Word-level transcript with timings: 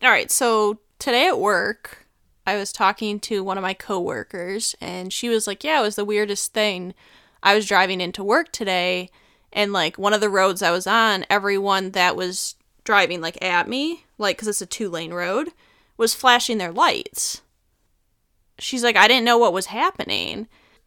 All 0.00 0.10
right, 0.10 0.30
so 0.30 0.78
today 1.00 1.26
at 1.26 1.40
work, 1.40 2.06
I 2.46 2.56
was 2.56 2.72
talking 2.72 3.18
to 3.20 3.42
one 3.42 3.58
of 3.58 3.62
my 3.62 3.74
coworkers, 3.74 4.76
and 4.80 5.12
she 5.12 5.28
was 5.28 5.48
like, 5.48 5.64
"Yeah, 5.64 5.80
it 5.80 5.82
was 5.82 5.96
the 5.96 6.04
weirdest 6.04 6.52
thing. 6.52 6.94
I 7.42 7.54
was 7.56 7.66
driving 7.66 8.00
into 8.00 8.22
work 8.22 8.52
today, 8.52 9.10
and 9.52 9.72
like 9.72 9.98
one 9.98 10.12
of 10.12 10.20
the 10.20 10.28
roads 10.30 10.62
I 10.62 10.70
was 10.70 10.86
on, 10.86 11.26
everyone 11.28 11.90
that 11.92 12.14
was 12.14 12.54
driving 12.84 13.20
like 13.20 13.42
at 13.42 13.68
me, 13.68 14.04
like 14.18 14.36
because 14.36 14.46
it's 14.46 14.62
a 14.62 14.66
two 14.66 14.88
lane 14.88 15.12
road, 15.12 15.50
was 15.96 16.14
flashing 16.14 16.58
their 16.58 16.72
lights." 16.72 17.42
She's 18.60 18.84
like, 18.84 18.96
"I 18.96 19.08
didn't 19.08 19.24
know 19.24 19.38
what 19.38 19.52
was 19.52 19.66
happening." 19.66 20.46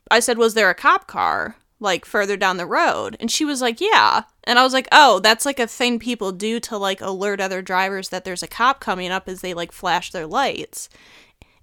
I 0.10 0.22
said, 0.22 0.38
"Was 0.38 0.54
there 0.54 0.70
a 0.70 0.76
cop 0.76 1.08
car?" 1.08 1.58
Like 1.82 2.06
further 2.06 2.38
down 2.38 2.58
the 2.58 2.66
road. 2.66 3.18
And 3.20 3.30
she 3.32 3.44
was 3.44 3.62
like, 3.62 3.82
Yeah. 3.82 4.24
And 4.46 4.58
I 4.60 4.64
was 4.64 4.74
like, 4.74 4.88
Oh, 4.92 5.20
that's 5.20 5.46
like 5.46 5.60
a 5.60 5.68
thing 5.68 6.00
people 6.00 6.32
do 6.32 6.60
to 6.62 6.78
like 6.78 7.02
alert 7.02 7.42
other 7.42 7.62
drivers 7.62 8.10
that 8.10 8.24
there's 8.24 8.44
a 8.44 8.48
cop 8.48 8.80
coming 8.80 9.12
up 9.12 9.28
as 9.28 9.42
they 9.42 9.54
like 9.54 9.72
flash 9.72 10.12
their 10.12 10.28
lights. 10.28 10.88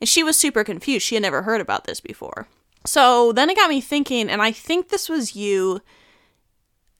And 0.00 0.08
she 0.08 0.22
was 0.22 0.36
super 0.36 0.62
confused. 0.64 1.06
She 1.06 1.14
had 1.16 1.22
never 1.22 1.42
heard 1.42 1.60
about 1.60 1.84
this 1.84 2.00
before. 2.00 2.46
So 2.84 3.32
then 3.32 3.50
it 3.50 3.56
got 3.56 3.68
me 3.70 3.80
thinking, 3.80 4.28
and 4.30 4.41
I 4.41 4.52
think 4.52 4.88
this 4.88 5.08
was 5.08 5.34
you 5.34 5.80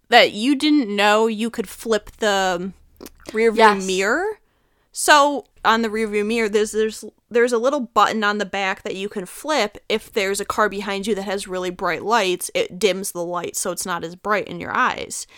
that 0.09 0.33
you 0.33 0.57
didn't 0.57 0.95
know 0.95 1.27
you 1.27 1.51
could 1.51 1.69
flip 1.69 2.11
the 2.19 2.73
rear 3.33 3.53
view 3.53 3.63
Yes. 3.63 3.87
mirror. 3.87 4.25
So 5.01 5.45
on 5.65 5.83
the 5.83 5.89
rearview 5.89 6.27
mirror, 6.27 6.49
there's 6.49 6.73
there's 6.73 7.05
there's 7.31 7.53
a 7.53 7.59
little 7.59 7.79
button 7.79 8.25
on 8.25 8.39
the 8.39 8.45
back 8.45 8.83
that 8.83 8.97
you 8.97 9.09
can 9.09 9.27
flip. 9.27 9.79
If 9.89 10.13
there's 10.13 10.41
a 10.41 10.45
car 10.45 10.69
behind 10.69 11.07
you 11.07 11.15
that 11.15 11.23
has 11.23 11.47
really 11.47 11.71
bright 11.71 12.03
lights, 12.03 12.51
it 12.53 12.81
dims 12.81 13.13
the 13.13 13.23
light 13.23 13.55
so 13.55 13.71
it's 13.71 13.87
not 13.87 14.03
as 14.03 14.17
bright 14.17 14.49
in 14.49 14.59
your 14.59 14.75
eyes. 14.75 15.29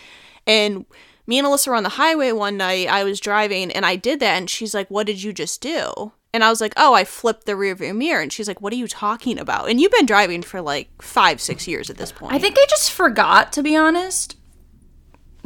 And 0.47 0.87
me 1.27 1.37
and 1.37 1.47
Alyssa 1.47 1.67
were 1.67 1.75
on 1.75 1.83
the 1.83 1.89
highway 1.89 2.31
one 2.31 2.57
night. 2.57 2.87
I 2.87 3.03
was 3.03 3.19
driving 3.19 3.69
and 3.71 3.85
I 3.85 3.97
did 3.97 4.19
that, 4.21 4.35
and 4.35 4.49
she's 4.49 4.73
like, 4.73 4.89
"What 4.89 5.05
did 5.05 5.21
you 5.21 5.31
just 5.31 5.61
do?" 5.61 6.11
And 6.33 6.43
I 6.43 6.49
was 6.49 6.59
like, 6.59 6.73
"Oh, 6.75 6.95
I 6.95 7.03
flipped 7.03 7.45
the 7.45 7.51
rearview 7.51 7.95
mirror." 7.95 8.19
And 8.19 8.33
she's 8.33 8.47
like, 8.47 8.61
"What 8.61 8.73
are 8.73 8.77
you 8.77 8.87
talking 8.87 9.37
about?" 9.37 9.69
And 9.69 9.79
you've 9.79 9.91
been 9.91 10.07
driving 10.07 10.41
for 10.41 10.59
like 10.59 11.03
five, 11.03 11.39
six 11.39 11.67
years 11.67 11.91
at 11.91 11.97
this 11.97 12.11
point. 12.11 12.33
I 12.33 12.39
think 12.39 12.57
I 12.57 12.65
just 12.67 12.89
forgot, 12.89 13.53
to 13.53 13.61
be 13.61 13.75
honest. 13.75 14.37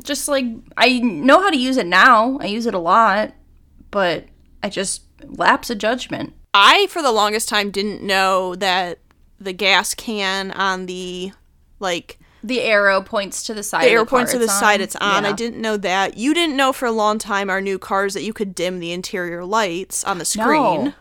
Just 0.02 0.30
like, 0.30 0.46
I 0.78 1.00
know 1.00 1.42
how 1.42 1.50
to 1.50 1.58
use 1.58 1.76
it 1.76 1.88
now. 1.88 2.38
I 2.40 2.46
use 2.46 2.66
it 2.66 2.74
a 2.74 2.80
lot, 2.80 3.34
but 3.96 4.26
I 4.62 4.68
just 4.68 5.04
lapse 5.24 5.70
a 5.70 5.76
judgment. 5.76 6.34
I, 6.54 6.88
for 6.88 7.02
the 7.02 7.14
longest 7.14 7.48
time, 7.48 7.72
didn't 7.72 8.04
know 8.04 8.54
that 8.56 9.00
the 9.40 9.54
gas 9.54 9.94
can 9.94 10.52
on 10.52 10.86
the 10.86 11.32
like 11.80 12.20
The 12.44 12.60
arrow 12.60 13.02
points 13.02 13.42
to 13.44 13.54
the 13.54 13.64
side. 13.64 13.84
the 13.84 13.88
of 13.88 13.92
arrow 13.94 14.04
the 14.04 14.10
points 14.10 14.34
to 14.34 14.38
the 14.38 14.44
it's 14.44 14.60
side 14.60 14.82
it's 14.82 14.98
on. 14.98 15.26
I 15.26 15.32
didn't 15.32 15.62
know 15.62 15.78
that. 15.78 16.18
You 16.18 16.34
didn't 16.34 16.58
know 16.58 16.74
for 16.74 16.88
a 16.88 16.92
long 16.92 17.20
time 17.20 17.50
our 17.50 17.62
new 17.62 17.80
cars 17.80 18.14
that 18.16 18.24
you 18.24 18.34
could 18.34 18.54
dim 18.54 18.80
the 18.80 18.92
interior 18.92 19.46
lights 19.46 20.04
on 20.04 20.18
the 20.18 20.26
screen. 20.26 20.84
No. 20.84 20.94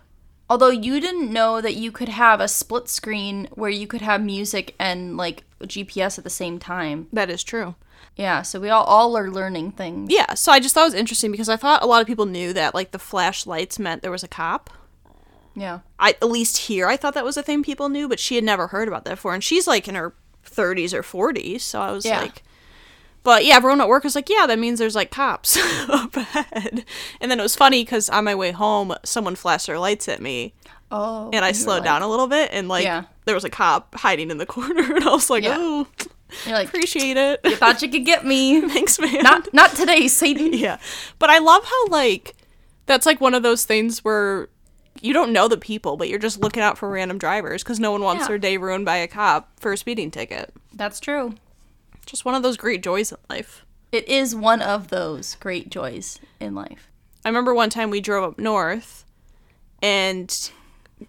Although 0.49 0.71
you 0.71 1.01
didn't 1.01 1.33
know 1.33 1.61
that 1.61 1.75
you 1.75 1.91
could 1.91 2.11
have 2.11 2.41
a 2.41 2.47
split 2.47 2.89
screen 2.89 3.49
where 3.55 3.71
you 3.71 3.89
could 3.89 4.03
have 4.03 4.23
music 4.23 4.77
and 4.79 5.17
like 5.17 5.43
GPS 5.63 6.17
at 6.17 6.23
the 6.23 6.31
same 6.31 6.61
time. 6.61 7.09
That 7.13 7.29
is 7.29 7.43
true. 7.43 7.75
Yeah, 8.17 8.43
so 8.43 8.61
we 8.61 8.71
all 8.71 8.85
all 8.85 9.17
are 9.17 9.31
learning 9.31 9.73
things. 9.73 10.09
Yeah, 10.13 10.35
so 10.35 10.53
I 10.53 10.61
just 10.61 10.75
thought 10.75 10.83
it 10.83 10.93
was 10.93 10.95
interesting 10.95 11.31
because 11.33 11.49
I 11.49 11.57
thought 11.57 11.83
a 11.83 11.87
lot 11.87 12.01
of 12.01 12.07
people 12.07 12.27
knew 12.27 12.53
that 12.53 12.75
like 12.75 12.93
the 12.93 12.99
flashlights 12.99 13.79
meant 13.79 14.03
there 14.03 14.11
was 14.11 14.23
a 14.23 14.29
cop. 14.29 14.71
Yeah. 15.57 15.81
I 15.99 16.11
at 16.11 16.23
least 16.29 16.57
here 16.59 16.87
I 16.89 16.97
thought 16.97 17.15
that 17.15 17.25
was 17.25 17.37
a 17.37 17.43
thing 17.43 17.63
people 17.63 17.89
knew, 17.89 18.09
but 18.09 18.21
she 18.21 18.35
had 18.37 18.45
never 18.45 18.69
heard 18.69 18.89
about 18.89 19.05
that 19.05 19.13
before. 19.17 19.35
And 19.35 19.43
she's 19.43 19.67
like 19.67 19.89
in 19.89 19.95
her 19.97 20.15
30s 20.47 20.93
or 20.93 21.03
40s, 21.03 21.61
so 21.63 21.81
I 21.81 21.91
was 21.91 22.05
Yeah. 22.05 22.21
like 22.21 22.43
but 23.25 23.47
yeah, 23.47 23.55
everyone 23.57 23.81
at 23.81 23.89
work 23.89 24.05
was 24.05 24.15
like, 24.15 24.29
"Yeah, 24.29 24.47
that 24.47 24.59
means 24.59 24.79
there's 24.79 24.95
like 24.95 25.11
cops 25.11 25.57
up 25.89 26.15
ahead." 26.15 26.85
And 27.23 27.31
then 27.31 27.41
it 27.41 27.43
was 27.43 27.57
funny 27.57 27.83
because 27.83 28.11
on 28.11 28.25
my 28.25 28.35
way 28.35 28.51
home, 28.53 28.95
someone 29.03 29.35
flashed 29.35 29.67
their 29.67 29.79
lights 29.79 30.09
at 30.09 30.21
me, 30.21 30.53
Oh. 30.93 31.31
and 31.33 31.43
I 31.43 31.53
slowed 31.53 31.77
like- 31.79 31.85
down 31.85 32.03
a 32.03 32.07
little 32.09 32.27
bit, 32.27 32.51
and 32.53 32.69
like 32.69 32.85
Yeah. 32.85 33.05
there 33.25 33.35
was 33.35 33.43
a 33.45 33.49
cop 33.49 33.95
hiding 33.95 34.31
in 34.31 34.37
the 34.37 34.45
corner, 34.55 34.83
and 34.95 35.03
I 35.05 35.09
was 35.11 35.31
like, 35.31 35.43
Yeah. 35.43 35.57
"Oh, 35.59 35.87
You're 36.47 36.55
like, 36.57 36.69
appreciate 36.69 37.17
it, 37.17 37.41
you 37.45 37.57
thought 37.57 37.83
you 37.83 37.89
could 37.89 38.05
get 38.05 38.25
me. 38.25 38.61
thanks, 38.69 38.99
man." 38.99 39.23
Not 39.23 39.53
not 39.55 39.75
today, 39.75 40.09
Satan. 40.09 40.53
yeah, 40.53 40.79
but 41.19 41.31
I 41.31 41.39
love 41.39 41.65
how 41.65 41.87
like 41.89 42.35
that's 42.87 43.07
like 43.07 43.21
one 43.21 43.35
of 43.35 43.43
those 43.43 43.65
things 43.65 44.05
where 44.05 44.49
you 45.01 45.13
don't 45.13 45.33
know 45.33 45.49
the 45.49 45.57
people, 45.57 45.97
but 45.97 46.09
you're 46.09 46.19
just 46.19 46.39
looking 46.41 46.63
out 46.63 46.79
for 46.79 46.89
random 46.89 47.19
drivers 47.19 47.63
because 47.63 47.81
no 47.81 47.91
one 47.91 48.03
wants 48.03 48.23
Yeah. 48.23 48.29
their 48.29 48.39
day 48.39 48.57
ruined 48.57 48.85
by 48.85 48.97
a 48.97 49.09
cop 49.09 49.59
for 49.61 49.73
a 49.73 49.77
speeding 49.77 50.11
ticket. 50.11 50.53
That's 50.73 51.01
true. 51.01 51.35
Just 52.07 52.25
one 52.25 52.35
of 52.35 52.43
those 52.43 52.57
great 52.57 52.83
joys 52.83 53.11
in 53.13 53.19
life. 53.29 53.65
It 53.93 54.09
is 54.09 54.35
one 54.35 54.61
of 54.63 54.89
those 54.89 55.37
great 55.37 55.69
joys 55.71 56.19
in 56.41 56.55
life. 56.55 56.91
I 57.25 57.29
remember 57.29 57.55
one 57.55 57.71
time 57.71 57.91
we 57.91 58.01
drove 58.01 58.25
up 58.33 58.39
north 58.39 59.05
and 59.83 60.51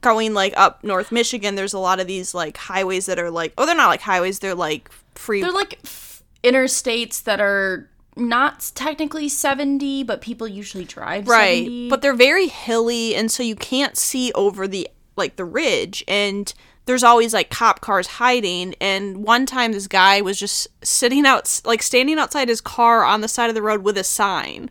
going 0.01 0.33
like 0.33 0.53
up 0.57 0.83
North 0.83 1.11
Michigan, 1.11 1.55
there's 1.55 1.73
a 1.73 1.79
lot 1.79 1.99
of 1.99 2.07
these 2.07 2.33
like 2.33 2.57
highways 2.57 3.05
that 3.05 3.19
are 3.19 3.31
like, 3.31 3.53
oh, 3.57 3.65
they're 3.65 3.75
not 3.75 3.89
like 3.89 4.01
highways, 4.01 4.39
they're 4.39 4.55
like 4.55 4.89
free. 5.17 5.41
They're 5.41 5.51
like 5.51 5.79
f- 5.83 6.23
interstates 6.43 7.23
that 7.23 7.39
are 7.41 7.89
not 8.17 8.71
technically 8.75 9.27
70, 9.27 10.03
but 10.03 10.21
people 10.21 10.47
usually 10.47 10.85
drive 10.85 11.27
right. 11.27 11.63
70. 11.65 11.89
But 11.89 12.01
they're 12.01 12.13
very 12.13 12.47
hilly 12.47 13.15
and 13.15 13.29
so 13.31 13.43
you 13.43 13.55
can't 13.55 13.97
see 13.97 14.31
over 14.33 14.67
the 14.67 14.87
like 15.17 15.35
the 15.37 15.45
ridge 15.45 16.03
and 16.07 16.53
there's 16.85 17.03
always 17.03 17.33
like 17.33 17.49
cop 17.49 17.81
cars 17.81 18.05
hiding 18.07 18.75
and 18.79 19.23
one 19.23 19.45
time 19.45 19.71
this 19.71 19.87
guy 19.87 20.21
was 20.21 20.37
just 20.37 20.67
sitting 20.85 21.25
out 21.25 21.61
like 21.65 21.81
standing 21.81 22.19
outside 22.19 22.47
his 22.47 22.61
car 22.61 23.03
on 23.03 23.21
the 23.21 23.27
side 23.27 23.49
of 23.49 23.55
the 23.55 23.61
road 23.61 23.81
with 23.81 23.97
a 23.97 24.03
sign 24.03 24.69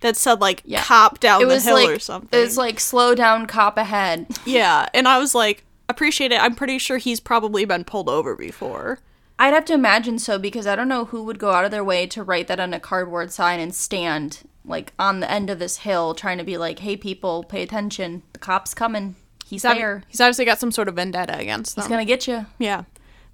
that 0.00 0.16
said 0.16 0.40
like 0.40 0.62
Yeah. 0.64 0.82
cop 0.82 1.18
down 1.20 1.42
it 1.42 1.46
the 1.46 1.60
hill 1.60 1.74
like 1.74 1.88
or 1.90 1.98
something. 1.98 2.28
it 2.38 2.42
was 2.42 2.56
like 2.56 2.78
slow 2.80 3.14
down 3.14 3.46
cop 3.46 3.76
ahead. 3.76 4.26
yeah, 4.46 4.88
and 4.94 5.06
I 5.08 5.18
was 5.18 5.34
like 5.34 5.64
appreciate 5.88 6.32
it. 6.32 6.40
I'm 6.42 6.54
pretty 6.54 6.78
sure 6.78 6.98
he's 6.98 7.20
probably 7.20 7.64
been 7.64 7.84
pulled 7.84 8.08
over 8.08 8.34
before. 8.36 9.00
I'd 9.38 9.52
have 9.52 9.64
to 9.66 9.74
imagine 9.74 10.18
so 10.18 10.38
because 10.38 10.66
I 10.66 10.76
don't 10.76 10.88
know 10.88 11.06
who 11.06 11.24
would 11.24 11.38
go 11.38 11.50
out 11.50 11.64
of 11.64 11.70
their 11.70 11.84
way 11.84 12.06
to 12.06 12.22
write 12.22 12.46
that 12.48 12.60
on 12.60 12.72
a 12.72 12.80
cardboard 12.80 13.32
sign 13.32 13.60
and 13.60 13.74
stand 13.74 14.48
like 14.64 14.92
on 14.98 15.20
the 15.20 15.30
end 15.30 15.50
of 15.50 15.58
this 15.58 15.78
hill 15.78 16.14
trying 16.14 16.38
to 16.38 16.44
be 16.44 16.56
like, 16.56 16.78
"Hey 16.78 16.96
people, 16.96 17.44
pay 17.44 17.62
attention. 17.62 18.22
The 18.32 18.38
cop's 18.38 18.74
coming. 18.74 19.16
He's, 19.44 19.62
there. 19.62 20.02
He's 20.08 20.20
obviously 20.20 20.44
got 20.44 20.58
some 20.58 20.72
sort 20.72 20.88
of 20.88 20.94
vendetta 20.94 21.36
against 21.38 21.74
them. 21.74 21.82
He's 21.82 21.88
going 21.88 22.04
to 22.04 22.10
get 22.10 22.26
you." 22.26 22.46
yeah. 22.58 22.84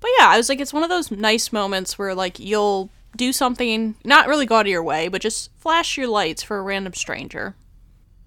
But 0.00 0.10
yeah, 0.18 0.28
I 0.28 0.38
was 0.38 0.48
like, 0.48 0.60
it's 0.60 0.72
one 0.72 0.82
of 0.82 0.88
those 0.88 1.10
nice 1.10 1.52
moments 1.52 1.98
where 1.98 2.14
like 2.14 2.38
you'll 2.38 2.90
do 3.16 3.32
something, 3.32 3.94
not 4.04 4.28
really 4.28 4.46
go 4.46 4.56
out 4.56 4.66
of 4.66 4.70
your 4.70 4.82
way, 4.82 5.08
but 5.08 5.20
just 5.20 5.50
flash 5.58 5.96
your 5.96 6.08
lights 6.08 6.42
for 6.42 6.58
a 6.58 6.62
random 6.62 6.94
stranger. 6.94 7.54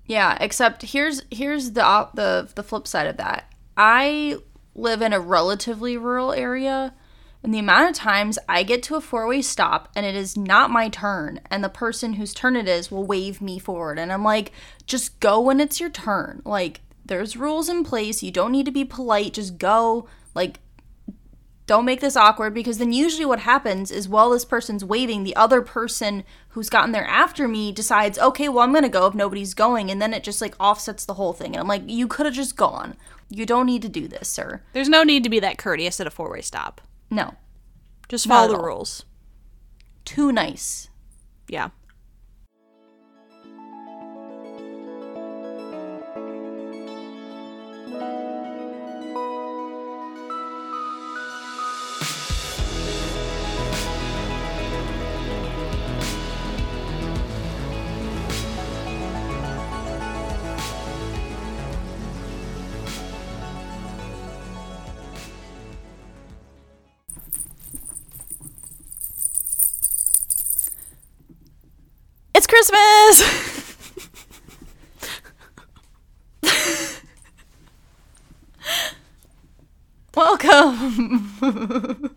Yeah, 0.05 0.37
except 0.39 0.83
here's 0.83 1.23
here's 1.31 1.71
the 1.71 2.09
the 2.13 2.49
the 2.53 2.63
flip 2.63 2.87
side 2.87 3.07
of 3.07 3.17
that. 3.17 3.51
I 3.75 4.37
live 4.75 5.01
in 5.01 5.13
a 5.13 5.19
relatively 5.19 5.97
rural 5.97 6.31
area, 6.33 6.93
and 7.43 7.53
the 7.53 7.59
amount 7.59 7.89
of 7.89 7.95
times 7.95 8.39
I 8.47 8.63
get 8.63 8.81
to 8.83 8.95
a 8.95 9.01
four-way 9.01 9.41
stop 9.41 9.89
and 9.95 10.05
it 10.05 10.15
is 10.15 10.37
not 10.37 10.71
my 10.71 10.89
turn, 10.89 11.41
and 11.51 11.63
the 11.63 11.69
person 11.69 12.13
whose 12.13 12.33
turn 12.33 12.55
it 12.55 12.67
is 12.67 12.89
will 12.89 13.05
wave 13.05 13.41
me 13.41 13.59
forward, 13.59 13.99
and 13.99 14.11
I'm 14.11 14.23
like, 14.23 14.51
just 14.85 15.19
go 15.19 15.39
when 15.41 15.59
it's 15.59 15.79
your 15.79 15.89
turn. 15.89 16.41
Like 16.45 16.81
there's 17.05 17.37
rules 17.37 17.69
in 17.69 17.83
place. 17.83 18.23
You 18.23 18.31
don't 18.31 18.51
need 18.51 18.65
to 18.65 18.71
be 18.71 18.85
polite. 18.85 19.33
Just 19.33 19.57
go. 19.57 20.07
Like 20.33 20.59
don't 21.65 21.85
make 21.85 22.01
this 22.01 22.17
awkward 22.17 22.53
because 22.53 22.77
then 22.77 22.91
usually 22.91 23.25
what 23.25 23.39
happens 23.39 23.89
is 23.89 24.09
while 24.09 24.29
this 24.31 24.43
person's 24.43 24.83
waiting, 24.83 25.23
the 25.23 25.35
other 25.35 25.61
person 25.61 26.23
who's 26.49 26.69
gotten 26.69 26.91
there 26.91 27.07
after 27.07 27.47
me 27.47 27.71
decides, 27.71 28.19
okay, 28.19 28.49
well, 28.49 28.63
I'm 28.63 28.73
gonna 28.73 28.89
go 28.89 29.07
if 29.07 29.15
nobody's 29.15 29.53
going, 29.53 29.89
and 29.89 30.01
then 30.01 30.13
it 30.13 30.23
just 30.23 30.41
like 30.41 30.55
offsets 30.59 31.05
the 31.05 31.13
whole 31.13 31.33
thing. 31.33 31.53
And 31.53 31.61
I'm 31.61 31.67
like, 31.67 31.83
you 31.85 32.07
could 32.07 32.25
have 32.25 32.35
just 32.35 32.57
gone. 32.57 32.95
You 33.29 33.45
don't 33.45 33.65
need 33.65 33.81
to 33.83 33.89
do 33.89 34.07
this, 34.07 34.27
sir. 34.27 34.61
There's 34.73 34.89
no 34.89 35.03
need 35.03 35.23
to 35.23 35.29
be 35.29 35.39
that 35.39 35.57
courteous 35.57 35.99
at 35.99 36.07
a 36.07 36.11
four 36.11 36.29
way 36.29 36.41
stop. 36.41 36.81
No. 37.09 37.35
Just 38.09 38.27
follow 38.27 38.53
the 38.53 38.59
rules. 38.59 39.05
Too 40.05 40.31
nice. 40.31 40.89
Yeah. 41.47 41.69
Christmas! 73.13 73.43
Welcome. 80.15 81.35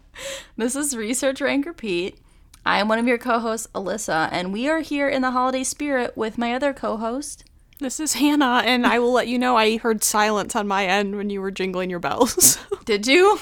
this 0.56 0.76
is 0.76 0.96
Research 0.96 1.40
Rank 1.40 1.66
Repeat. 1.66 2.18
I 2.64 2.78
am 2.80 2.88
one 2.88 2.98
of 2.98 3.06
your 3.06 3.18
co 3.18 3.38
hosts, 3.38 3.68
Alyssa, 3.74 4.28
and 4.32 4.52
we 4.52 4.68
are 4.68 4.80
here 4.80 5.08
in 5.08 5.22
the 5.22 5.30
holiday 5.32 5.64
spirit 5.64 6.16
with 6.16 6.38
my 6.38 6.54
other 6.54 6.72
co 6.72 6.96
host. 6.96 7.44
This 7.78 8.00
is 8.00 8.14
Hannah, 8.14 8.62
and 8.64 8.86
I 8.86 8.98
will 8.98 9.12
let 9.12 9.28
you 9.28 9.38
know 9.38 9.56
I 9.56 9.76
heard 9.76 10.02
silence 10.02 10.56
on 10.56 10.66
my 10.66 10.86
end 10.86 11.16
when 11.16 11.28
you 11.28 11.42
were 11.42 11.50
jingling 11.50 11.90
your 11.90 11.98
bells. 12.00 12.58
Did 12.86 13.06
you? 13.06 13.38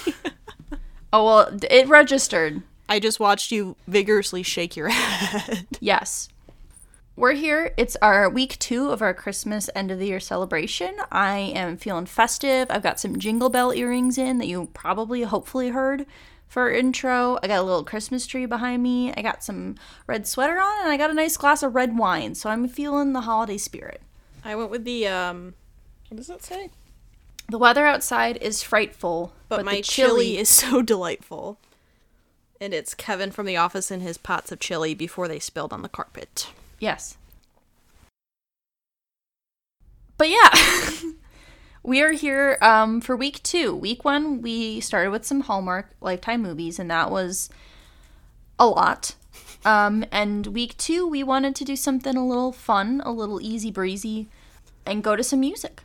oh, 1.13 1.25
well, 1.25 1.59
it 1.71 1.89
registered. 1.89 2.63
I 2.89 2.99
just 2.99 3.21
watched 3.21 3.53
you 3.53 3.77
vigorously 3.87 4.43
shake 4.43 4.77
your 4.77 4.89
head. 4.89 5.67
Yes. 5.81 6.29
We're 7.17 7.35
here. 7.35 7.73
It's 7.77 7.97
our 8.03 8.29
week 8.29 8.59
two 8.59 8.91
of 8.91 9.01
our 9.01 9.15
Christmas 9.15 9.71
end 9.73 9.93
of 9.93 10.01
the 10.01 10.07
year 10.09 10.19
celebration. 10.19 10.97
I 11.13 11.39
am 11.39 11.77
feeling 11.77 12.07
festive. 12.07 12.67
I've 12.71 12.83
got 12.83 12.99
some 12.99 13.21
jingle 13.21 13.51
bell 13.51 13.73
earrings 13.73 14.19
in 14.19 14.39
that 14.39 14.49
you 14.49 14.69
probably, 14.75 15.23
hopefully, 15.23 15.69
heard 15.69 16.07
for 16.49 16.73
intro. 16.73 17.39
I 17.41 17.47
got 17.47 17.61
a 17.61 17.63
little 17.63 17.85
Christmas 17.85 18.27
tree 18.27 18.47
behind 18.47 18.83
me. 18.83 19.13
I 19.17 19.23
got 19.23 19.45
some 19.45 19.77
red 20.09 20.27
sweater 20.27 20.59
on, 20.59 20.81
and 20.83 20.89
I 20.91 20.97
got 20.97 21.11
a 21.11 21.15
nice 21.15 21.37
glass 21.37 21.63
of 21.63 21.77
red 21.77 21.97
wine. 21.97 22.35
So 22.35 22.51
I'm 22.51 22.67
feeling 22.67 23.13
the 23.13 23.21
holiday 23.21 23.59
spirit. 23.59 24.03
I 24.45 24.57
went 24.57 24.71
with 24.71 24.85
the, 24.85 25.07
um, 25.07 25.55
what 26.09 26.17
does 26.17 26.27
that 26.27 26.43
say? 26.43 26.71
The 27.49 27.59
weather 27.59 27.87
outside 27.87 28.39
is 28.39 28.65
frightful, 28.65 29.33
But, 29.49 29.59
but, 29.59 29.67
my 29.67 29.77
the 29.77 29.83
chili 29.83 30.37
is 30.37 30.49
so 30.49 30.83
delightful. 30.83 31.61
And 32.61 32.75
it's 32.75 32.93
Kevin 32.93 33.31
from 33.31 33.47
the 33.47 33.57
office 33.57 33.93
and 33.93 34.03
his 34.03 34.19
pots 34.19 34.51
of 34.51 34.59
chili 34.59 34.95
before 34.95 35.29
they 35.29 35.39
spilled 35.39 35.73
on 35.73 35.83
the 35.83 35.89
carpet. 35.89 36.49
Yes. 36.79 37.17
But 40.17 40.29
yeah, 40.29 40.51
we 41.83 42.01
are 42.03 42.13
here 42.13 42.57
um, 42.61 43.01
for 43.01 43.17
week 43.17 43.43
two. 43.43 43.75
Week 43.75 44.05
one, 44.05 44.43
we 44.43 44.81
started 44.81 45.11
with 45.11 45.25
some 45.25 45.43
Hallmark 45.43 45.91
Lifetime 46.01 46.43
movies, 46.43 46.79
and 46.79 46.91
that 46.91 47.11
was 47.11 47.51
a 48.59 48.67
lot. 48.67 49.17
Um, 49.65 50.05
and 50.13 50.47
week 50.49 50.77
two, 50.77 51.07
we 51.07 51.23
wanted 51.23 51.57
to 51.57 51.65
do 51.65 51.75
something 51.75 52.17
a 52.17 52.27
little 52.27 52.53
fun, 52.53 53.03
a 53.05 53.11
little 53.11 53.41
easy 53.41 53.71
breezy, 53.71 54.29
and 54.87 55.03
go 55.03 55.17
to 55.17 55.23
some 55.23 55.41
music. 55.41 55.83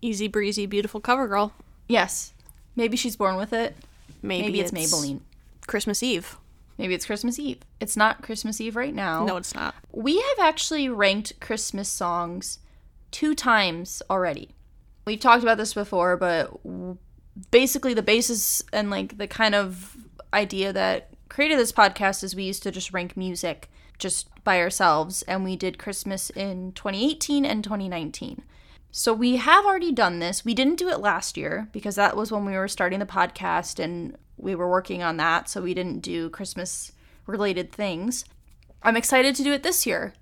Easy 0.00 0.26
breezy, 0.26 0.66
beautiful 0.66 1.00
cover 1.00 1.28
girl. 1.28 1.52
Yes, 1.88 2.32
maybe 2.74 2.96
she's 2.96 3.16
born 3.16 3.36
with 3.36 3.52
it. 3.52 3.76
Maybe, 4.22 4.46
Maybe, 4.46 4.60
it's, 4.60 4.72
Maybelline. 4.72 5.20
Christmas 5.66 6.02
Eve. 6.02 6.36
Maybe 6.78 6.94
it's 6.94 7.06
Christmas 7.06 7.38
Eve. 7.38 7.58
It's 7.80 7.96
not 7.96 8.22
Christmas 8.22 8.60
Eve 8.60 8.76
right 8.76 8.94
now. 8.94 9.24
No, 9.24 9.36
it's 9.36 9.54
not. 9.54 9.74
We 9.92 10.16
have 10.20 10.38
actually 10.40 10.88
ranked 10.88 11.40
Christmas 11.40 11.88
songs 11.88 12.60
two 13.10 13.34
times 13.34 14.00
already. 14.08 14.50
We've 15.04 15.18
talked 15.18 15.42
about 15.42 15.58
this 15.58 15.74
before, 15.74 16.16
but 16.16 16.52
basically 17.50 17.94
the 17.94 18.02
basis 18.02 18.62
and 18.72 18.90
like 18.90 19.18
the 19.18 19.26
kind 19.26 19.54
of 19.54 19.96
idea 20.32 20.72
that 20.72 21.10
created 21.28 21.58
this 21.58 21.72
podcast 21.72 22.22
is 22.22 22.34
we 22.34 22.44
used 22.44 22.62
to 22.62 22.70
just 22.70 22.92
rank 22.92 23.16
music 23.16 23.70
just 23.98 24.28
by 24.44 24.60
ourselves 24.60 25.22
and 25.22 25.44
we 25.44 25.56
did 25.56 25.78
Christmas 25.78 26.30
in 26.30 26.72
2018 26.72 27.44
and 27.44 27.64
2019. 27.64 28.42
So 28.90 29.12
we 29.12 29.36
have 29.36 29.64
already 29.64 29.92
done 29.92 30.18
this. 30.18 30.44
We 30.44 30.54
didn't 30.54 30.76
do 30.78 30.88
it 30.88 31.00
last 31.00 31.36
year 31.36 31.68
because 31.72 31.94
that 31.96 32.16
was 32.16 32.32
when 32.32 32.44
we 32.44 32.56
were 32.56 32.68
starting 32.68 32.98
the 33.00 33.06
podcast 33.06 33.78
and 33.82 34.16
we 34.36 34.54
were 34.54 34.68
working 34.70 35.02
on 35.02 35.16
that, 35.18 35.48
so 35.48 35.62
we 35.62 35.74
didn't 35.74 36.00
do 36.00 36.30
Christmas 36.30 36.92
related 37.26 37.70
things. 37.72 38.24
I'm 38.82 38.96
excited 38.96 39.34
to 39.36 39.42
do 39.42 39.52
it 39.52 39.62
this 39.62 39.86
year. 39.86 40.14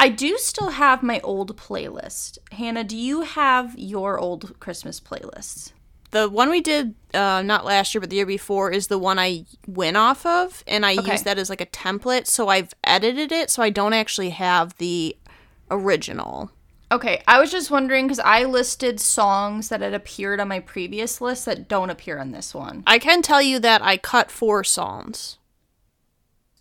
I 0.00 0.08
do 0.08 0.38
still 0.38 0.70
have 0.70 1.02
my 1.02 1.20
old 1.20 1.56
playlist. 1.56 2.38
Hannah, 2.52 2.84
do 2.84 2.96
you 2.96 3.22
have 3.22 3.76
your 3.76 4.18
old 4.18 4.58
Christmas 4.60 5.00
playlists? 5.00 5.72
The 6.12 6.28
one 6.28 6.48
we 6.50 6.60
did, 6.60 6.94
uh, 7.12 7.42
not 7.42 7.64
last 7.66 7.94
year, 7.94 8.00
but 8.00 8.08
the 8.08 8.16
year 8.16 8.24
before, 8.24 8.70
is 8.70 8.86
the 8.86 8.98
one 8.98 9.18
I 9.18 9.44
went 9.66 9.96
off 9.96 10.24
of, 10.24 10.62
and 10.66 10.86
I 10.86 10.96
Okay. 10.96 11.12
use 11.12 11.22
that 11.22 11.38
as 11.38 11.50
like 11.50 11.60
a 11.60 11.66
template. 11.66 12.26
So 12.26 12.48
I've 12.48 12.72
edited 12.84 13.32
it, 13.32 13.50
so 13.50 13.62
I 13.62 13.70
don't 13.70 13.92
actually 13.92 14.30
have 14.30 14.76
the 14.78 15.16
original. 15.70 16.50
Okay, 16.90 17.22
I 17.28 17.38
was 17.38 17.50
just 17.50 17.70
wondering 17.70 18.06
because 18.06 18.18
I 18.20 18.44
listed 18.44 18.98
songs 18.98 19.68
that 19.68 19.82
had 19.82 19.92
appeared 19.92 20.40
on 20.40 20.48
my 20.48 20.60
previous 20.60 21.20
list 21.20 21.44
that 21.44 21.68
don't 21.68 21.90
appear 21.90 22.18
on 22.18 22.30
this 22.30 22.54
one. 22.54 22.82
I 22.86 22.98
can 22.98 23.20
tell 23.20 23.42
you 23.42 23.58
that 23.58 23.82
I 23.82 23.98
cut 23.98 24.30
four 24.30 24.64
songs, 24.64 25.36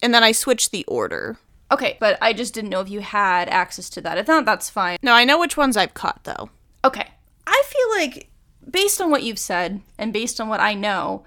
and 0.01 0.13
then 0.13 0.23
I 0.23 0.33
switched 0.33 0.71
the 0.71 0.83
order. 0.85 1.37
Okay, 1.71 1.97
but 1.99 2.17
I 2.21 2.33
just 2.33 2.53
didn't 2.53 2.69
know 2.69 2.81
if 2.81 2.89
you 2.89 2.99
had 2.99 3.49
access 3.49 3.89
to 3.91 4.01
that. 4.01 4.17
If 4.17 4.27
not, 4.27 4.45
that's 4.45 4.69
fine. 4.69 4.97
No, 5.01 5.13
I 5.13 5.23
know 5.23 5.39
which 5.39 5.57
ones 5.57 5.77
I've 5.77 5.93
cut 5.93 6.19
though. 6.23 6.49
Okay. 6.83 7.07
I 7.45 7.63
feel 7.65 7.89
like, 7.97 8.29
based 8.69 9.01
on 9.01 9.09
what 9.09 9.23
you've 9.23 9.39
said 9.39 9.81
and 9.97 10.11
based 10.11 10.39
on 10.41 10.49
what 10.49 10.59
I 10.59 10.73
know, 10.73 11.23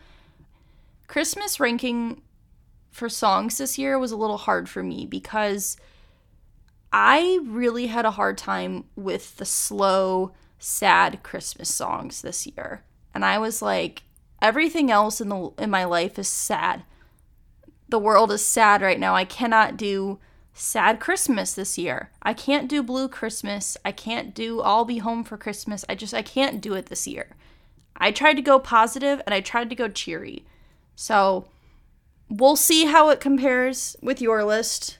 Christmas 1.06 1.58
ranking 1.58 2.22
for 2.90 3.08
songs 3.08 3.58
this 3.58 3.78
year 3.78 3.98
was 3.98 4.12
a 4.12 4.16
little 4.16 4.36
hard 4.36 4.68
for 4.68 4.82
me 4.82 5.06
because 5.06 5.76
I 6.92 7.38
really 7.44 7.86
had 7.86 8.04
a 8.04 8.12
hard 8.12 8.36
time 8.36 8.84
with 8.96 9.36
the 9.36 9.44
slow, 9.44 10.32
sad 10.58 11.22
Christmas 11.22 11.72
songs 11.72 12.22
this 12.22 12.46
year. 12.46 12.82
And 13.14 13.24
I 13.24 13.38
was 13.38 13.62
like, 13.62 14.02
everything 14.42 14.90
else 14.90 15.20
in 15.20 15.28
the 15.28 15.50
in 15.58 15.70
my 15.70 15.84
life 15.84 16.18
is 16.18 16.28
sad. 16.28 16.84
The 17.88 17.98
world 17.98 18.32
is 18.32 18.44
sad 18.44 18.82
right 18.82 18.98
now. 18.98 19.14
I 19.14 19.24
cannot 19.24 19.76
do 19.76 20.18
sad 20.52 21.00
Christmas 21.00 21.54
this 21.54 21.78
year. 21.78 22.10
I 22.22 22.34
can't 22.34 22.68
do 22.68 22.82
blue 22.82 23.08
Christmas. 23.08 23.76
I 23.84 23.92
can't 23.92 24.34
do 24.34 24.60
I'll 24.60 24.84
be 24.84 24.98
home 24.98 25.24
for 25.24 25.36
Christmas. 25.36 25.84
I 25.88 25.94
just 25.94 26.14
I 26.14 26.22
can't 26.22 26.60
do 26.60 26.74
it 26.74 26.86
this 26.86 27.06
year. 27.06 27.36
I 27.96 28.10
tried 28.10 28.34
to 28.34 28.42
go 28.42 28.58
positive 28.58 29.20
and 29.26 29.34
I 29.34 29.40
tried 29.40 29.68
to 29.70 29.76
go 29.76 29.88
cheery. 29.88 30.44
So 30.96 31.46
we'll 32.28 32.56
see 32.56 32.86
how 32.86 33.10
it 33.10 33.20
compares 33.20 33.96
with 34.02 34.20
your 34.20 34.44
list. 34.44 34.99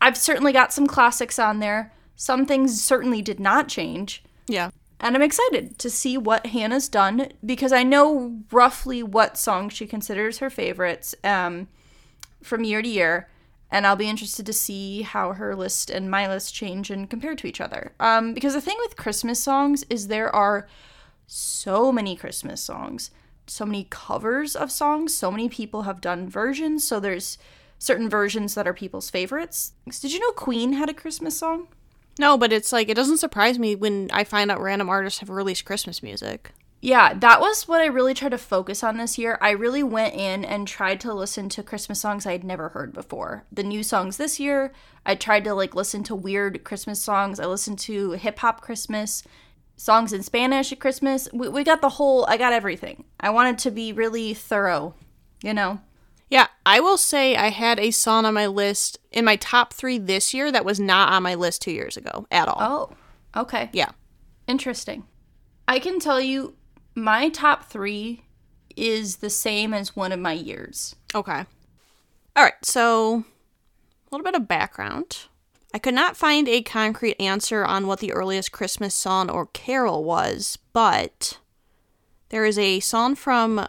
I've 0.00 0.16
certainly 0.16 0.52
got 0.52 0.72
some 0.72 0.86
classics 0.86 1.38
on 1.38 1.60
there. 1.60 1.92
Some 2.16 2.46
things 2.46 2.82
certainly 2.82 3.22
did 3.22 3.40
not 3.40 3.68
change. 3.68 4.22
Yeah. 4.46 4.70
And 4.98 5.14
I'm 5.14 5.22
excited 5.22 5.78
to 5.78 5.90
see 5.90 6.16
what 6.16 6.46
Hannah's 6.46 6.88
done 6.88 7.28
because 7.44 7.72
I 7.72 7.82
know 7.82 8.40
roughly 8.50 9.02
what 9.02 9.36
songs 9.36 9.74
she 9.74 9.86
considers 9.86 10.38
her 10.38 10.48
favorites 10.48 11.14
um, 11.22 11.68
from 12.42 12.64
year 12.64 12.80
to 12.80 12.88
year. 12.88 13.28
And 13.70 13.86
I'll 13.86 13.96
be 13.96 14.08
interested 14.08 14.46
to 14.46 14.52
see 14.52 15.02
how 15.02 15.32
her 15.32 15.54
list 15.54 15.90
and 15.90 16.10
my 16.10 16.28
list 16.28 16.54
change 16.54 16.90
and 16.90 17.10
compare 17.10 17.34
to 17.34 17.46
each 17.46 17.60
other. 17.60 17.92
Um, 18.00 18.32
because 18.32 18.54
the 18.54 18.60
thing 18.60 18.76
with 18.80 18.96
Christmas 18.96 19.42
songs 19.42 19.84
is 19.90 20.06
there 20.06 20.34
are 20.34 20.66
so 21.26 21.90
many 21.90 22.16
Christmas 22.16 22.62
songs, 22.62 23.10
so 23.46 23.66
many 23.66 23.86
covers 23.90 24.54
of 24.54 24.70
songs, 24.70 25.12
so 25.14 25.30
many 25.30 25.48
people 25.48 25.82
have 25.82 26.00
done 26.00 26.28
versions. 26.28 26.86
So 26.86 27.00
there's 27.00 27.38
certain 27.78 28.08
versions 28.08 28.54
that 28.54 28.66
are 28.66 28.74
people's 28.74 29.10
favorites. 29.10 29.72
Did 30.00 30.12
you 30.12 30.20
know 30.20 30.32
Queen 30.32 30.74
had 30.74 30.88
a 30.88 30.94
Christmas 30.94 31.38
song? 31.38 31.68
No, 32.18 32.38
but 32.38 32.52
it's 32.52 32.72
like 32.72 32.88
it 32.88 32.94
doesn't 32.94 33.18
surprise 33.18 33.58
me 33.58 33.74
when 33.74 34.10
I 34.12 34.24
find 34.24 34.50
out 34.50 34.60
random 34.60 34.88
artists 34.88 35.20
have 35.20 35.30
released 35.30 35.64
Christmas 35.64 36.02
music. 36.02 36.52
Yeah, 36.80 37.14
that 37.14 37.40
was 37.40 37.66
what 37.66 37.80
I 37.80 37.86
really 37.86 38.14
tried 38.14 38.30
to 38.30 38.38
focus 38.38 38.84
on 38.84 38.96
this 38.96 39.18
year. 39.18 39.38
I 39.40 39.50
really 39.50 39.82
went 39.82 40.14
in 40.14 40.44
and 40.44 40.68
tried 40.68 41.00
to 41.00 41.12
listen 41.12 41.48
to 41.50 41.62
Christmas 41.62 42.00
songs 42.00 42.26
I 42.26 42.32
had 42.32 42.44
never 42.44 42.68
heard 42.68 42.92
before. 42.92 43.44
The 43.50 43.64
new 43.64 43.82
songs 43.82 44.18
this 44.18 44.38
year, 44.38 44.72
I 45.04 45.14
tried 45.14 45.44
to 45.44 45.54
like 45.54 45.74
listen 45.74 46.04
to 46.04 46.14
weird 46.14 46.64
Christmas 46.64 47.00
songs. 47.00 47.40
I 47.40 47.46
listened 47.46 47.78
to 47.80 48.12
hip 48.12 48.38
hop 48.38 48.60
Christmas, 48.60 49.22
songs 49.76 50.12
in 50.12 50.22
Spanish 50.22 50.70
at 50.70 50.80
Christmas. 50.80 51.28
We, 51.32 51.48
we 51.48 51.64
got 51.64 51.80
the 51.80 51.88
whole, 51.88 52.26
I 52.26 52.36
got 52.36 52.52
everything. 52.52 53.04
I 53.18 53.30
wanted 53.30 53.58
to 53.58 53.70
be 53.70 53.92
really 53.92 54.34
thorough, 54.34 54.94
you 55.42 55.54
know? 55.54 55.80
Yeah, 56.28 56.48
I 56.64 56.80
will 56.80 56.98
say 56.98 57.36
I 57.36 57.50
had 57.50 57.78
a 57.78 57.92
song 57.92 58.24
on 58.24 58.34
my 58.34 58.46
list 58.46 58.98
in 59.12 59.24
my 59.24 59.36
top 59.36 59.72
three 59.72 59.98
this 59.98 60.34
year 60.34 60.50
that 60.50 60.64
was 60.64 60.80
not 60.80 61.12
on 61.12 61.22
my 61.22 61.34
list 61.34 61.62
two 61.62 61.70
years 61.70 61.96
ago 61.96 62.26
at 62.30 62.48
all. 62.48 62.58
Oh, 63.36 63.40
okay. 63.40 63.70
Yeah. 63.72 63.90
Interesting. 64.48 65.04
I 65.68 65.78
can 65.78 66.00
tell 66.00 66.20
you 66.20 66.54
my 66.94 67.28
top 67.28 67.64
three 67.64 68.24
is 68.76 69.16
the 69.16 69.30
same 69.30 69.72
as 69.72 69.96
one 69.96 70.12
of 70.12 70.18
my 70.18 70.32
years. 70.32 70.96
Okay. 71.14 71.44
All 72.34 72.44
right, 72.44 72.54
so 72.62 73.24
a 73.24 74.08
little 74.10 74.24
bit 74.24 74.34
of 74.34 74.48
background. 74.48 75.26
I 75.72 75.78
could 75.78 75.94
not 75.94 76.16
find 76.16 76.48
a 76.48 76.62
concrete 76.62 77.20
answer 77.20 77.64
on 77.64 77.86
what 77.86 78.00
the 78.00 78.12
earliest 78.12 78.52
Christmas 78.52 78.94
song 78.94 79.30
or 79.30 79.46
carol 79.46 80.04
was, 80.04 80.58
but 80.72 81.38
there 82.28 82.44
is 82.44 82.58
a 82.58 82.80
song 82.80 83.14
from 83.14 83.66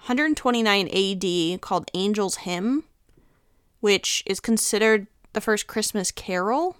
129 0.00 0.88
AD 0.88 1.60
called 1.60 1.90
Angel's 1.94 2.36
Hymn, 2.38 2.84
which 3.80 4.22
is 4.26 4.40
considered 4.40 5.06
the 5.32 5.40
first 5.40 5.66
Christmas 5.66 6.10
carol. 6.10 6.76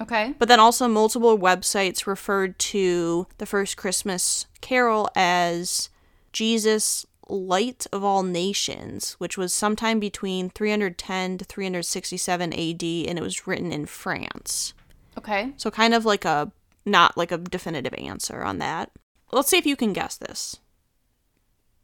Okay. 0.00 0.34
But 0.38 0.48
then 0.48 0.60
also 0.60 0.88
multiple 0.88 1.38
websites 1.38 2.06
referred 2.06 2.58
to 2.58 3.26
the 3.38 3.46
first 3.46 3.76
Christmas 3.76 4.46
carol 4.60 5.08
as 5.14 5.88
Jesus 6.32 7.06
Light 7.28 7.86
of 7.92 8.04
All 8.04 8.22
Nations, 8.22 9.14
which 9.18 9.36
was 9.36 9.52
sometime 9.52 9.98
between 9.98 10.50
310 10.50 11.38
to 11.38 11.44
367 11.44 12.52
AD 12.52 12.82
and 12.82 13.18
it 13.18 13.22
was 13.22 13.46
written 13.46 13.72
in 13.72 13.86
France. 13.86 14.74
Okay. 15.18 15.52
So 15.56 15.70
kind 15.70 15.94
of 15.94 16.04
like 16.04 16.24
a 16.24 16.52
not 16.84 17.16
like 17.16 17.32
a 17.32 17.38
definitive 17.38 17.94
answer 17.94 18.42
on 18.42 18.58
that. 18.58 18.90
Let's 19.32 19.48
see 19.48 19.58
if 19.58 19.66
you 19.66 19.76
can 19.76 19.92
guess 19.92 20.16
this. 20.16 20.56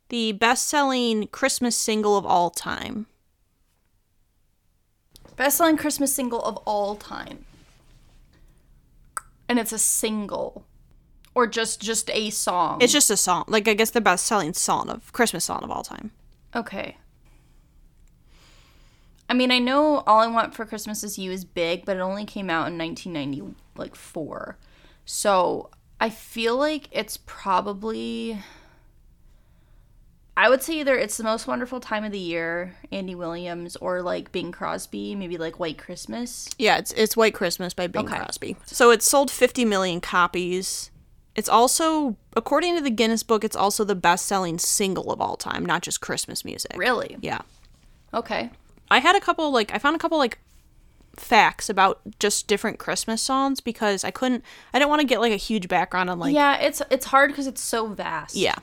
The 0.08 0.32
best-selling 0.32 1.28
Christmas 1.28 1.76
single 1.76 2.16
of 2.16 2.26
all 2.26 2.50
time. 2.50 3.06
Best 5.36 5.56
selling 5.56 5.76
Christmas 5.76 6.14
single 6.14 6.42
of 6.42 6.56
all 6.58 6.96
time. 6.96 7.44
And 9.48 9.58
it's 9.58 9.72
a 9.72 9.78
single. 9.78 10.66
Or 11.34 11.46
just 11.46 11.80
just 11.80 12.10
a 12.10 12.30
song. 12.30 12.82
It's 12.82 12.92
just 12.92 13.10
a 13.10 13.16
song. 13.16 13.44
Like 13.48 13.66
I 13.66 13.74
guess 13.74 13.90
the 13.90 14.02
best 14.02 14.26
selling 14.26 14.52
song 14.52 14.90
of 14.90 15.12
Christmas 15.12 15.44
song 15.44 15.62
of 15.62 15.70
all 15.70 15.82
time. 15.82 16.10
Okay. 16.54 16.98
I 19.28 19.34
mean, 19.34 19.50
I 19.50 19.58
know 19.58 20.00
All 20.06 20.18
I 20.18 20.26
Want 20.26 20.54
for 20.54 20.66
Christmas 20.66 21.02
Is 21.02 21.18
You 21.18 21.30
is 21.30 21.46
big, 21.46 21.86
but 21.86 21.96
it 21.96 22.00
only 22.00 22.26
came 22.26 22.50
out 22.50 22.68
in 22.68 22.76
1990 22.76 23.54
like 23.76 23.94
4. 23.96 24.58
So, 25.06 25.70
I 25.98 26.10
feel 26.10 26.56
like 26.58 26.88
it's 26.92 27.16
probably 27.16 28.42
I 30.36 30.48
would 30.48 30.62
say 30.62 30.80
either 30.80 30.96
it's 30.96 31.18
the 31.18 31.24
most 31.24 31.46
wonderful 31.46 31.78
time 31.78 32.04
of 32.04 32.12
the 32.12 32.18
year, 32.18 32.74
Andy 32.90 33.14
Williams, 33.14 33.76
or 33.76 34.00
like 34.00 34.32
Bing 34.32 34.50
Crosby, 34.50 35.14
maybe 35.14 35.36
like 35.36 35.60
White 35.60 35.76
Christmas. 35.78 36.48
Yeah, 36.58 36.78
it's 36.78 36.92
it's 36.92 37.16
White 37.16 37.34
Christmas 37.34 37.74
by 37.74 37.86
Bing 37.86 38.06
Okay. 38.06 38.16
Crosby. 38.16 38.56
So 38.64 38.90
it 38.90 39.02
sold 39.02 39.30
50 39.30 39.64
million 39.66 40.00
copies. 40.00 40.90
It's 41.34 41.48
also, 41.48 42.16
according 42.36 42.76
to 42.76 42.82
the 42.82 42.90
Guinness 42.90 43.22
Book, 43.22 43.42
it's 43.44 43.56
also 43.56 43.84
the 43.84 43.94
best-selling 43.94 44.58
single 44.58 45.10
of 45.12 45.20
all 45.20 45.36
time, 45.36 45.64
not 45.64 45.82
just 45.82 46.00
Christmas 46.02 46.44
music. 46.44 46.76
Really? 46.76 47.16
Yeah. 47.22 47.40
Okay. 48.12 48.50
I 48.90 48.98
had 48.98 49.16
a 49.16 49.20
couple 49.20 49.50
like 49.50 49.72
I 49.74 49.78
found 49.78 49.96
a 49.96 49.98
couple 49.98 50.18
like 50.18 50.38
facts 51.16 51.68
about 51.68 52.00
just 52.18 52.46
different 52.46 52.78
Christmas 52.78 53.20
songs 53.20 53.60
because 53.60 54.02
I 54.02 54.10
couldn't 54.10 54.44
I 54.72 54.78
didn't 54.78 54.88
want 54.90 55.00
to 55.02 55.06
get 55.06 55.20
like 55.20 55.32
a 55.32 55.36
huge 55.36 55.68
background 55.68 56.08
on 56.08 56.18
like 56.18 56.34
yeah, 56.34 56.56
it's 56.56 56.80
it's 56.90 57.06
hard 57.06 57.30
because 57.30 57.46
it's 57.46 57.60
so 57.62 57.86
vast. 57.88 58.34
yeah. 58.34 58.56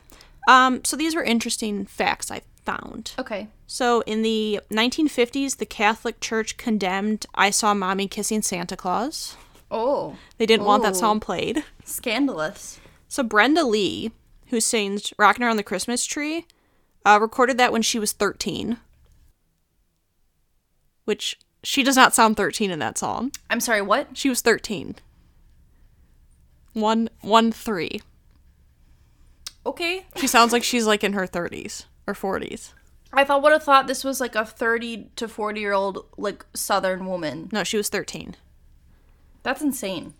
Um 0.48 0.84
so 0.84 0.96
these 0.96 1.14
were 1.14 1.22
interesting 1.22 1.86
facts 1.86 2.30
I 2.30 2.42
found. 2.64 3.12
Okay. 3.18 3.48
So 3.66 4.00
in 4.02 4.22
the 4.22 4.60
1950s 4.70 5.56
the 5.58 5.66
Catholic 5.66 6.20
Church 6.20 6.56
condemned 6.56 7.26
I 7.34 7.50
saw 7.50 7.74
mommy 7.74 8.08
kissing 8.08 8.42
Santa 8.42 8.76
Claus. 8.76 9.36
Oh, 9.70 10.16
They 10.38 10.46
didn't 10.46 10.66
want 10.66 10.82
that 10.82 10.96
song 10.96 11.20
played. 11.20 11.64
scandalous. 11.84 12.80
So 13.06 13.22
Brenda 13.22 13.64
Lee, 13.64 14.10
who 14.48 14.60
sings 14.60 15.12
"Rockin' 15.18 15.44
Around 15.44 15.58
the 15.58 15.62
Christmas 15.62 16.04
Tree," 16.04 16.46
uh, 17.04 17.18
recorded 17.20 17.56
that 17.58 17.72
when 17.72 17.82
she 17.82 17.98
was 17.98 18.10
13. 18.12 18.78
Which 21.04 21.38
she 21.62 21.82
does 21.82 21.96
not 21.96 22.14
sound 22.14 22.36
13 22.36 22.70
in 22.70 22.78
that 22.80 22.98
song. 22.98 23.32
I'm 23.48 23.60
sorry. 23.60 23.82
What? 23.82 24.08
She 24.16 24.28
was 24.28 24.40
13. 24.40 24.96
One, 26.72 27.08
one, 27.20 27.52
three. 27.52 28.00
Okay. 29.66 30.06
She 30.16 30.26
sounds 30.26 30.52
like 30.52 30.62
she's 30.62 30.86
like 30.86 31.04
in 31.04 31.12
her 31.12 31.26
30s 31.26 31.84
or 32.06 32.14
40s. 32.14 32.72
I 33.12 33.24
thought 33.24 33.42
would 33.42 33.52
have 33.52 33.64
thought 33.64 33.86
this 33.86 34.04
was 34.04 34.20
like 34.20 34.34
a 34.34 34.44
30 34.44 35.10
to 35.16 35.28
40 35.28 35.60
year 35.60 35.72
old 35.72 36.06
like 36.16 36.46
Southern 36.54 37.06
woman. 37.06 37.48
No, 37.52 37.64
she 37.64 37.76
was 37.76 37.88
13. 37.88 38.36
That's 39.42 39.62
insane. 39.62 40.14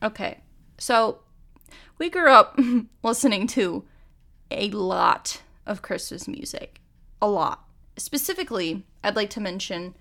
Okay. 0.00 0.38
So 0.78 1.18
we 1.98 2.10
grew 2.10 2.30
up 2.30 2.56
listening 3.02 3.48
to 3.48 3.84
a 4.52 4.70
lot 4.70 5.42
of 5.66 5.82
Christmas 5.82 6.28
music. 6.28 6.80
A 7.20 7.26
lot. 7.26 7.64
Specifically, 7.96 8.86
I'd 9.02 9.16
like 9.16 9.30
to 9.30 9.40
mention 9.40 9.96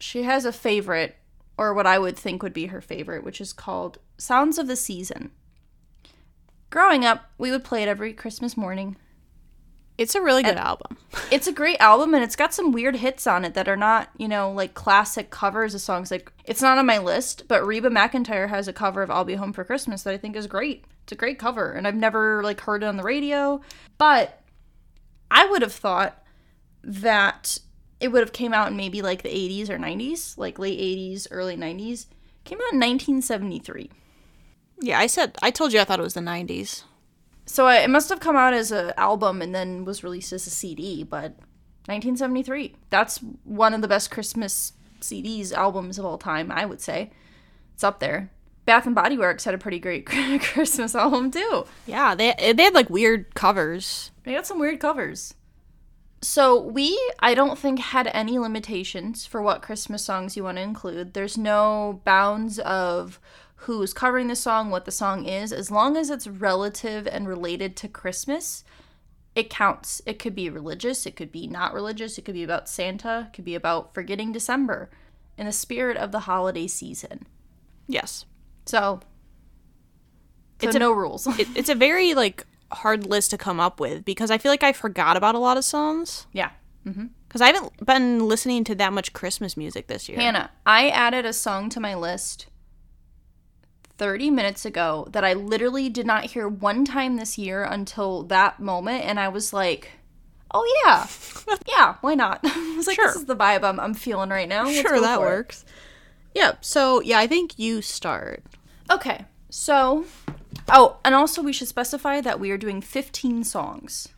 she 0.00 0.24
has 0.24 0.44
a 0.44 0.52
favorite, 0.52 1.16
or 1.56 1.72
what 1.72 1.86
I 1.86 1.98
would 1.98 2.18
think 2.18 2.42
would 2.42 2.52
be 2.52 2.66
her 2.66 2.82
favorite, 2.82 3.24
which 3.24 3.40
is 3.40 3.54
called 3.54 3.96
Sounds 4.18 4.58
of 4.58 4.66
the 4.66 4.76
Season. 4.76 5.30
Growing 6.68 7.06
up, 7.06 7.30
we 7.38 7.50
would 7.50 7.64
play 7.64 7.82
it 7.82 7.88
every 7.88 8.12
Christmas 8.12 8.54
morning. 8.54 8.96
It's 10.00 10.14
a 10.14 10.22
really 10.22 10.42
good 10.42 10.56
album. 10.56 10.96
It's 11.30 11.46
a 11.46 11.52
great 11.52 11.78
album 11.80 12.14
and 12.14 12.24
it's 12.24 12.36
got 12.36 12.54
some 12.54 12.72
weird 12.72 12.96
hits 12.96 13.26
on 13.26 13.44
it 13.44 13.54
that 13.54 13.68
are 13.68 13.76
not, 13.76 14.10
you 14.16 14.28
know, 14.28 14.50
like 14.50 14.74
classic 14.74 15.30
covers 15.30 15.74
of 15.74 15.80
songs. 15.80 16.10
Like 16.10 16.32
it's 16.44 16.62
not 16.62 16.78
on 16.78 16.86
my 16.86 16.98
list, 16.98 17.48
but 17.48 17.66
Reba 17.66 17.90
McEntire 17.90 18.48
has 18.48 18.66
a 18.66 18.72
cover 18.72 19.02
of 19.02 19.10
I'll 19.10 19.24
Be 19.24 19.34
Home 19.34 19.52
for 19.52 19.64
Christmas 19.64 20.04
that 20.04 20.14
I 20.14 20.16
think 20.16 20.36
is 20.36 20.46
great. 20.46 20.84
It's 21.02 21.12
a 21.12 21.16
great 21.16 21.38
cover 21.38 21.72
and 21.72 21.86
I've 21.86 21.96
never 21.96 22.42
like 22.42 22.60
heard 22.60 22.82
it 22.82 22.86
on 22.86 22.96
the 22.96 23.02
radio, 23.02 23.60
but 23.98 24.40
I 25.30 25.46
would 25.46 25.62
have 25.62 25.72
thought 25.72 26.24
that 26.82 27.58
it 27.98 28.08
would 28.08 28.22
have 28.22 28.32
came 28.32 28.54
out 28.54 28.70
in 28.70 28.76
maybe 28.76 29.02
like 29.02 29.22
the 29.22 29.28
80s 29.28 29.68
or 29.68 29.78
90s, 29.78 30.38
like 30.38 30.58
late 30.58 30.78
80s, 30.78 31.26
early 31.30 31.56
90s. 31.56 32.06
Came 32.44 32.58
out 32.58 32.72
in 32.72 32.80
1973. 32.80 33.90
Yeah, 34.80 34.98
I 34.98 35.06
said, 35.06 35.36
I 35.42 35.50
told 35.50 35.72
you 35.72 35.80
I 35.80 35.84
thought 35.84 36.00
it 36.00 36.04
was 36.04 36.14
the 36.14 36.20
90s. 36.20 36.84
So 37.50 37.66
it 37.66 37.90
must 37.90 38.08
have 38.10 38.20
come 38.20 38.36
out 38.36 38.54
as 38.54 38.70
an 38.70 38.92
album 38.96 39.42
and 39.42 39.52
then 39.52 39.84
was 39.84 40.04
released 40.04 40.32
as 40.32 40.46
a 40.46 40.50
CD, 40.50 41.02
but 41.02 41.32
1973. 41.86 42.76
That's 42.90 43.18
one 43.42 43.74
of 43.74 43.82
the 43.82 43.88
best 43.88 44.08
Christmas 44.08 44.74
CDs 45.00 45.52
albums 45.52 45.98
of 45.98 46.04
all 46.04 46.16
time, 46.16 46.52
I 46.52 46.64
would 46.64 46.80
say. 46.80 47.10
It's 47.74 47.82
up 47.82 47.98
there. 47.98 48.30
Bath 48.66 48.86
and 48.86 48.94
Body 48.94 49.18
Works 49.18 49.46
had 49.46 49.54
a 49.54 49.58
pretty 49.58 49.80
great 49.80 50.06
Christmas 50.42 50.94
album 50.94 51.32
too. 51.32 51.66
Yeah, 51.88 52.14
they, 52.14 52.34
they 52.38 52.62
had 52.62 52.74
like 52.74 52.88
weird 52.88 53.34
covers. 53.34 54.12
They 54.22 54.34
got 54.34 54.46
some 54.46 54.60
weird 54.60 54.78
covers. 54.78 55.34
So 56.22 56.62
we, 56.62 56.96
I 57.18 57.34
don't 57.34 57.58
think, 57.58 57.80
had 57.80 58.06
any 58.14 58.38
limitations 58.38 59.26
for 59.26 59.42
what 59.42 59.60
Christmas 59.60 60.04
songs 60.04 60.36
you 60.36 60.44
want 60.44 60.58
to 60.58 60.62
include. 60.62 61.14
There's 61.14 61.36
no 61.36 62.00
bounds 62.04 62.60
of 62.60 63.18
who's 63.64 63.92
covering 63.92 64.28
the 64.28 64.36
song, 64.36 64.70
what 64.70 64.86
the 64.86 64.90
song 64.90 65.26
is. 65.26 65.52
As 65.52 65.70
long 65.70 65.96
as 65.96 66.08
it's 66.08 66.26
relative 66.26 67.06
and 67.06 67.28
related 67.28 67.76
to 67.76 67.88
Christmas, 67.88 68.64
it 69.34 69.50
counts. 69.50 70.00
It 70.06 70.18
could 70.18 70.34
be 70.34 70.48
religious, 70.48 71.04
it 71.04 71.14
could 71.14 71.30
be 71.30 71.46
not 71.46 71.74
religious, 71.74 72.16
it 72.16 72.24
could 72.24 72.34
be 72.34 72.42
about 72.42 72.68
Santa, 72.68 73.26
it 73.28 73.34
could 73.34 73.44
be 73.44 73.54
about 73.54 73.92
forgetting 73.92 74.32
December 74.32 74.90
in 75.36 75.44
the 75.46 75.52
spirit 75.52 75.98
of 75.98 76.10
the 76.10 76.20
holiday 76.20 76.66
season. 76.66 77.26
Yes. 77.86 78.24
So, 78.64 79.00
It's 80.56 80.66
it's 80.66 80.76
a- 80.76 80.78
no 80.78 80.92
rules. 80.92 81.26
It, 81.38 81.48
it's 81.54 81.68
a 81.68 81.74
very 81.74 82.14
like 82.14 82.46
hard 82.72 83.04
list 83.04 83.30
to 83.32 83.38
come 83.38 83.60
up 83.60 83.78
with 83.78 84.04
because 84.04 84.30
I 84.30 84.38
feel 84.38 84.50
like 84.52 84.62
I 84.62 84.72
forgot 84.72 85.16
about 85.16 85.34
a 85.34 85.38
lot 85.38 85.56
of 85.56 85.64
songs 85.64 86.26
yeah. 86.32 86.50
Mm-hmm. 86.86 87.06
because 87.28 87.40
I 87.40 87.48
haven't 87.48 87.84
been 87.84 88.26
listening 88.26 88.64
to 88.64 88.74
that 88.76 88.92
much 88.92 89.12
Christmas 89.12 89.56
music 89.56 89.86
this 89.86 90.08
year. 90.08 90.18
Hannah, 90.18 90.50
I 90.64 90.88
added 90.88 91.26
a 91.26 91.32
song 91.32 91.68
to 91.70 91.80
my 91.80 91.94
list 91.94 92.46
30 94.00 94.30
minutes 94.30 94.64
ago 94.64 95.06
that 95.10 95.26
I 95.26 95.34
literally 95.34 95.90
did 95.90 96.06
not 96.06 96.24
hear 96.24 96.48
one 96.48 96.86
time 96.86 97.16
this 97.16 97.36
year 97.36 97.62
until 97.62 98.22
that 98.24 98.58
moment. 98.58 99.04
And 99.04 99.20
I 99.20 99.28
was 99.28 99.52
like, 99.52 99.90
oh, 100.54 100.64
yeah. 100.86 101.06
yeah, 101.68 101.96
why 102.00 102.14
not? 102.14 102.40
I 102.44 102.74
was 102.78 102.86
like, 102.86 102.96
Sure. 102.96 103.08
this 103.08 103.16
is 103.16 103.26
the 103.26 103.36
vibe 103.36 103.62
I'm, 103.62 103.78
I'm 103.78 103.92
feeling 103.92 104.30
right 104.30 104.48
now. 104.48 104.64
Let's 104.64 104.80
sure, 104.80 104.98
that 105.02 105.18
for 105.18 105.26
it. 105.26 105.28
works. 105.28 105.66
Yeah, 106.34 106.52
so 106.62 107.02
yeah, 107.02 107.18
I 107.18 107.26
think 107.26 107.58
you 107.58 107.82
start. 107.82 108.42
Okay, 108.90 109.26
so. 109.50 110.06
Oh, 110.70 110.96
and 111.04 111.14
also 111.14 111.42
we 111.42 111.52
should 111.52 111.68
specify 111.68 112.22
that 112.22 112.40
we 112.40 112.50
are 112.50 112.56
doing 112.56 112.80
15 112.80 113.44
songs. 113.44 114.08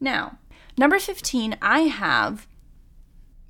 Now, 0.00 0.38
number 0.78 0.98
15, 0.98 1.58
I 1.60 1.80
have 1.80 2.46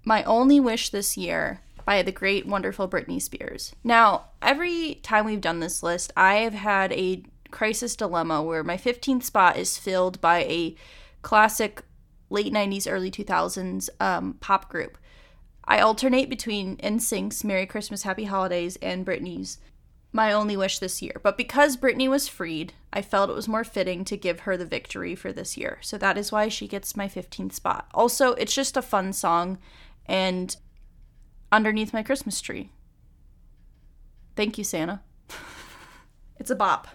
My 0.05 0.25
Only 0.25 0.59
Wish 0.59 0.89
This 0.91 1.17
Year 1.17 1.61
by 1.85 2.03
the 2.03 2.13
great, 2.13 2.47
wonderful 2.47 2.89
Britney 2.89 3.21
Spears. 3.21 3.75
Now, 3.83 4.27
every 4.43 5.01
time 5.03 5.25
we've 5.25 5.41
done 5.41 5.61
this 5.61 5.83
list, 5.83 6.13
I 6.17 6.37
have 6.37 6.55
had 6.55 6.93
a 6.93 7.23
crisis 7.51 7.97
dilemma 7.97 8.43
where 8.43 8.63
my 8.63 8.77
15th 8.77 9.25
spot 9.25 9.57
is 9.57 9.79
filled 9.79 10.21
by 10.21 10.45
a 10.45 10.77
classic 11.23 11.83
late 12.31 12.53
90s, 12.53 12.91
early 12.91 13.11
2000s 13.11 13.89
um, 14.01 14.35
pop 14.35 14.69
group. 14.69 14.97
I 15.65 15.81
alternate 15.81 16.31
between 16.31 16.77
NSYNC's 16.79 17.45
Merry 17.45 17.67
Christmas, 17.67 18.03
Happy 18.03 18.25
Holidays 18.25 18.77
and 18.81 19.07
Britney's 19.07 19.59
My 20.13 20.33
Only 20.33 20.57
Wish 20.57 20.79
this 20.79 21.03
year. 21.03 21.21
But 21.23 21.37
because 21.37 21.77
Britney 21.77 22.09
was 22.09 22.29
freed, 22.29 22.73
I 22.93 23.03
felt 23.03 23.31
it 23.31 23.37
was 23.37 23.49
more 23.49 23.65
fitting 23.65 24.05
to 24.07 24.17
give 24.17 24.41
her 24.41 24.57
the 24.57 24.65
victory 24.65 25.15
for 25.15 25.33
this 25.33 25.57
year. 25.57 25.79
So 25.81 25.99
that 25.99 26.19
is 26.19 26.33
why 26.33 26.49
she 26.49 26.67
gets 26.67 26.97
my 26.97 27.09
15th 27.09 27.53
spot. 27.53 27.89
Also, 27.95 28.33
it's 28.35 28.55
just 28.55 28.77
a 28.77 28.83
fun 28.83 29.13
song 29.13 29.59
and 30.07 30.57
underneath 31.53 31.93
my 31.93 32.03
Christmas 32.03 32.41
tree. 32.41 32.71
Thank 34.37 34.59
you, 34.59 34.65
Santa. 34.65 35.03
it's 36.39 36.51
a 36.51 36.57
bop. 36.57 36.89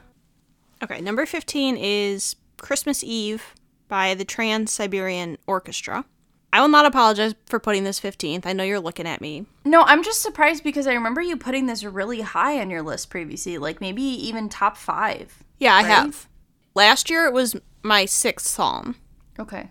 Okay, 0.83 1.01
number 1.01 1.25
15 1.25 1.77
is 1.77 2.35
Christmas 2.57 3.03
Eve 3.03 3.53
by 3.87 4.13
the 4.13 4.25
Trans 4.25 4.71
Siberian 4.71 5.37
Orchestra. 5.47 6.05
I 6.51 6.61
will 6.61 6.69
not 6.69 6.85
apologize 6.85 7.35
for 7.47 7.59
putting 7.59 7.83
this 7.83 7.99
15th. 7.99 8.45
I 8.45 8.53
know 8.53 8.63
you're 8.63 8.79
looking 8.79 9.07
at 9.07 9.19
me. 9.19 9.45
No, 9.65 9.81
I'm 9.81 10.03
just 10.03 10.21
surprised 10.21 10.63
because 10.63 10.87
I 10.87 10.93
remember 10.93 11.21
you 11.21 11.35
putting 11.35 11.65
this 11.65 11.83
really 11.83 12.21
high 12.21 12.61
on 12.61 12.69
your 12.69 12.81
list 12.81 13.09
previously, 13.09 13.57
like 13.57 13.81
maybe 13.81 14.01
even 14.01 14.47
top 14.47 14.77
five. 14.77 15.43
Yeah, 15.59 15.75
I 15.75 15.83
have. 15.83 16.29
Last 16.73 17.09
year 17.09 17.25
it 17.25 17.33
was 17.33 17.57
my 17.83 18.05
sixth 18.05 18.47
psalm. 18.47 18.95
Okay. 19.37 19.69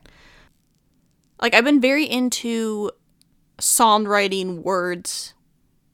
Like, 1.41 1.55
I've 1.55 1.65
been 1.65 1.81
very 1.81 2.05
into 2.05 2.91
songwriting 3.59 4.63
words 4.63 5.35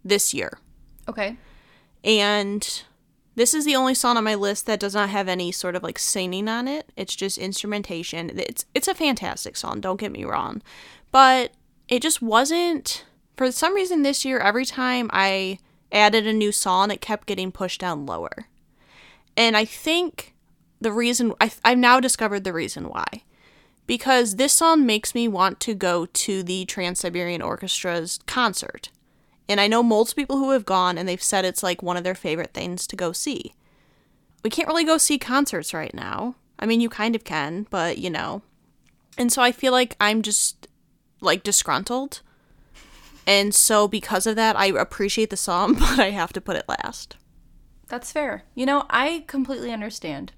this 0.04 0.32
year. 0.32 0.58
Okay. 1.08 1.36
And 2.04 2.82
this 3.34 3.54
is 3.54 3.64
the 3.64 3.76
only 3.76 3.94
song 3.94 4.16
on 4.16 4.24
my 4.24 4.34
list 4.34 4.66
that 4.66 4.80
does 4.80 4.94
not 4.94 5.08
have 5.08 5.28
any 5.28 5.52
sort 5.52 5.76
of 5.76 5.82
like 5.82 5.98
singing 5.98 6.48
on 6.48 6.68
it. 6.68 6.92
It's 6.96 7.14
just 7.14 7.38
instrumentation. 7.38 8.38
It's 8.38 8.64
it's 8.74 8.88
a 8.88 8.94
fantastic 8.94 9.56
song, 9.56 9.80
don't 9.80 10.00
get 10.00 10.12
me 10.12 10.24
wrong. 10.24 10.62
But 11.12 11.52
it 11.88 12.02
just 12.02 12.22
wasn't 12.22 13.04
for 13.36 13.50
some 13.50 13.74
reason 13.74 14.02
this 14.02 14.24
year 14.24 14.38
every 14.38 14.64
time 14.64 15.10
I 15.12 15.58
added 15.92 16.26
a 16.26 16.32
new 16.32 16.52
song 16.52 16.90
it 16.90 17.00
kept 17.00 17.26
getting 17.26 17.50
pushed 17.50 17.80
down 17.80 18.06
lower. 18.06 18.46
And 19.36 19.56
I 19.56 19.64
think 19.64 20.34
the 20.80 20.92
reason 20.92 21.32
I 21.40 21.50
I've 21.64 21.78
now 21.78 22.00
discovered 22.00 22.44
the 22.44 22.52
reason 22.52 22.88
why. 22.88 23.22
Because 23.90 24.36
this 24.36 24.52
song 24.52 24.86
makes 24.86 25.16
me 25.16 25.26
want 25.26 25.58
to 25.58 25.74
go 25.74 26.06
to 26.06 26.44
the 26.44 26.64
Trans 26.66 27.00
Siberian 27.00 27.42
Orchestra's 27.42 28.20
concert. 28.24 28.88
And 29.48 29.60
I 29.60 29.66
know 29.66 29.82
most 29.82 30.14
people 30.14 30.36
who 30.36 30.50
have 30.50 30.64
gone 30.64 30.96
and 30.96 31.08
they've 31.08 31.20
said 31.20 31.44
it's 31.44 31.64
like 31.64 31.82
one 31.82 31.96
of 31.96 32.04
their 32.04 32.14
favorite 32.14 32.54
things 32.54 32.86
to 32.86 32.94
go 32.94 33.10
see. 33.10 33.52
We 34.44 34.50
can't 34.50 34.68
really 34.68 34.84
go 34.84 34.96
see 34.96 35.18
concerts 35.18 35.74
right 35.74 35.92
now. 35.92 36.36
I 36.56 36.66
mean, 36.66 36.80
you 36.80 36.88
kind 36.88 37.16
of 37.16 37.24
can, 37.24 37.66
but 37.68 37.98
you 37.98 38.10
know. 38.10 38.42
And 39.18 39.32
so 39.32 39.42
I 39.42 39.50
feel 39.50 39.72
like 39.72 39.96
I'm 40.00 40.22
just 40.22 40.68
like 41.20 41.42
disgruntled. 41.42 42.20
And 43.26 43.52
so 43.52 43.88
because 43.88 44.24
of 44.24 44.36
that, 44.36 44.54
I 44.54 44.66
appreciate 44.66 45.30
the 45.30 45.36
song, 45.36 45.74
but 45.80 45.98
I 45.98 46.10
have 46.10 46.32
to 46.34 46.40
put 46.40 46.54
it 46.54 46.68
last. 46.68 47.16
That's 47.88 48.12
fair. 48.12 48.44
You 48.54 48.66
know, 48.66 48.86
I 48.88 49.24
completely 49.26 49.72
understand. 49.72 50.30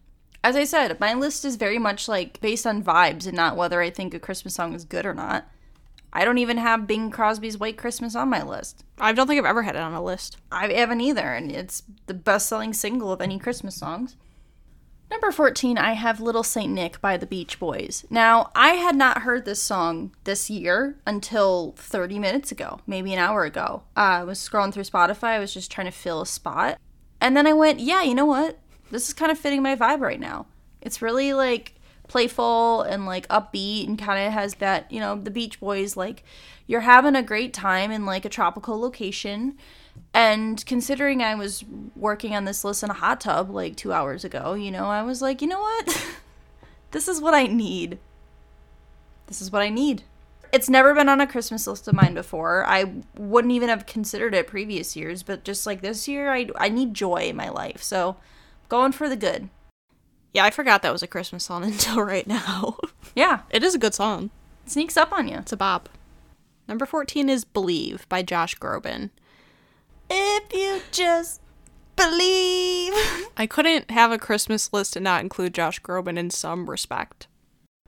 As 0.44 0.57
I 0.57 0.64
said, 0.64 0.98
my 0.98 1.14
list 1.14 1.44
is 1.44 1.57
very 1.57 1.78
much 1.78 2.09
like 2.09 2.40
based 2.40 2.66
on 2.66 2.83
vibes 2.83 3.26
and 3.26 3.37
not 3.37 3.57
whether 3.57 3.81
I 3.81 3.90
think 3.90 4.12
a 4.12 4.18
Christmas 4.18 4.55
song 4.55 4.74
is 4.74 4.85
good 4.85 5.07
or 5.07 5.14
not. 5.14 5.46
I 6.12 6.24
don't 6.24 6.38
even 6.38 6.59
have 6.59 6.87
Bing 6.87 7.11
Crosby's 7.11 7.57
White 7.57 7.78
Christmas 7.78 8.14
on 8.14 8.28
my 8.28 8.42
list. 8.42 8.85
I 8.98 9.12
don't 9.12 9.26
think 9.26 9.38
I've 9.38 9.46
ever 9.46 9.62
had 9.62 9.76
it 9.76 9.83
on 9.83 9.94
a 9.94 10.02
list. 10.02 10.37
I 10.50 10.70
haven't 10.72 11.00
either, 11.00 11.33
and 11.33 11.50
it's 11.50 11.85
the 12.07 12.14
best 12.14 12.48
selling 12.48 12.74
single 12.74 13.12
of 13.12 13.22
any 13.22 13.38
Christmas 13.38 13.76
songs. 13.76 14.16
Number 15.11 15.31
14, 15.31 15.78
I 15.78 15.92
have 15.92 16.20
Little 16.20 16.42
Saint 16.42 16.72
Nick 16.72 17.00
by 17.00 17.16
the 17.16 17.26
Beach 17.26 17.59
Boys. 17.59 18.05
Now, 18.11 18.50
I 18.55 18.70
had 18.70 18.96
not 18.96 19.22
heard 19.22 19.44
this 19.44 19.62
song 19.62 20.14
this 20.24 20.50
year 20.50 20.96
until 21.07 21.74
30 21.76 22.18
minutes 22.18 22.50
ago, 22.50 22.81
maybe 22.87 23.12
an 23.12 23.18
hour 23.18 23.44
ago. 23.44 23.83
Uh, 23.96 24.00
I 24.00 24.24
was 24.24 24.38
scrolling 24.38 24.72
through 24.72 24.85
Spotify, 24.85 25.28
I 25.28 25.38
was 25.38 25.52
just 25.52 25.70
trying 25.70 25.87
to 25.87 25.90
fill 25.90 26.22
a 26.22 26.26
spot. 26.26 26.78
And 27.20 27.37
then 27.37 27.46
I 27.46 27.52
went, 27.52 27.81
yeah, 27.81 28.02
you 28.02 28.14
know 28.14 28.24
what? 28.26 28.59
This 28.92 29.09
is 29.09 29.14
kind 29.14 29.33
of 29.33 29.38
fitting 29.38 29.62
my 29.62 29.74
vibe 29.74 30.00
right 30.00 30.20
now. 30.20 30.46
It's 30.83 31.00
really 31.00 31.33
like 31.33 31.74
playful 32.09 32.83
and 32.83 33.07
like 33.07 33.26
upbeat 33.28 33.88
and 33.88 33.98
kind 33.98 34.26
of 34.26 34.35
has 34.35 34.57
that, 34.57 34.92
you 34.92 35.00
know, 35.00 35.16
the 35.16 35.31
Beach 35.31 35.59
Boys 35.59 35.96
like 35.96 36.22
you're 36.66 36.83
having 36.83 37.16
a 37.16 37.22
great 37.22 37.55
time 37.55 37.90
in 37.90 38.05
like 38.05 38.26
a 38.26 38.28
tropical 38.28 38.78
location. 38.78 39.57
And 40.12 40.64
considering 40.66 41.22
I 41.22 41.35
was 41.35 41.64
working 41.96 42.37
on 42.37 42.44
this 42.44 42.64
list 42.64 42.83
in 42.83 42.90
a 42.90 42.94
hot 42.94 43.22
tub 43.22 43.48
like 43.48 43.76
2 43.76 43.94
hours 43.94 44.24
ago, 44.24 44.52
you 44.52 44.70
know, 44.70 44.87
I 44.87 45.02
was 45.02 45.22
like, 45.22 45.40
"You 45.40 45.48
know 45.48 45.61
what? 45.61 46.07
this 46.90 47.09
is 47.09 47.20
what 47.20 47.33
I 47.33 47.46
need. 47.46 47.98
This 49.26 49.40
is 49.40 49.50
what 49.50 49.62
I 49.62 49.70
need." 49.70 50.02
It's 50.52 50.68
never 50.68 50.94
been 50.94 51.09
on 51.09 51.22
a 51.22 51.26
Christmas 51.26 51.66
list 51.66 51.88
of 51.88 51.94
mine 51.94 52.12
before. 52.12 52.66
I 52.66 52.92
wouldn't 53.16 53.55
even 53.55 53.70
have 53.70 53.87
considered 53.87 54.35
it 54.35 54.46
previous 54.46 54.94
years, 54.94 55.22
but 55.22 55.44
just 55.44 55.66
like 55.66 55.81
this 55.81 56.07
year, 56.07 56.31
I 56.31 56.48
I 56.57 56.68
need 56.68 56.92
joy 56.92 57.28
in 57.28 57.37
my 57.37 57.48
life. 57.48 57.83
So, 57.83 58.16
going 58.72 58.92
for 58.92 59.06
the 59.06 59.16
good. 59.16 59.50
Yeah, 60.32 60.46
I 60.46 60.50
forgot 60.50 60.80
that 60.80 60.94
was 60.94 61.02
a 61.02 61.06
Christmas 61.06 61.44
song 61.44 61.62
until 61.72 62.00
right 62.00 62.26
now. 62.26 62.78
Yeah, 63.14 63.40
it 63.50 63.62
is 63.62 63.74
a 63.74 63.78
good 63.78 63.92
song. 63.92 64.30
it 64.64 64.70
sneaks 64.70 64.96
up 64.96 65.12
on 65.12 65.28
you. 65.28 65.37
It's 65.37 65.52
a 65.52 65.58
bop. 65.58 65.90
Number 66.66 66.87
14 66.87 67.28
is 67.28 67.44
Believe 67.44 68.08
by 68.08 68.22
Josh 68.22 68.56
Groban. 68.56 69.11
If 70.08 70.54
you 70.54 70.80
just 70.90 71.42
believe. 71.96 72.94
I 73.37 73.46
couldn't 73.46 73.90
have 73.90 74.11
a 74.11 74.16
Christmas 74.16 74.72
list 74.72 74.96
and 74.96 75.04
not 75.04 75.20
include 75.20 75.52
Josh 75.52 75.82
Groban 75.82 76.16
in 76.16 76.30
some 76.30 76.70
respect. 76.70 77.26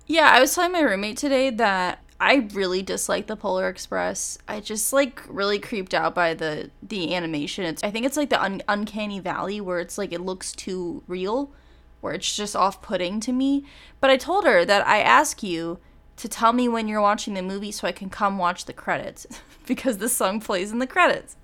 Yeah, 0.07 0.31
I 0.31 0.39
was 0.39 0.55
telling 0.55 0.73
my 0.73 0.83
roommate 0.83 1.17
today 1.17 1.49
that 1.49 2.04
I 2.25 2.49
really 2.55 2.81
dislike 2.81 3.27
the 3.27 3.37
Polar 3.37 3.69
Express. 3.69 4.39
I 4.49 4.61
just 4.61 4.95
like 4.95 5.23
really 5.29 5.59
creeped 5.59 5.93
out 5.93 6.15
by 6.15 6.33
the 6.33 6.71
the 6.83 7.15
animation. 7.15 7.65
It's 7.65 7.85
I 7.85 7.91
think 7.91 8.07
it's 8.07 8.17
like 8.17 8.31
the 8.31 8.43
un- 8.43 8.63
uncanny 8.67 9.21
valley 9.21 9.61
where 9.61 9.79
it's 9.79 9.99
like 9.99 10.11
it 10.11 10.23
looks 10.23 10.53
too 10.53 11.03
real, 11.07 11.53
where 12.01 12.15
it's 12.15 12.35
just 12.35 12.57
off-putting 12.57 13.21
to 13.21 13.33
me. 13.33 13.67
But 14.01 14.09
I 14.09 14.17
told 14.17 14.47
her 14.47 14.65
that 14.65 14.87
I 14.87 15.01
ask 15.01 15.43
you 15.43 15.79
to 16.17 16.27
tell 16.27 16.55
me 16.55 16.67
when 16.67 16.89
you're 16.89 17.03
watching 17.03 17.35
the 17.35 17.43
movie 17.43 17.71
so 17.71 17.87
I 17.87 17.93
can 17.93 18.09
come 18.09 18.39
watch 18.39 18.65
the 18.65 18.73
credits 18.73 19.27
because 19.67 19.99
the 19.99 20.09
song 20.09 20.41
plays 20.41 20.73
in 20.73 20.79
the 20.79 20.87
credits. 20.87 21.37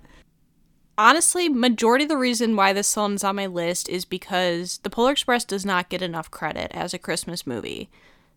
Honestly, 0.97 1.47
majority 1.47 2.05
of 2.05 2.09
the 2.09 2.17
reason 2.17 2.55
why 2.55 2.73
this 2.73 2.87
song 2.87 3.13
is 3.13 3.23
on 3.23 3.35
my 3.35 3.45
list 3.45 3.87
is 3.87 4.03
because 4.03 4.79
The 4.79 4.89
Polar 4.89 5.11
Express 5.11 5.45
does 5.45 5.63
not 5.63 5.89
get 5.89 6.01
enough 6.01 6.31
credit 6.31 6.71
as 6.73 6.93
a 6.93 6.99
Christmas 6.99 7.45
movie. 7.45 7.91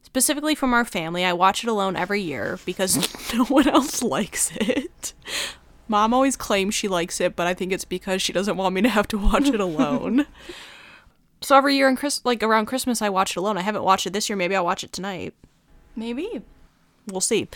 Specifically 0.04 0.54
from 0.54 0.74
our 0.74 0.84
family, 0.84 1.24
I 1.24 1.32
watch 1.32 1.64
it 1.64 1.70
alone 1.70 1.96
every 1.96 2.20
year 2.20 2.60
because 2.64 3.08
no 3.34 3.46
one 3.46 3.66
else 3.66 4.02
likes 4.02 4.52
it. 4.54 5.14
Mom 5.88 6.14
always 6.14 6.36
claims 6.36 6.74
she 6.74 6.88
likes 6.88 7.20
it, 7.20 7.34
but 7.34 7.46
I 7.46 7.54
think 7.54 7.72
it's 7.72 7.86
because 7.86 8.22
she 8.22 8.32
doesn't 8.32 8.56
want 8.56 8.74
me 8.74 8.82
to 8.82 8.88
have 8.88 9.08
to 9.08 9.18
watch 9.18 9.48
it 9.48 9.60
alone. 9.60 10.26
so 11.40 11.56
every 11.56 11.74
year 11.74 11.88
in 11.88 11.96
Chris 11.96 12.20
like 12.22 12.42
around 12.42 12.66
Christmas 12.66 13.02
I 13.02 13.08
watch 13.08 13.32
it 13.32 13.38
alone. 13.38 13.58
I 13.58 13.62
haven't 13.62 13.82
watched 13.82 14.06
it 14.06 14.12
this 14.12 14.28
year, 14.28 14.36
maybe 14.36 14.54
I'll 14.54 14.64
watch 14.64 14.84
it 14.84 14.92
tonight. 14.92 15.34
Maybe. 15.96 16.42
We'll 17.08 17.20
see. 17.20 17.48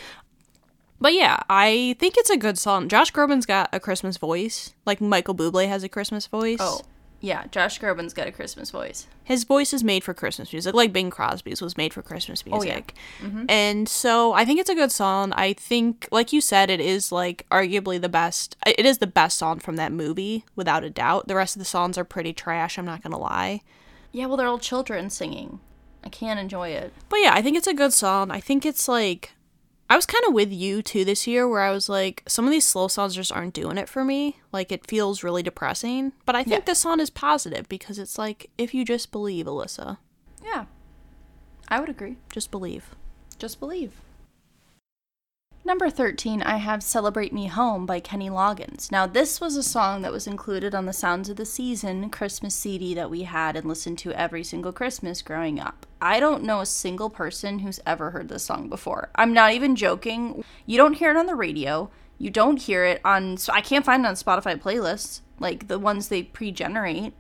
But 1.01 1.13
yeah, 1.13 1.41
I 1.49 1.97
think 2.01 2.15
it's 2.17 2.31
a 2.31 2.37
good 2.37 2.59
song. 2.59 2.89
Josh 2.89 3.13
Groban's 3.13 3.47
got 3.47 3.69
a 3.73 3.79
Christmas 3.79 4.17
voice, 4.17 4.75
like 4.87 5.01
Michael 5.01 5.35
Bublé 5.35 5.69
has 5.69 5.85
a 5.85 5.89
Christmas 5.89 6.27
voice. 6.27 6.59
Oh, 6.61 6.81
yeah, 7.21 7.47
Josh 7.51 7.81
Groban's 7.81 8.15
got 8.15 8.29
a 8.29 8.33
Christmas 8.33 8.71
voice. 8.71 9.07
His 9.25 9.45
voice 9.45 9.73
is 9.73 9.83
made 9.83 10.05
for 10.05 10.15
Christmas 10.15 10.53
music, 10.53 10.75
like 10.75 10.93
Bing 10.93 11.11
Crosby's 11.11 11.61
was 11.61 11.77
made 11.77 11.93
for 11.93 12.01
Christmas 12.01 12.47
music. 12.47 12.61
Oh, 12.61 12.65
yeah. 12.65 12.75
music. 12.75 12.95
Mm-hmm. 13.21 13.45
And 13.49 13.89
so 13.89 14.33
I 14.33 14.45
think 14.45 14.61
it's 14.61 14.71
a 14.71 14.75
good 14.75 14.93
song. 14.93 15.33
I 15.33 15.53
think, 15.53 16.07
like 16.13 16.33
you 16.33 16.41
said, 16.41 16.71
it 16.71 16.81
is 16.81 17.11
like 17.11 17.45
arguably 17.51 18.01
the 18.01 18.09
best. 18.09 18.57
It 18.67 18.87
is 18.87 18.99
the 18.99 19.07
best 19.07 19.37
song 19.37 19.59
from 19.59 19.77
that 19.77 19.93
movie, 19.93 20.45
without 20.55 20.85
a 20.85 20.91
doubt. 20.91 21.27
The 21.27 21.35
rest 21.35 21.57
of 21.57 21.61
the 21.61 21.67
songs 21.67 21.99
are 21.99 22.05
pretty 22.05 22.33
trash. 22.33 22.79
I'm 22.79 22.87
not 22.87 23.03
gonna 23.03 23.19
lie. 23.19 23.63
Yeah, 24.13 24.27
well, 24.27 24.37
they're 24.37 24.47
all 24.47 24.59
children 24.59 25.11
singing. 25.11 25.61
I 26.05 26.09
can't 26.09 26.39
enjoy 26.39 26.69
it. 26.69 26.93
But 27.09 27.17
yeah, 27.17 27.33
I 27.35 27.43
think 27.43 27.57
it's 27.57 27.67
a 27.67 27.75
good 27.75 27.93
song. 27.93 28.31
I 28.31 28.41
think 28.41 28.65
it's 28.65 28.87
like 28.87 29.33
I 29.91 29.97
was 29.97 30.05
kind 30.07 30.23
of 30.27 30.35
with 30.35 30.53
you 30.53 30.83
too 30.83 31.05
this 31.05 31.27
year 31.27 31.49
where 31.49 31.63
I 31.63 31.71
was 31.71 31.89
like, 31.89 32.23
some 32.27 32.45
of 32.45 32.51
these 32.51 32.67
slow 32.67 32.89
songs 32.89 33.15
just 33.15 33.33
aren't 33.33 33.55
doing 33.55 33.79
it 33.79 33.89
for 33.89 34.05
me. 34.05 34.37
Like, 34.53 34.71
it 34.71 34.87
feels 34.87 35.25
really 35.25 35.43
depressing. 35.43 36.13
But 36.27 36.37
I 36.37 36.45
think 36.45 36.61
Yeah. 36.61 36.65
this 36.67 36.81
song 36.81 37.01
is 37.01 37.09
positive 37.11 37.69
because 37.71 37.99
it's 37.99 38.19
like, 38.19 38.51
if 38.59 38.75
you 38.75 38.85
just 38.85 39.11
believe, 39.11 39.47
Alyssa, 39.47 39.97
Yeah. 40.45 40.67
I 41.69 41.81
would 41.81 41.89
agree. 41.89 42.19
just 42.31 42.51
believe. 42.51 42.95
Just 43.39 43.61
believe. 43.61 43.93
Number 45.69 45.91
13, 45.91 46.41
I 46.41 46.57
have 46.57 46.83
Celebrate 46.83 47.31
Me 47.31 47.47
Home 47.49 47.85
by 47.85 48.01
Kenny 48.01 48.31
Loggins. 48.31 48.91
Now, 48.91 49.07
this 49.07 49.39
was 49.39 49.55
a 49.55 49.63
song 49.63 50.01
that 50.01 50.11
was 50.11 50.27
included 50.27 50.75
on 50.75 50.87
the 50.87 50.95
Sounds 50.95 51.29
of 51.29 51.37
the 51.37 51.45
Season 51.45 52.09
Christmas 52.09 52.55
CD 52.55 52.95
that 52.95 53.11
we 53.11 53.25
had 53.25 53.55
and 53.55 53.69
listened 53.69 53.99
to 53.99 54.13
every 54.15 54.43
single 54.43 54.73
Christmas 54.73 55.21
growing 55.21 55.61
up. 55.61 55.85
I 56.01 56.21
don't 56.21 56.43
know 56.43 56.63
a 56.63 56.67
single 56.67 57.11
person 57.11 57.59
who's 57.59 57.81
ever 57.85 58.13
heard 58.13 58.31
this 58.31 58.45
song 58.45 58.71
before. 58.71 59.11
I'm 59.15 59.35
not 59.35 59.53
even 59.53 59.77
joking. 59.77 60.43
You 60.65 60.79
don't 60.79 60.95
hear 60.95 61.11
it 61.11 61.19
on 61.19 61.27
the 61.27 61.35
radio. 61.35 61.91
You 62.17 62.31
don't 62.31 62.63
hear 62.63 62.87
it 62.87 63.03
on, 63.05 63.37
so 63.37 63.53
I 63.53 63.61
can't 63.61 63.85
find 63.85 64.07
it 64.07 64.09
on 64.09 64.15
Spotify 64.15 64.59
playlists, 64.59 65.21
like 65.39 65.69
the 65.69 65.79
ones 65.79 66.09
they 66.09 66.23
pre 66.23 66.51
generate. 66.51 67.13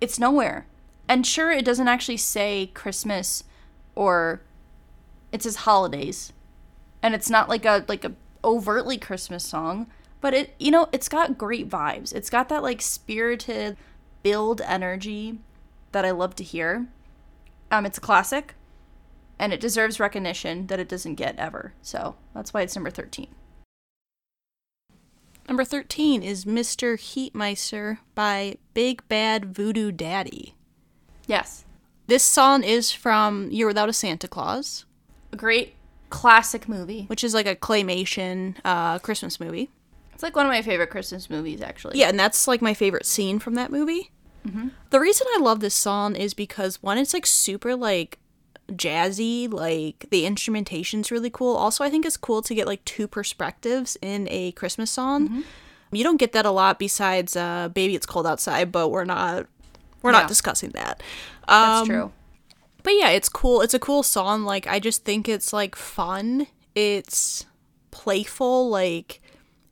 It's 0.00 0.20
nowhere. 0.20 0.68
And 1.08 1.26
sure, 1.26 1.50
it 1.50 1.64
doesn't 1.64 1.88
actually 1.88 2.18
say 2.18 2.70
Christmas 2.74 3.42
or 3.96 4.40
it 5.32 5.42
says 5.42 5.56
holidays 5.56 6.32
and 7.02 7.14
it's 7.14 7.30
not 7.30 7.48
like 7.48 7.64
a 7.64 7.84
like 7.88 8.04
a 8.04 8.12
overtly 8.44 8.98
christmas 8.98 9.44
song 9.44 9.86
but 10.22 10.32
it 10.32 10.54
you 10.58 10.70
know 10.70 10.88
it's 10.92 11.08
got 11.08 11.36
great 11.36 11.68
vibes. 11.68 12.14
It's 12.14 12.30
got 12.30 12.48
that 12.48 12.62
like 12.62 12.80
spirited 12.80 13.76
build 14.22 14.62
energy 14.62 15.40
that 15.90 16.04
i 16.06 16.10
love 16.12 16.34
to 16.36 16.44
hear. 16.44 16.86
Um 17.70 17.84
it's 17.84 17.98
a 17.98 18.00
classic 18.00 18.54
and 19.38 19.52
it 19.52 19.60
deserves 19.60 19.98
recognition 19.98 20.68
that 20.68 20.78
it 20.78 20.88
doesn't 20.88 21.16
get 21.16 21.36
ever. 21.38 21.74
So 21.82 22.14
that's 22.32 22.54
why 22.54 22.62
it's 22.62 22.76
number 22.76 22.90
13 22.90 23.26
Number 25.48 25.64
13 25.64 26.22
is 26.22 26.44
Mr. 26.44 26.96
Heat 26.96 27.34
Miser 27.34 27.98
by 28.14 28.56
Big 28.74 29.06
Bad 29.08 29.54
Voodoo 29.54 29.90
Daddy. 29.90 30.54
yes. 31.26 31.64
This 32.06 32.22
song 32.22 32.62
is 32.62 32.92
from 32.92 33.50
Year 33.50 33.66
Without 33.66 33.88
a 33.88 33.92
Santa 33.92 34.28
Claus, 34.28 34.84
a 35.32 35.36
great 35.36 35.74
classic 36.12 36.68
movie 36.68 37.04
which 37.08 37.24
is 37.24 37.32
like 37.34 37.46
a 37.46 37.56
claymation 37.56 38.54
uh, 38.64 38.98
Christmas 38.98 39.40
movie. 39.40 39.70
it's 40.14 40.22
like 40.22 40.36
one 40.36 40.46
of 40.46 40.52
my 40.52 40.62
favorite 40.62 40.90
christmas 40.90 41.28
movies 41.30 41.60
actually 41.62 41.98
Yeah, 41.98 42.08
and 42.10 42.18
that's 42.18 42.46
like 42.46 42.60
my 42.62 42.74
favorite 42.74 43.06
scene 43.06 43.38
from 43.38 43.54
that 43.54 43.70
movie. 43.70 44.10
The 44.90 44.98
reason 45.00 45.26
I 45.36 45.38
love 45.40 45.60
this 45.60 45.74
song 45.74 46.16
is 46.16 46.34
because 46.34 46.82
one, 46.82 46.98
it's 46.98 47.14
like 47.14 47.26
super 47.26 47.76
like 47.76 48.18
jazzy, 48.72 49.50
like 49.52 50.06
the 50.10 50.26
instrumentation's 50.26 51.10
really 51.10 51.30
cool. 51.30 51.54
Also, 51.56 51.84
I 51.84 51.90
think 51.90 52.04
it's 52.04 52.16
cool 52.16 52.42
to 52.42 52.54
get 52.54 52.66
like 52.66 52.84
two 52.84 53.06
perspectives 53.06 53.96
in 54.02 54.26
a 54.30 54.52
Christmas 54.52 54.90
song. 54.90 55.44
You 55.92 56.02
don't 56.04 56.16
get 56.16 56.32
that 56.32 56.44
a 56.46 56.50
lot 56.50 56.78
besides 56.78 57.36
uh, 57.36 57.68
"Baby 57.68 57.94
It's 57.94 58.06
Cold 58.06 58.26
Outside," 58.26 58.72
but 58.72 58.88
we're 58.88 59.04
not 59.04 59.46
we're 60.02 60.10
Yeah. 60.12 60.20
not 60.20 60.28
discussing 60.28 60.70
that. 60.70 61.02
that's 61.46 61.80
Um, 61.82 61.86
true 61.86 62.12
But 62.82 62.92
yeah, 62.92 63.10
it's 63.10 63.28
cool. 63.28 63.60
It's 63.60 63.74
a 63.74 63.78
cool 63.78 64.02
song. 64.02 64.44
Like 64.44 64.66
I 64.66 64.78
just 64.80 65.04
think 65.04 65.28
it's 65.28 65.52
like 65.52 65.76
fun. 65.76 66.46
It's 66.74 67.46
playful. 67.90 68.68
Like, 68.68 69.20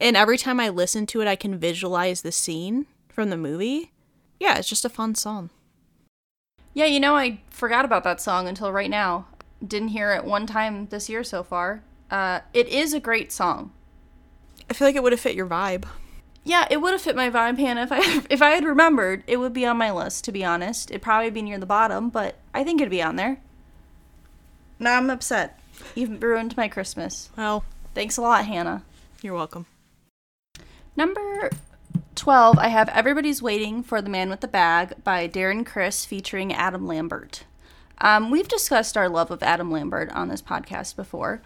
and 0.01 0.17
every 0.17 0.39
time 0.39 0.61
I 0.61 0.69
listen 0.69 1.07
to 1.07 1.21
it, 1.21 1.29
I 1.29 1.37
can 1.37 1.59
visualize 1.59 2.23
the 2.23 2.33
scene 2.33 2.87
from 3.09 3.31
the 3.31 3.37
movie. 3.37 3.93
Yeah, 4.39 4.59
it's 4.59 4.69
just 4.69 4.85
a 4.85 4.89
fun 4.89 5.15
song. 5.15 5.51
yeah 6.73 6.87
you 6.87 7.01
know 7.01 7.17
i 7.17 7.41
forgot 7.51 7.85
about 7.85 8.05
that 8.05 8.21
song 8.21 8.47
until 8.47 8.73
right 8.73 8.91
now 8.91 9.27
didn't 9.67 9.89
hear 9.89 10.13
it 10.13 10.25
one 10.25 10.47
time 10.47 10.87
this 10.87 11.09
year 11.09 11.25
so 11.25 11.43
far 11.43 11.83
uh, 12.11 12.41
it 12.55 12.69
is 12.69 12.95
a 12.95 13.01
great 13.01 13.33
song 13.33 13.73
I 14.69 14.73
feel 14.73 14.87
like 14.87 14.95
it 14.95 15.03
would 15.03 15.13
have 15.13 15.21
fit 15.21 15.35
your 15.35 15.49
vibe. 15.49 15.85
Yeah, 16.51 16.67
it 16.69 16.79
would 16.79 16.91
have 16.91 17.01
fit 17.01 17.15
my 17.15 17.31
vibe, 17.31 17.59
Hannah. 17.61 17.85
If 17.85 17.93
I 17.93 18.23
if 18.29 18.43
I 18.43 18.51
had 18.51 18.65
remembered, 18.65 19.23
it 19.29 19.37
would 19.37 19.53
be 19.53 19.65
on 19.65 19.77
my 19.77 19.93
list. 19.93 20.25
To 20.25 20.33
be 20.33 20.45
honest, 20.45 20.91
it'd 20.91 21.01
probably 21.01 21.31
be 21.31 21.43
near 21.43 21.59
the 21.59 21.65
bottom, 21.65 22.11
but 22.11 22.39
I 22.53 22.65
think 22.65 22.81
it'd 22.81 22.91
be 22.91 23.01
on 23.01 23.15
there. 23.15 23.39
Now 24.81 24.97
I'm 24.97 25.11
upset. 25.11 25.61
You've 25.95 26.21
ruined 26.21 26.57
my 26.57 26.67
Christmas. 26.67 27.31
Well, 27.37 27.65
Thanks 27.95 28.17
a 28.17 28.23
lot, 28.23 28.47
Hannah. 28.47 28.83
you're 29.23 29.35
welcome. 29.35 29.67
Number 30.97 31.51
twelve, 32.17 32.59
I 32.59 32.67
have 32.67 32.89
"Everybody's 32.89 33.41
Waiting 33.41 33.85
for 33.85 34.03
the 34.03 34.11
Man 34.11 34.29
with 34.29 34.41
the 34.41 34.49
Bag" 34.49 35.05
by 35.05 35.29
Darren 35.29 35.65
Criss 35.65 36.05
featuring 36.05 36.53
Adam 36.53 36.85
Lambert. 36.85 37.45
Um, 37.99 38.29
we've 38.29 38.49
discussed 38.49 38.97
our 38.97 39.09
love 39.09 39.31
of 39.31 39.45
Adam 39.45 39.71
Lambert 39.71 40.11
on 40.11 40.27
this 40.27 40.43
podcast 40.43 40.97
before. 40.97 41.43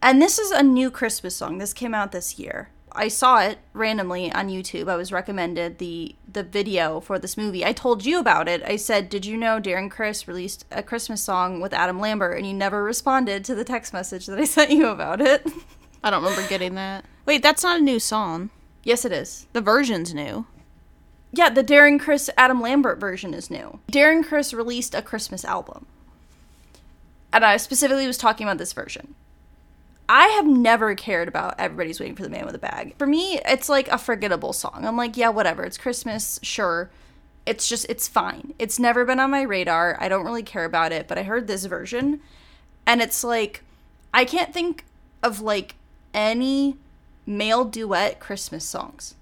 And 0.00 0.22
this 0.22 0.38
is 0.38 0.52
a 0.52 0.62
new 0.62 0.90
Christmas 0.90 1.36
song. 1.36 1.58
This 1.58 1.74
came 1.74 1.92
out 1.92 2.12
this 2.12 2.38
year. 2.38 2.70
I 2.92 3.08
saw 3.08 3.40
it 3.40 3.58
randomly 3.72 4.32
on 4.32 4.48
YouTube. 4.48 4.88
I 4.88 4.96
was 4.96 5.12
recommended 5.12 5.78
the 5.78 6.14
the 6.32 6.42
video 6.42 7.00
for 7.00 7.18
this 7.18 7.36
movie. 7.36 7.64
I 7.64 7.72
told 7.72 8.04
you 8.04 8.18
about 8.18 8.48
it. 8.48 8.62
I 8.64 8.76
said, 8.76 9.08
"Did 9.08 9.26
you 9.26 9.36
know 9.36 9.60
Darren 9.60 9.90
Criss 9.90 10.28
released 10.28 10.64
a 10.70 10.82
Christmas 10.82 11.22
song 11.22 11.60
with 11.60 11.72
Adam 11.72 11.98
Lambert?" 12.00 12.36
And 12.36 12.46
you 12.46 12.54
never 12.54 12.82
responded 12.82 13.44
to 13.44 13.54
the 13.54 13.64
text 13.64 13.92
message 13.92 14.26
that 14.26 14.38
I 14.38 14.44
sent 14.56 14.70
you 14.70 14.88
about 14.88 15.20
it. 15.20 15.46
I 16.02 16.10
don't 16.10 16.22
remember 16.22 16.46
getting 16.48 16.74
that. 16.76 17.04
Wait, 17.26 17.42
that's 17.42 17.62
not 17.62 17.78
a 17.78 17.82
new 17.82 18.00
song. 18.00 18.50
yes, 18.82 19.04
it 19.04 19.12
is. 19.12 19.46
The 19.52 19.60
version's 19.60 20.14
new. 20.14 20.46
Yeah, 21.32 21.50
the 21.50 21.62
Darren 21.62 22.00
Criss 22.00 22.28
Adam 22.36 22.60
Lambert 22.60 22.98
version 22.98 23.34
is 23.34 23.50
new. 23.50 23.78
Darren 23.92 24.24
Criss 24.24 24.52
released 24.52 24.94
a 24.94 25.02
Christmas 25.02 25.44
album. 25.44 25.86
And 27.32 27.44
I 27.44 27.56
specifically 27.58 28.06
was 28.06 28.18
talking 28.18 28.46
about 28.46 28.58
this 28.58 28.72
version. 28.72 29.14
I 30.12 30.26
have 30.26 30.46
never 30.48 30.96
cared 30.96 31.28
about 31.28 31.54
Everybody's 31.56 32.00
Waiting 32.00 32.16
for 32.16 32.24
the 32.24 32.30
Man 32.30 32.44
with 32.44 32.56
a 32.56 32.58
Bag. 32.58 32.96
For 32.98 33.06
me, 33.06 33.38
it's 33.46 33.68
like 33.68 33.86
a 33.86 33.96
forgettable 33.96 34.52
song. 34.52 34.84
I'm 34.84 34.96
like, 34.96 35.16
yeah, 35.16 35.28
whatever. 35.28 35.62
It's 35.62 35.78
Christmas, 35.78 36.40
sure. 36.42 36.90
It's 37.46 37.68
just, 37.68 37.86
it's 37.88 38.08
fine. 38.08 38.52
It's 38.58 38.80
never 38.80 39.04
been 39.04 39.20
on 39.20 39.30
my 39.30 39.42
radar. 39.42 39.96
I 40.00 40.08
don't 40.08 40.24
really 40.24 40.42
care 40.42 40.64
about 40.64 40.90
it, 40.90 41.06
but 41.06 41.16
I 41.16 41.22
heard 41.22 41.46
this 41.46 41.64
version. 41.66 42.20
And 42.88 43.00
it's 43.00 43.22
like, 43.22 43.62
I 44.12 44.24
can't 44.24 44.52
think 44.52 44.84
of 45.22 45.40
like 45.42 45.76
any 46.12 46.76
male 47.24 47.64
duet 47.64 48.18
Christmas 48.18 48.64
songs. 48.64 49.14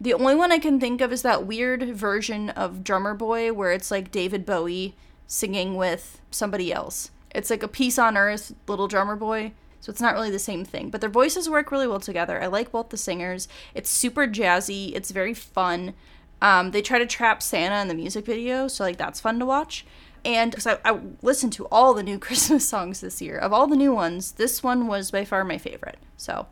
The 0.00 0.14
only 0.14 0.34
one 0.34 0.50
I 0.50 0.60
can 0.60 0.80
think 0.80 1.02
of 1.02 1.12
is 1.12 1.20
that 1.20 1.46
weird 1.46 1.94
version 1.94 2.48
of 2.48 2.84
Drummer 2.84 3.12
Boy 3.12 3.52
where 3.52 3.72
it's 3.72 3.90
like 3.90 4.10
David 4.10 4.46
Bowie 4.46 4.94
singing 5.26 5.74
with 5.74 6.22
somebody 6.30 6.72
else. 6.72 7.10
It's 7.34 7.50
like 7.50 7.62
a 7.62 7.68
Peace 7.68 7.98
on 7.98 8.16
Earth, 8.16 8.54
Little 8.66 8.88
Drummer 8.88 9.16
Boy. 9.16 9.52
So 9.84 9.90
it's 9.90 10.00
not 10.00 10.14
really 10.14 10.30
the 10.30 10.38
same 10.38 10.64
thing, 10.64 10.88
but 10.88 11.02
their 11.02 11.10
voices 11.10 11.46
work 11.46 11.70
really 11.70 11.86
well 11.86 12.00
together. 12.00 12.42
I 12.42 12.46
like 12.46 12.72
both 12.72 12.88
the 12.88 12.96
singers. 12.96 13.48
It's 13.74 13.90
super 13.90 14.26
jazzy. 14.26 14.94
It's 14.94 15.10
very 15.10 15.34
fun. 15.34 15.92
Um, 16.40 16.70
they 16.70 16.80
try 16.80 16.98
to 16.98 17.04
trap 17.04 17.42
Santa 17.42 17.82
in 17.82 17.88
the 17.88 17.94
music 17.94 18.24
video, 18.24 18.66
so 18.66 18.82
like 18.82 18.96
that's 18.96 19.20
fun 19.20 19.38
to 19.40 19.44
watch. 19.44 19.84
And 20.24 20.52
because 20.52 20.66
I, 20.66 20.78
I 20.86 21.00
listened 21.20 21.52
to 21.54 21.66
all 21.66 21.92
the 21.92 22.02
new 22.02 22.18
Christmas 22.26 22.66
songs 22.66 23.02
this 23.02 23.20
year, 23.20 23.36
of 23.36 23.52
all 23.52 23.66
the 23.66 23.76
new 23.76 23.92
ones, 23.92 24.32
this 24.32 24.62
one 24.62 24.86
was 24.86 25.10
by 25.10 25.26
far 25.26 25.44
my 25.44 25.58
favorite. 25.58 25.98
So 26.16 26.46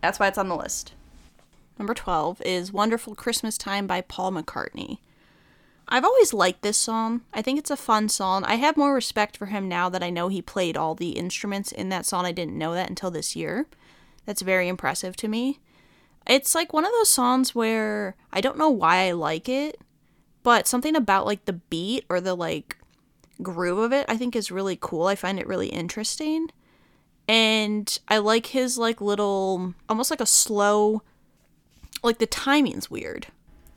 that's 0.00 0.18
why 0.18 0.26
it's 0.26 0.36
on 0.36 0.48
the 0.48 0.56
list. 0.56 0.94
Number 1.78 1.94
12 1.94 2.42
is 2.44 2.72
Wonderful 2.72 3.14
Christmas 3.14 3.56
Time 3.56 3.86
by 3.86 4.00
Paul 4.00 4.32
McCartney. 4.32 4.98
I've 5.88 6.04
always 6.04 6.34
liked 6.34 6.62
this 6.62 6.76
song. 6.76 7.22
I 7.32 7.42
think 7.42 7.58
it's 7.58 7.70
a 7.70 7.76
fun 7.76 8.08
song. 8.08 8.42
I 8.44 8.56
have 8.56 8.76
more 8.76 8.94
respect 8.94 9.36
for 9.36 9.46
him 9.46 9.68
now 9.68 9.88
that 9.88 10.02
I 10.02 10.10
know 10.10 10.28
he 10.28 10.42
played 10.42 10.76
all 10.76 10.94
the 10.94 11.10
instruments 11.10 11.70
in 11.70 11.90
that 11.90 12.06
song. 12.06 12.26
I 12.26 12.32
didn't 12.32 12.58
know 12.58 12.74
that 12.74 12.88
until 12.88 13.10
this 13.10 13.36
year. 13.36 13.66
That's 14.24 14.42
very 14.42 14.66
impressive 14.66 15.16
to 15.18 15.28
me. 15.28 15.60
It's 16.26 16.56
like 16.56 16.72
one 16.72 16.84
of 16.84 16.90
those 16.90 17.08
songs 17.08 17.54
where 17.54 18.16
I 18.32 18.40
don't 18.40 18.58
know 18.58 18.70
why 18.70 19.06
I 19.06 19.12
like 19.12 19.48
it, 19.48 19.80
but 20.42 20.66
something 20.66 20.96
about 20.96 21.24
like 21.24 21.44
the 21.44 21.52
beat 21.52 22.04
or 22.08 22.20
the 22.20 22.34
like 22.34 22.76
groove 23.42 23.78
of 23.78 23.92
it 23.92 24.06
I 24.08 24.16
think 24.16 24.34
is 24.34 24.50
really 24.50 24.78
cool. 24.80 25.06
I 25.06 25.14
find 25.14 25.38
it 25.38 25.46
really 25.46 25.68
interesting. 25.68 26.50
And 27.28 27.96
I 28.08 28.18
like 28.18 28.46
his 28.46 28.76
like 28.76 29.00
little 29.00 29.74
almost 29.88 30.10
like 30.10 30.20
a 30.20 30.26
slow 30.26 31.02
like 32.02 32.18
the 32.18 32.26
timing's 32.26 32.90
weird. 32.90 33.28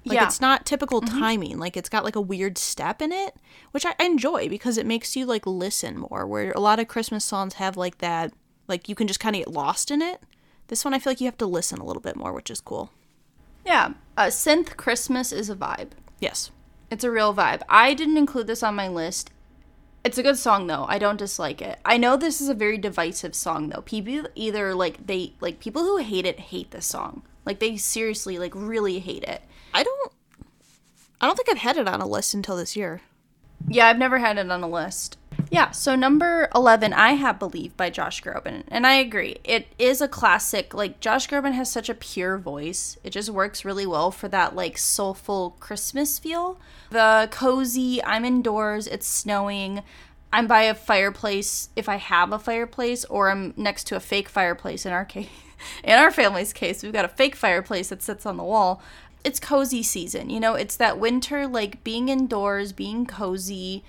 Like 0.05 0.15
Yeah. 0.15 0.25
it's 0.25 0.39
not 0.41 0.65
typical 0.65 1.01
timing. 1.01 1.59
Like 1.59 1.75
it's 1.75 1.89
got 1.89 2.03
like 2.05 2.15
a 2.15 2.21
weird 2.21 2.57
step 2.57 3.01
in 3.01 3.12
it, 3.12 3.35
which 3.71 3.85
I 3.85 3.93
enjoy 3.99 4.47
because 4.49 4.77
it 4.77 4.85
makes 4.85 5.15
you 5.15 5.25
like 5.25 5.45
listen 5.45 5.97
more. 5.97 6.25
Where 6.25 6.51
a 6.51 6.59
lot 6.59 6.79
of 6.79 6.88
Christmas 6.88 7.25
songs 7.25 7.55
have 7.55 7.75
like 7.77 7.97
that, 7.99 8.33
like 8.67 8.88
you 8.88 8.95
can 8.95 9.07
just 9.07 9.19
kind 9.19 9.35
of 9.35 9.41
get 9.45 9.53
lost 9.53 9.91
in 9.91 10.01
it. 10.01 10.21
This 10.67 10.85
one 10.85 10.93
I 10.93 10.99
feel 10.99 11.12
like 11.12 11.21
you 11.21 11.27
have 11.27 11.38
to 11.39 11.45
listen 11.45 11.79
a 11.79 11.85
little 11.85 12.01
bit 12.01 12.15
more, 12.15 12.31
which 12.33 12.49
is 12.49 12.62
cool. 12.62 12.91
Yeah, 13.65 13.93
uh, 14.17 14.27
synth 14.27 14.77
Christmas 14.77 15.31
is 15.31 15.49
a 15.49 15.55
vibe. 15.55 15.89
Yes. 16.19 16.51
It's 16.89 17.03
a 17.03 17.12
real 17.12 17.33
vibe. 17.35 17.62
I 17.69 17.93
didn't 17.93 18.17
include 18.17 18.47
this 18.47 18.63
on 18.63 18.75
my 18.75 18.88
list. 18.88 19.31
It's 20.03 20.17
a 20.17 20.23
good 20.23 20.38
song 20.38 20.67
though. 20.67 20.85
I 20.88 20.97
don't 20.97 21.17
dislike 21.19 21.62
it. 21.62 21.77
I 21.83 21.97
know 21.97 22.15
this 22.15 22.39
is 22.39 22.47
a 22.49 22.53
very 22.53 22.77
divisive 22.77 23.35
song 23.35 23.69
though. 23.69 23.81
People 23.81 24.29
either 24.33 24.73
like 24.73 25.05
they 25.07 25.33
like 25.41 25.59
people 25.59 25.83
who 25.83 25.97
hate 25.97 26.25
it 26.25 26.39
hate 26.39 26.71
this 26.71 26.85
song. 26.85 27.23
Like 27.45 27.59
they 27.59 27.75
seriously 27.75 28.39
like 28.39 28.53
really 28.55 28.99
hate 28.99 29.23
it. 29.25 29.41
I 29.73 29.84
don't. 29.84 30.12
I 31.21 31.25
don't 31.25 31.36
think 31.36 31.49
I've 31.49 31.58
had 31.58 31.77
it 31.77 31.88
on 31.88 32.01
a 32.01 32.08
list 32.08 32.34
until 32.34 32.55
this 32.55 32.75
year. 32.75 33.01
Yeah, 33.67 33.88
I've 33.88 33.97
never 33.97 34.19
had 34.19 34.38
it 34.38 34.49
on 34.49 34.63
a 34.63 34.69
list. 34.69 35.17
Yeah, 35.51 35.71
so 35.71 35.95
number 35.95 36.47
11, 36.53 36.93
I 36.93 37.13
Have 37.13 37.39
Believe 37.39 37.75
by 37.75 37.89
Josh 37.89 38.21
Groban. 38.21 38.63
And 38.67 38.86
I 38.86 38.93
agree. 38.95 39.38
It 39.43 39.67
is 39.79 39.99
a 39.99 40.08
classic. 40.08 40.73
Like, 40.73 40.99
Josh 40.99 41.27
Groban 41.27 41.53
has 41.53 41.71
such 41.71 41.89
a 41.89 41.95
pure 41.95 42.38
voice. 42.38 42.97
It 43.03 43.10
just 43.10 43.29
works 43.29 43.65
really 43.65 43.86
well 43.86 44.12
for 44.12 44.27
that, 44.27 44.55
like, 44.55 44.77
soulful 44.77 45.55
Christmas 45.60 46.19
feel. 46.19 46.60
The 46.91 47.27
cozy, 47.32 48.03
I'm 48.03 48.25
indoors, 48.25 48.86
it's 48.86 49.08
snowing, 49.08 49.82
I'm 50.32 50.45
by 50.45 50.63
a 50.63 50.75
fireplace 50.75 51.69
if 51.75 51.89
I 51.89 51.95
have 51.95 52.32
a 52.32 52.39
fireplace, 52.39 53.03
or 53.05 53.32
I'm 53.32 53.53
next 53.58 53.86
to 53.88 53.95
a 53.95 53.99
fake 53.99 54.29
fireplace 54.29 54.86
in 54.86 54.91
our 54.91 55.05
case. 55.05 55.29
In 55.84 55.99
our 55.99 56.10
family's 56.10 56.53
case, 56.53 56.84
we've 56.84 56.93
got 56.93 57.03
a 57.03 57.10
fake 57.10 57.36
fireplace 57.36 57.89
that 57.89 58.01
sits 58.01 58.25
on 58.25 58.38
the 58.38 58.45
wall. 58.45 58.82
It's 59.23 59.39
cozy 59.39 59.84
season, 59.84 60.29
you 60.29 60.39
know, 60.39 60.55
it's 60.55 60.75
that 60.77 60.97
winter, 60.99 61.45
like 61.47 61.84
being 61.84 62.10
indoors, 62.10 62.71
being 62.71 63.05
cozy 63.05 63.84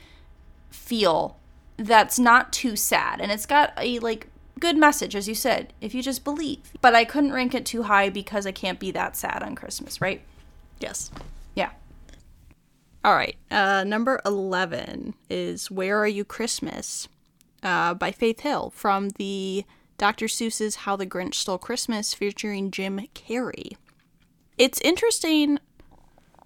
feel 0.71 1.37
that's 1.77 2.19
not 2.19 2.53
too 2.53 2.77
sad 2.77 3.21
and 3.21 3.33
it's 3.33 3.47
got 3.47 3.73
a 3.79 3.99
like 4.01 4.27
good 4.61 4.77
message 4.77 5.17
as 5.17 5.27
you 5.27 5.35
said 5.35 5.73
if 5.81 5.95
you 5.95 6.03
just 6.03 6.23
believe 6.25 6.59
but 6.83 6.95
i 6.95 7.05
couldn't 7.05 7.33
rank 7.33 7.55
it 7.55 7.65
too 7.65 7.85
high 7.85 8.11
because 8.11 8.45
i 8.47 8.53
can't 8.53 8.79
be 8.79 8.91
that 8.91 9.17
sad 9.17 9.43
on 9.43 9.55
christmas 9.55 10.01
right 10.01 10.21
Yes. 10.79 11.11
yeah 11.55 11.71
All 13.03 13.15
right. 13.15 13.37
Uh, 13.51 13.83
number 13.85 14.21
11 14.27 15.15
is 15.31 15.71
Where 15.71 15.99
Are 15.99 16.07
You 16.09 16.25
Christmas 16.25 17.09
uh, 17.63 17.95
by 17.95 18.13
Faith 18.13 18.41
Hill 18.41 18.73
from 18.75 19.11
the 19.11 19.65
Dr. 19.97 20.27
Seuss's 20.27 20.77
How 20.77 20.97
the 20.97 21.07
Grinch 21.07 21.35
Stole 21.35 21.59
Christmas 21.59 22.13
featuring 22.15 22.71
Jim 22.71 23.01
Carrey. 23.15 23.77
It's 24.61 24.79
interesting. 24.83 25.59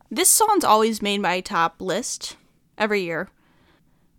This 0.09 0.29
song's 0.29 0.63
always 0.63 1.03
made 1.03 1.19
my 1.19 1.41
top 1.41 1.81
list 1.81 2.37
every 2.79 3.03
year. 3.03 3.29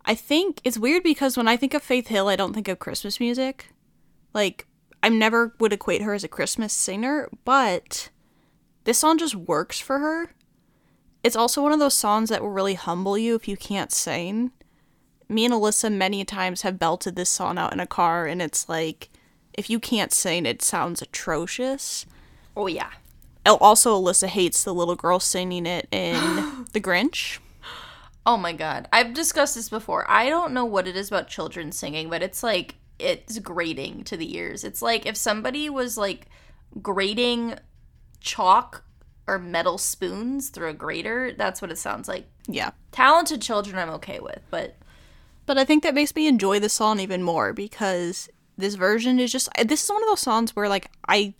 I 0.03 0.15
think 0.15 0.60
it's 0.65 0.77
weird 0.77 1.01
because 1.01 1.38
when 1.38 1.47
I 1.47 1.55
think 1.55 1.73
of 1.73 1.81
Faith 1.81 2.08
Hill, 2.08 2.27
I 2.27 2.36
don't 2.36 2.53
think 2.53 2.67
of 2.67 2.77
Christmas 2.77 3.21
music. 3.21 3.71
Like, 4.34 4.67
I 5.01 5.08
never 5.08 5.55
would 5.62 5.71
equate 5.71 6.01
her 6.01 6.13
as 6.13 6.25
a 6.25 6.27
Christmas 6.27 6.73
singer, 6.73 7.29
but 7.45 8.10
this 8.84 8.97
song 8.97 9.17
just 9.17 9.34
works 9.34 9.79
for 9.79 9.99
her. 9.99 10.31
It's 11.23 11.38
also 11.38 11.63
one 11.63 11.71
of 11.71 11.79
those 11.79 11.93
songs 11.93 12.27
that 12.27 12.41
will 12.41 12.49
really 12.49 12.73
humble 12.73 13.17
you 13.17 13.34
if 13.34 13.47
you 13.47 13.55
can't 13.55 13.93
sing. 13.93 14.51
Me 15.29 15.45
and 15.45 15.53
Alyssa 15.53 15.89
many 15.89 16.25
times 16.25 16.63
have 16.63 16.77
belted 16.77 17.15
this 17.15 17.29
song 17.29 17.58
out 17.58 17.71
in 17.71 17.79
a 17.79 17.88
car, 17.88 18.25
and 18.25 18.41
it's 18.41 18.67
like, 18.67 19.08
if 19.53 19.69
you 19.69 19.79
can't 19.79 20.12
sing, 20.12 20.45
it 20.45 20.62
sounds 20.62 21.01
atrocious. 21.01 22.05
oh 22.58 22.67
yeah 22.67 22.89
Oh, 23.47 23.58
also, 23.62 23.95
Alyssa 24.01 24.27
hates 24.27 24.63
the 24.63 24.73
little 24.73 24.95
girl 24.95 25.19
singing 25.19 25.65
it 25.65 25.88
in 25.91 26.15
The 26.73 26.81
Grinch. 26.81 27.39
oh 28.25 28.38
my 28.38 28.51
god 28.53 28.88
i've 28.91 29.13
discussed 29.13 29.53
this 29.55 29.69
before 29.69 30.03
i 30.10 30.27
don't 30.29 30.51
know 30.51 30.65
what 30.65 30.88
it 30.88 30.95
is 30.95 31.10
about 31.10 31.27
children 31.27 31.71
singing 31.71 32.10
but 32.10 32.23
it's 32.23 32.41
like 32.41 32.73
it's 32.97 33.38
grating 33.39 34.03
to 34.03 34.17
the 34.17 34.36
ears 34.36 34.63
it's 34.63 34.81
like 34.81 35.05
if 35.05 35.15
somebody 35.15 35.69
was 35.69 35.95
like 35.95 36.27
grating 36.81 37.53
chalk 38.19 38.84
or 39.27 39.38
metal 39.38 39.77
spoons 39.77 40.49
through 40.49 40.69
a 40.69 40.73
grater 40.73 41.34
that's 41.38 41.62
what 41.62 41.71
it 41.71 41.77
sounds 41.77 42.08
like 42.08 42.25
Yeah. 42.47 42.71
talented 42.91 43.41
children 43.43 43.77
i'm 43.77 43.89
okay 43.91 44.19
with 44.19 44.41
but 44.49 44.75
But 45.45 45.60
I 45.60 45.65
think 45.65 45.84
that 45.84 45.93
makes 45.93 46.15
me 46.15 46.25
enjoy 46.27 46.60
the 46.60 46.69
song 46.69 46.99
even 46.99 47.21
more 47.21 47.53
because 47.53 48.27
this 48.58 48.73
version 48.73 49.19
is 49.19 49.31
just 49.31 49.47
this 49.63 49.84
is 49.84 49.89
one 49.91 50.01
of 50.01 50.10
those 50.10 50.21
songs 50.21 50.55
where 50.55 50.67
like 50.67 50.89
I 51.08 51.36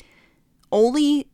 only 0.72 1.28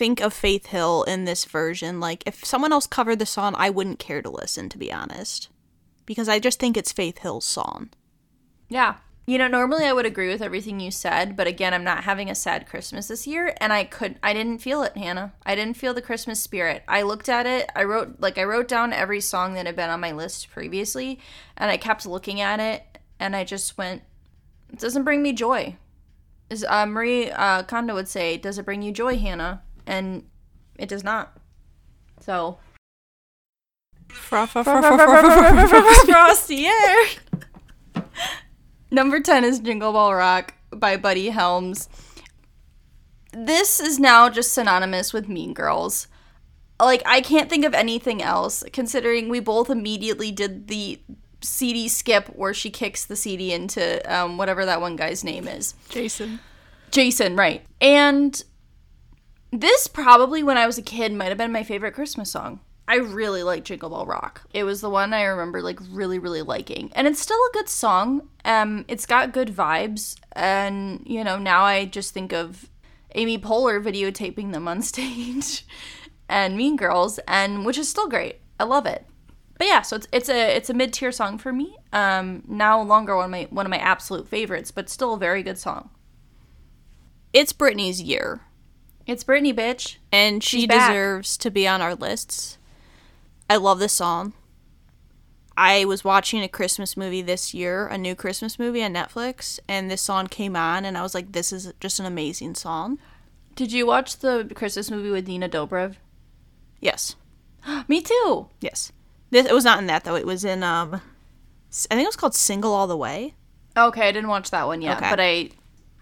think 0.00 0.22
of 0.22 0.32
Faith 0.32 0.68
Hill 0.68 1.02
in 1.02 1.26
this 1.26 1.44
version. 1.44 2.00
Like 2.00 2.22
if 2.24 2.42
someone 2.42 2.72
else 2.72 2.86
covered 2.86 3.18
the 3.18 3.26
song, 3.26 3.54
I 3.58 3.68
wouldn't 3.68 3.98
care 3.98 4.22
to 4.22 4.30
listen 4.30 4.70
to 4.70 4.78
be 4.78 4.90
honest. 4.90 5.50
Because 6.06 6.26
I 6.26 6.38
just 6.38 6.58
think 6.58 6.78
it's 6.78 6.90
Faith 6.90 7.18
Hill's 7.18 7.44
song. 7.44 7.90
Yeah. 8.70 8.94
You 9.26 9.36
know, 9.36 9.46
normally 9.46 9.84
I 9.84 9.92
would 9.92 10.06
agree 10.06 10.28
with 10.28 10.40
everything 10.40 10.80
you 10.80 10.90
said, 10.90 11.36
but 11.36 11.46
again, 11.46 11.74
I'm 11.74 11.84
not 11.84 12.04
having 12.04 12.30
a 12.30 12.34
sad 12.34 12.66
Christmas 12.66 13.08
this 13.08 13.26
year 13.26 13.54
and 13.60 13.74
I 13.74 13.84
could 13.84 14.18
I 14.22 14.32
didn't 14.32 14.62
feel 14.62 14.82
it, 14.82 14.96
Hannah. 14.96 15.34
I 15.44 15.54
didn't 15.54 15.76
feel 15.76 15.92
the 15.92 16.00
Christmas 16.00 16.40
spirit. 16.40 16.82
I 16.88 17.02
looked 17.02 17.28
at 17.28 17.44
it, 17.44 17.68
I 17.76 17.84
wrote 17.84 18.20
like 18.20 18.38
I 18.38 18.44
wrote 18.44 18.68
down 18.68 18.94
every 18.94 19.20
song 19.20 19.52
that 19.52 19.66
had 19.66 19.76
been 19.76 19.90
on 19.90 20.00
my 20.00 20.12
list 20.12 20.50
previously, 20.50 21.20
and 21.58 21.70
I 21.70 21.76
kept 21.76 22.06
looking 22.06 22.40
at 22.40 22.58
it 22.58 22.96
and 23.18 23.36
I 23.36 23.44
just 23.44 23.76
went 23.76 24.02
it 24.72 24.78
doesn't 24.78 25.04
bring 25.04 25.20
me 25.20 25.34
joy. 25.34 25.76
As 26.50 26.64
uh, 26.64 26.86
Marie 26.86 27.30
uh, 27.30 27.64
Kondo 27.64 27.94
would 27.94 28.08
say, 28.08 28.38
does 28.38 28.56
it 28.56 28.64
bring 28.64 28.80
you 28.80 28.92
joy, 28.92 29.18
Hannah? 29.18 29.62
And 29.86 30.24
it 30.78 30.88
does 30.88 31.04
not. 31.04 31.36
So, 32.20 32.58
Frosty 36.06 36.66
air. 36.66 37.06
Number 38.90 39.20
10 39.20 39.44
is 39.44 39.60
Jingle 39.60 39.92
Bell 39.92 40.12
Rock 40.14 40.54
by 40.70 40.96
Buddy 40.96 41.30
Helms. 41.30 41.88
This 43.32 43.78
is 43.78 44.00
now 44.00 44.28
just 44.28 44.52
synonymous 44.52 45.12
with 45.12 45.28
Mean 45.28 45.54
Girls. 45.54 46.08
Like, 46.80 47.02
I 47.06 47.20
can't 47.20 47.48
think 47.48 47.64
of 47.64 47.74
anything 47.74 48.22
else, 48.22 48.64
considering 48.72 49.28
we 49.28 49.38
both 49.38 49.70
immediately 49.70 50.32
did 50.32 50.68
the 50.68 51.00
CD 51.42 51.88
skip 51.88 52.26
where 52.28 52.54
she 52.54 52.70
kicks 52.70 53.04
the 53.04 53.16
CD 53.16 53.52
into 53.52 54.00
um, 54.12 54.36
whatever 54.38 54.66
that 54.66 54.80
one 54.80 54.96
guy's 54.96 55.22
name 55.22 55.46
is. 55.46 55.74
Jason. 55.88 56.40
Jason, 56.90 57.36
right. 57.36 57.62
And 57.80 58.42
this 59.52 59.86
probably, 59.86 60.42
when 60.42 60.56
I 60.56 60.66
was 60.66 60.78
a 60.78 60.82
kid, 60.82 61.12
might 61.12 61.28
have 61.28 61.38
been 61.38 61.52
my 61.52 61.62
favorite 61.62 61.94
Christmas 61.94 62.30
song. 62.30 62.60
I 62.86 62.96
really 62.96 63.44
like 63.44 63.64
Jingle 63.64 63.90
Bell 63.90 64.04
Rock. 64.04 64.42
It 64.52 64.64
was 64.64 64.80
the 64.80 64.90
one 64.90 65.12
I 65.12 65.22
remember 65.22 65.62
like 65.62 65.78
really, 65.90 66.18
really 66.18 66.42
liking. 66.42 66.90
And 66.96 67.06
it's 67.06 67.20
still 67.20 67.38
a 67.38 67.52
good 67.52 67.68
song. 67.68 68.28
Um, 68.44 68.84
it's 68.88 69.06
got 69.06 69.32
good 69.32 69.48
vibes. 69.48 70.16
And, 70.32 71.04
you 71.06 71.22
know, 71.22 71.38
now 71.38 71.62
I 71.62 71.84
just 71.84 72.12
think 72.12 72.32
of 72.32 72.68
Amy 73.14 73.38
Poehler 73.38 73.80
videotaping 73.80 74.52
them 74.52 74.66
on 74.66 74.82
stage 74.82 75.64
and 76.28 76.56
Mean 76.56 76.76
Girls, 76.76 77.18
and 77.28 77.64
which 77.64 77.78
is 77.78 77.88
still 77.88 78.08
great. 78.08 78.40
I 78.58 78.64
love 78.64 78.86
it. 78.86 79.06
But 79.58 79.66
yeah, 79.66 79.82
so 79.82 79.96
it's 79.96 80.08
it's 80.10 80.28
a 80.30 80.56
it's 80.56 80.70
a 80.70 80.74
mid 80.74 80.92
tier 80.92 81.12
song 81.12 81.36
for 81.36 81.52
me. 81.52 81.76
Um, 81.92 82.42
now 82.48 82.80
longer 82.80 83.14
one 83.14 83.26
of 83.26 83.30
my 83.30 83.46
one 83.50 83.66
of 83.66 83.70
my 83.70 83.78
absolute 83.78 84.26
favorites, 84.26 84.70
but 84.70 84.88
still 84.88 85.14
a 85.14 85.18
very 85.18 85.42
good 85.42 85.58
song. 85.58 85.90
It's 87.32 87.52
Britney's 87.52 88.00
year. 88.00 88.40
It's 89.06 89.24
Britney, 89.24 89.54
bitch. 89.54 89.96
and 90.12 90.42
she 90.42 90.60
She's 90.60 90.66
back. 90.68 90.90
deserves 90.90 91.36
to 91.38 91.50
be 91.50 91.66
on 91.66 91.80
our 91.82 91.94
lists. 91.94 92.58
I 93.48 93.56
love 93.56 93.78
this 93.80 93.92
song. 93.92 94.32
I 95.56 95.84
was 95.84 96.04
watching 96.04 96.42
a 96.42 96.48
Christmas 96.48 96.96
movie 96.96 97.20
this 97.22 97.52
year, 97.52 97.86
a 97.88 97.98
new 97.98 98.14
Christmas 98.14 98.58
movie 98.58 98.82
on 98.82 98.94
Netflix, 98.94 99.58
and 99.68 99.90
this 99.90 100.00
song 100.00 100.26
came 100.26 100.56
on, 100.56 100.84
and 100.84 100.96
I 100.96 101.02
was 101.02 101.14
like, 101.14 101.32
"This 101.32 101.52
is 101.52 101.72
just 101.80 101.98
an 102.00 102.06
amazing 102.06 102.54
song." 102.54 102.98
Did 103.56 103.72
you 103.72 103.84
watch 103.84 104.18
the 104.18 104.50
Christmas 104.54 104.90
movie 104.90 105.10
with 105.10 105.26
Nina 105.28 105.48
Dobrev? 105.48 105.96
Yes, 106.80 107.16
Me 107.88 108.00
too. 108.00 108.48
yes. 108.60 108.92
This 109.30 109.46
it 109.46 109.52
was 109.52 109.64
not 109.64 109.78
in 109.80 109.86
that 109.86 110.04
though. 110.04 110.16
It 110.16 110.26
was 110.26 110.44
in 110.44 110.62
um, 110.62 110.94
I 110.94 111.94
think 111.94 112.04
it 112.04 112.08
was 112.08 112.16
called 112.16 112.34
"Single 112.34 112.72
All 112.72 112.86
the 112.86 112.96
Way." 112.96 113.34
Okay, 113.76 114.08
I 114.08 114.12
didn't 114.12 114.30
watch 114.30 114.50
that 114.50 114.66
one 114.66 114.80
yet, 114.82 114.96
Okay. 114.98 115.10
but 115.10 115.20
I. 115.20 115.50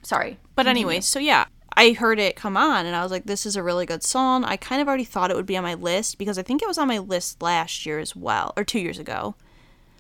Sorry. 0.02 0.38
But 0.54 0.66
anyway, 0.66 1.00
so 1.00 1.18
yeah, 1.18 1.46
I 1.79 1.93
heard 1.93 2.19
it 2.19 2.35
come 2.35 2.57
on 2.57 2.87
and 2.87 2.97
I 2.97 3.05
was 3.05 3.12
like, 3.12 3.27
this 3.27 3.47
is 3.47 3.55
a 3.55 3.62
really 3.62 3.87
good 3.87 4.03
song. 4.03 4.43
I 4.43 4.57
kind 4.57 4.83
of 4.83 4.88
already 4.88 5.05
thought 5.05 5.31
it 5.31 5.37
would 5.37 5.47
be 5.47 5.57
on 5.57 5.62
my 5.62 5.75
list 5.75 6.19
because 6.19 6.37
I 6.37 6.43
think 6.43 6.61
it 6.61 6.67
was 6.67 6.77
on 6.77 6.88
my 6.88 6.99
list 6.99 7.41
last 7.41 7.87
year 7.87 8.01
as 8.01 8.17
well, 8.17 8.53
or 8.57 8.64
two 8.64 8.81
years 8.81 8.99
ago. 8.99 9.37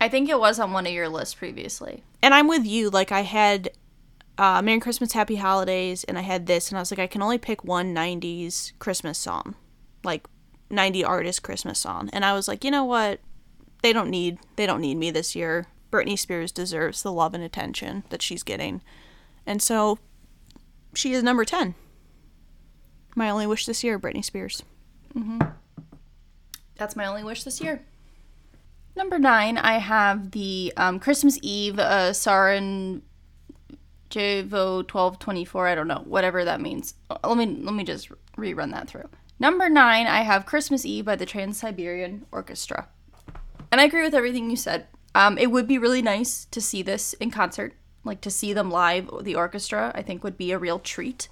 I 0.00 0.08
think 0.08 0.28
it 0.28 0.40
was 0.40 0.58
on 0.58 0.72
one 0.72 0.88
of 0.88 0.92
your 0.92 1.08
lists 1.08 1.36
previously. 1.36 2.02
And 2.20 2.34
I'm 2.34 2.48
with 2.48 2.66
you. 2.66 2.90
Like, 2.90 3.12
I 3.12 3.20
had 3.20 3.70
uh, 4.38 4.60
Merry 4.60 4.80
Christmas, 4.80 5.12
Happy 5.12 5.36
Holidays, 5.36 6.02
and 6.02 6.18
I 6.18 6.22
had 6.22 6.46
this, 6.46 6.68
and 6.68 6.76
I 6.76 6.80
was 6.80 6.90
like, 6.90 6.98
I 6.98 7.06
can 7.06 7.22
only 7.22 7.38
pick 7.38 7.62
one 7.62 7.94
90s 7.94 8.72
Christmas 8.80 9.16
song, 9.16 9.54
like 10.02 10.26
90 10.70 11.04
artist 11.04 11.44
Christmas 11.44 11.78
song. 11.78 12.10
And 12.12 12.24
I 12.24 12.32
was 12.32 12.48
like, 12.48 12.64
you 12.64 12.72
know 12.72 12.84
what? 12.84 13.20
They 13.82 13.92
don't 13.92 14.10
need 14.10 14.38
they 14.56 14.66
don't 14.66 14.80
need 14.80 14.96
me 14.96 15.12
this 15.12 15.36
year. 15.36 15.68
Britney 15.92 16.18
Spears 16.18 16.50
deserves 16.50 17.04
the 17.04 17.12
love 17.12 17.34
and 17.34 17.44
attention 17.44 18.02
that 18.10 18.20
she's 18.20 18.42
getting. 18.42 18.82
And 19.46 19.62
so 19.62 20.00
she 20.98 21.12
is 21.12 21.22
number 21.22 21.44
10. 21.44 21.76
My 23.14 23.30
only 23.30 23.46
wish 23.46 23.66
this 23.66 23.84
year, 23.84 24.00
Britney 24.00 24.24
Spears. 24.24 24.64
That's 26.76 26.96
my 26.96 27.06
only 27.06 27.22
wish 27.22 27.44
this 27.44 27.60
year. 27.60 27.84
Number 28.96 29.16
nine, 29.18 29.58
I 29.58 29.78
have 29.78 30.32
the 30.32 30.72
um, 30.76 30.98
Christmas 30.98 31.38
Eve 31.40 31.78
uh, 31.78 32.10
Sarin 32.10 33.02
Jevo 34.10 34.86
twelve 34.86 35.20
twenty 35.20 35.44
four. 35.44 35.68
I 35.68 35.76
don't 35.76 35.86
know 35.86 36.02
whatever 36.04 36.44
that 36.44 36.60
means. 36.60 36.94
Let 37.24 37.36
me 37.36 37.46
let 37.46 37.74
me 37.74 37.84
just 37.84 38.08
rerun 38.36 38.72
that 38.72 38.88
through. 38.88 39.08
Number 39.38 39.68
nine, 39.68 40.08
I 40.08 40.22
have 40.22 40.46
Christmas 40.46 40.84
Eve 40.84 41.04
by 41.04 41.14
the 41.14 41.26
Trans 41.26 41.58
Siberian 41.58 42.26
Orchestra, 42.32 42.88
and 43.70 43.80
I 43.80 43.84
agree 43.84 44.02
with 44.02 44.14
everything 44.14 44.50
you 44.50 44.56
said. 44.56 44.86
Um, 45.14 45.38
it 45.38 45.52
would 45.52 45.68
be 45.68 45.78
really 45.78 46.02
nice 46.02 46.46
to 46.46 46.60
see 46.60 46.82
this 46.82 47.12
in 47.14 47.30
concert, 47.30 47.74
like 48.04 48.20
to 48.22 48.30
see 48.30 48.52
them 48.52 48.70
live. 48.70 49.10
The 49.22 49.34
orchestra, 49.34 49.92
I 49.94 50.02
think, 50.02 50.24
would 50.24 50.38
be 50.38 50.52
a 50.52 50.58
real 50.58 50.78
treat. 50.78 51.28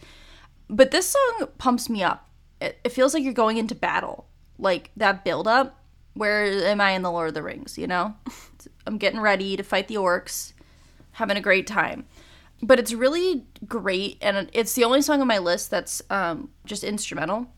But 0.68 0.90
this 0.90 1.09
song 1.09 1.48
pumps 1.59 1.88
me 1.88 2.02
up. 2.02 2.29
It, 2.61 2.79
it 2.85 2.92
feels 2.92 3.14
like 3.14 3.22
you're 3.22 3.33
going 3.33 3.57
into 3.57 3.74
battle, 3.74 4.26
like 4.59 4.90
that 4.96 5.24
build 5.24 5.46
up. 5.46 5.83
Where 6.14 6.44
am 6.44 6.81
I 6.81 6.92
in 6.92 7.02
the 7.02 7.11
Lord 7.11 7.29
of 7.29 7.35
the 7.35 7.42
Rings? 7.42 7.76
You 7.76 7.87
know, 7.87 8.14
I'm 8.87 8.98
getting 8.98 9.20
ready 9.20 9.57
to 9.57 9.62
fight 9.62 9.88
the 9.88 9.96
orcs, 9.96 10.52
having 11.12 11.37
a 11.37 11.42
great 11.42 11.66
time. 11.66 12.07
But 12.62 12.79
it's 12.79 12.92
really 12.94 13.44
great, 13.66 14.16
and 14.22 14.48
it's 14.55 14.72
the 14.72 14.85
only 14.85 15.02
song 15.02 15.20
on 15.20 15.26
my 15.26 15.38
list 15.38 15.70
that's 15.70 16.00
um, 16.09 16.50
just 16.64 16.85
instrumental. 16.85 17.48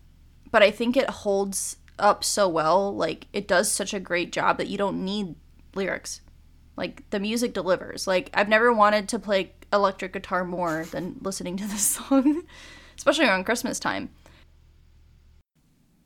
But 0.50 0.62
I 0.62 0.72
think 0.72 0.96
it 0.96 1.08
holds 1.08 1.76
up 2.00 2.24
so 2.24 2.48
well. 2.48 2.94
Like, 2.94 3.28
it 3.32 3.46
does 3.46 3.70
such 3.70 3.94
a 3.94 4.00
great 4.00 4.32
job 4.32 4.58
that 4.58 4.66
you 4.66 4.76
don't 4.76 5.04
need 5.04 5.36
lyrics. 5.74 6.20
Like, 6.78 7.02
the 7.10 7.20
music 7.20 7.52
delivers. 7.52 8.06
Like, 8.06 8.30
I've 8.32 8.48
never 8.48 8.72
wanted 8.72 9.08
to 9.08 9.18
play 9.18 9.52
electric 9.72 10.12
guitar 10.14 10.44
more 10.44 10.84
than 10.86 11.16
listening 11.20 11.56
to 11.58 11.66
this 11.66 11.82
song, 12.08 12.44
especially 12.96 13.26
around 13.26 13.44
Christmas 13.44 13.78
time. 13.78 14.10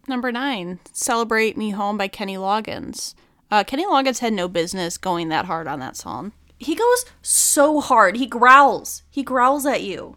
Number 0.09 0.33
nine, 0.33 0.81
Celebrate 0.93 1.57
Me 1.57 1.71
Home 1.71 1.97
by 1.97 2.09
Kenny 2.09 2.37
Loggins. 2.37 3.15
Uh, 3.51 3.63
Kenny 3.63 3.85
Loggins 3.87 4.19
had 4.19 4.33
no 4.33 4.49
business 4.49 4.99
going 4.99 5.29
that 5.29 5.45
hard 5.45 5.69
on 5.69 5.79
that 5.79 5.97
song. 5.97 6.33
He 6.59 6.75
goes 6.75 7.05
so 7.21 7.81
hard. 7.81 8.17
He 8.17 8.27
growls. 8.27 9.03
He 9.11 9.23
growls 9.23 9.67
at 9.67 9.83
you. 9.83 10.17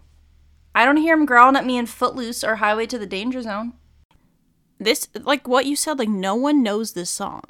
I 0.74 0.86
don't 0.86 0.98
hear 0.98 1.16
him 1.16 1.26
growling 1.26 1.56
at 1.56 1.66
me 1.66 1.78
in 1.78 1.86
Footloose 1.86 2.44
or 2.44 2.58
Highway 2.58 2.86
to 2.88 2.98
the 2.98 3.06
Danger 3.06 3.42
Zone. 3.42 3.74
This, 4.80 5.08
like 5.14 5.48
what 5.48 5.66
you 5.66 5.76
said, 5.76 6.00
like 6.00 6.10
no 6.10 6.36
one 6.36 6.64
knows 6.64 6.94
this 6.94 7.10
song. 7.10 7.44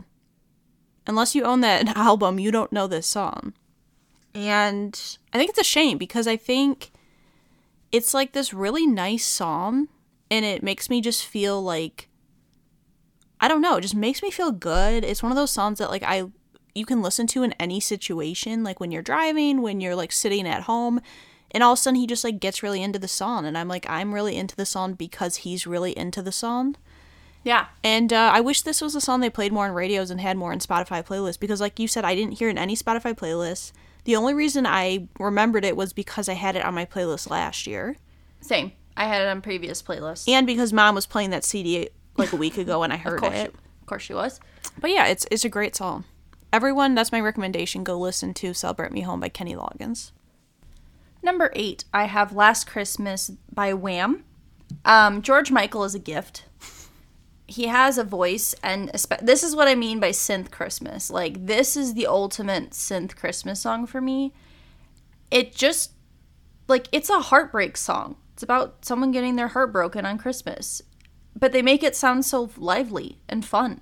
Unless 1.07 1.35
you 1.35 1.43
own 1.43 1.61
that 1.61 1.87
album, 1.97 2.39
you 2.39 2.51
don't 2.51 2.71
know 2.71 2.87
this 2.87 3.07
song. 3.07 3.53
And 4.33 5.17
I 5.31 5.37
think 5.37 5.49
it's 5.49 5.59
a 5.59 5.63
shame 5.63 5.97
because 5.97 6.27
I 6.27 6.35
think 6.35 6.91
it's 7.91 8.13
like 8.13 8.33
this 8.33 8.53
really 8.53 8.85
nice 8.85 9.25
song 9.25 9.87
and 10.29 10.43
it 10.43 10.63
makes 10.63 10.89
me 10.89 11.01
just 11.01 11.25
feel 11.25 11.61
like 11.61 12.09
I 13.39 13.47
don't 13.47 13.61
know, 13.61 13.75
it 13.77 13.81
just 13.81 13.95
makes 13.95 14.23
me 14.23 14.31
feel 14.31 14.51
good. 14.51 15.03
It's 15.03 15.21
one 15.21 15.31
of 15.31 15.35
those 15.35 15.51
songs 15.51 15.79
that 15.79 15.89
like 15.89 16.03
I 16.03 16.25
you 16.73 16.85
can 16.85 17.01
listen 17.01 17.27
to 17.27 17.43
in 17.43 17.53
any 17.53 17.79
situation, 17.79 18.63
like 18.63 18.79
when 18.79 18.91
you're 18.91 19.01
driving, 19.01 19.61
when 19.61 19.79
you're 19.79 19.95
like 19.95 20.11
sitting 20.11 20.45
at 20.47 20.63
home, 20.63 20.99
and 21.51 21.63
all 21.63 21.73
of 21.73 21.79
a 21.79 21.81
sudden 21.81 21.99
he 21.99 22.07
just 22.07 22.23
like 22.23 22.39
gets 22.39 22.61
really 22.61 22.83
into 22.83 22.99
the 22.99 23.07
song 23.07 23.45
and 23.45 23.57
I'm 23.57 23.69
like 23.69 23.85
I'm 23.89 24.13
really 24.13 24.35
into 24.35 24.55
the 24.57 24.65
song 24.65 24.93
because 24.93 25.37
he's 25.37 25.65
really 25.65 25.97
into 25.97 26.21
the 26.21 26.31
song. 26.31 26.75
Yeah. 27.45 27.67
And 27.83 28.11
uh, 28.11 28.31
I 28.33 28.41
wish 28.41 28.63
this 28.63 28.81
was 28.81 28.95
a 28.95 28.99
song 28.99 29.21
they 29.21 29.29
played 29.29 29.53
more 29.53 29.67
on 29.67 29.71
radios 29.71 30.09
and 30.09 30.19
had 30.19 30.35
more 30.35 30.51
in 30.51 30.59
Spotify 30.59 31.05
playlists 31.05 31.39
because, 31.39 31.61
like 31.61 31.79
you 31.79 31.87
said, 31.87 32.03
I 32.03 32.15
didn't 32.15 32.39
hear 32.39 32.49
it 32.49 32.53
in 32.53 32.57
any 32.57 32.75
Spotify 32.75 33.13
playlists. 33.13 33.71
The 34.03 34.15
only 34.15 34.33
reason 34.33 34.65
I 34.65 35.07
remembered 35.19 35.63
it 35.63 35.77
was 35.77 35.93
because 35.93 36.27
I 36.27 36.33
had 36.33 36.55
it 36.55 36.65
on 36.65 36.73
my 36.73 36.85
playlist 36.85 37.29
last 37.29 37.67
year. 37.67 37.97
Same. 38.41 38.71
I 38.97 39.05
had 39.05 39.21
it 39.21 39.27
on 39.27 39.41
previous 39.41 39.83
playlists. 39.83 40.27
And 40.27 40.47
because 40.47 40.73
mom 40.73 40.95
was 40.95 41.05
playing 41.05 41.29
that 41.29 41.43
CD 41.43 41.89
like 42.17 42.33
a 42.33 42.35
week 42.35 42.57
ago 42.57 42.81
and 42.81 42.91
I 42.91 42.97
heard 42.97 43.23
of 43.23 43.33
it. 43.33 43.51
She, 43.51 43.57
of 43.81 43.85
course 43.85 44.03
she 44.03 44.13
was. 44.15 44.39
But 44.79 44.89
yeah, 44.89 45.05
it's 45.05 45.27
it's 45.29 45.45
a 45.45 45.49
great 45.49 45.75
song. 45.75 46.03
Everyone, 46.51 46.95
that's 46.95 47.11
my 47.11 47.19
recommendation. 47.19 47.83
Go 47.83 47.99
listen 47.99 48.33
to 48.35 48.53
Celebrate 48.53 48.91
Me 48.91 49.01
Home 49.01 49.19
by 49.19 49.29
Kenny 49.29 49.55
Loggins. 49.55 50.11
Number 51.21 51.51
eight, 51.55 51.85
I 51.93 52.05
have 52.05 52.33
Last 52.33 52.65
Christmas 52.65 53.31
by 53.53 53.73
Wham. 53.73 54.23
Um, 54.83 55.21
George 55.21 55.51
Michael 55.51 55.83
is 55.83 55.93
a 55.93 55.99
gift. 55.99 56.45
He 57.47 57.67
has 57.67 57.97
a 57.97 58.03
voice, 58.03 58.55
and 58.63 58.89
this 59.21 59.43
is 59.43 59.55
what 59.55 59.67
I 59.67 59.75
mean 59.75 59.99
by 59.99 60.09
synth 60.09 60.49
Christmas. 60.49 61.11
Like, 61.11 61.45
this 61.45 61.77
is 61.77 61.93
the 61.93 62.07
ultimate 62.07 62.71
synth 62.71 63.15
Christmas 63.15 63.61
song 63.61 63.85
for 63.85 64.01
me. 64.01 64.33
It 65.29 65.53
just, 65.53 65.91
like, 66.67 66.87
it's 66.91 67.09
a 67.09 67.19
heartbreak 67.19 67.77
song. 67.77 68.17
It's 68.33 68.43
about 68.43 68.83
someone 68.83 69.11
getting 69.11 69.35
their 69.35 69.49
heart 69.49 69.71
broken 69.71 70.05
on 70.05 70.17
Christmas. 70.17 70.81
But 71.35 71.51
they 71.51 71.61
make 71.61 71.83
it 71.83 71.95
sound 71.95 72.25
so 72.25 72.49
lively 72.57 73.19
and 73.29 73.45
fun. 73.45 73.81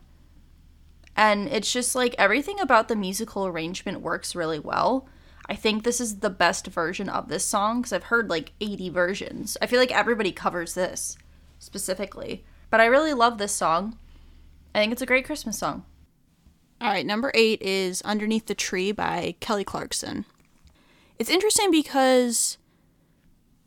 And 1.15 1.47
it's 1.47 1.71
just 1.71 1.95
like 1.95 2.15
everything 2.17 2.59
about 2.59 2.87
the 2.87 2.95
musical 2.95 3.45
arrangement 3.45 4.01
works 4.01 4.35
really 4.35 4.59
well. 4.59 5.07
I 5.47 5.55
think 5.55 5.83
this 5.83 6.01
is 6.01 6.19
the 6.19 6.29
best 6.29 6.67
version 6.67 7.09
of 7.09 7.27
this 7.27 7.45
song 7.45 7.81
because 7.81 7.93
I've 7.93 8.05
heard 8.05 8.29
like 8.29 8.53
80 8.59 8.89
versions. 8.89 9.57
I 9.61 9.67
feel 9.67 9.79
like 9.79 9.91
everybody 9.91 10.31
covers 10.31 10.73
this 10.73 11.17
specifically. 11.59 12.43
But 12.73 12.81
I 12.81 12.85
really 12.85 13.13
love 13.13 13.37
this 13.37 13.51
song. 13.51 13.99
I 14.73 14.79
think 14.79 14.93
it's 14.93 15.01
a 15.03 15.05
great 15.05 15.25
Christmas 15.25 15.59
song. 15.59 15.85
All 16.81 16.89
right, 16.89 17.05
number 17.05 17.31
eight 17.35 17.61
is 17.61 18.01
Underneath 18.01 18.47
the 18.47 18.55
Tree 18.55 18.91
by 18.91 19.35
Kelly 19.39 19.63
Clarkson. 19.63 20.25
It's 21.19 21.29
interesting 21.29 21.69
because 21.69 22.57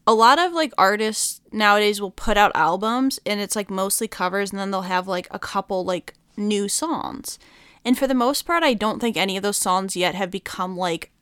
a 0.08 0.12
lot 0.12 0.40
of 0.40 0.52
like 0.52 0.72
artists 0.76 1.40
nowadays 1.52 2.00
will 2.00 2.10
put 2.10 2.36
out 2.36 2.50
albums 2.56 3.20
and 3.24 3.38
it's 3.38 3.54
like 3.54 3.70
mostly 3.70 4.08
covers 4.08 4.50
and 4.50 4.58
then 4.58 4.72
they'll 4.72 4.82
have 4.82 5.06
like 5.06 5.28
a 5.30 5.38
couple 5.38 5.84
like 5.84 6.14
new 6.36 6.66
songs. 6.66 7.38
And 7.84 7.96
for 7.96 8.08
the 8.08 8.12
most 8.12 8.42
part, 8.42 8.64
I 8.64 8.74
don't 8.74 8.98
think 8.98 9.16
any 9.16 9.36
of 9.36 9.44
those 9.44 9.56
songs 9.56 9.94
yet 9.94 10.16
have 10.16 10.32
become 10.32 10.76
like 10.76 11.12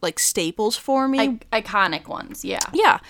like 0.00 0.18
staples 0.18 0.78
for 0.78 1.06
me. 1.06 1.38
I- 1.52 1.60
iconic 1.60 2.08
ones, 2.08 2.42
yeah. 2.42 2.70
Yeah. 2.72 3.00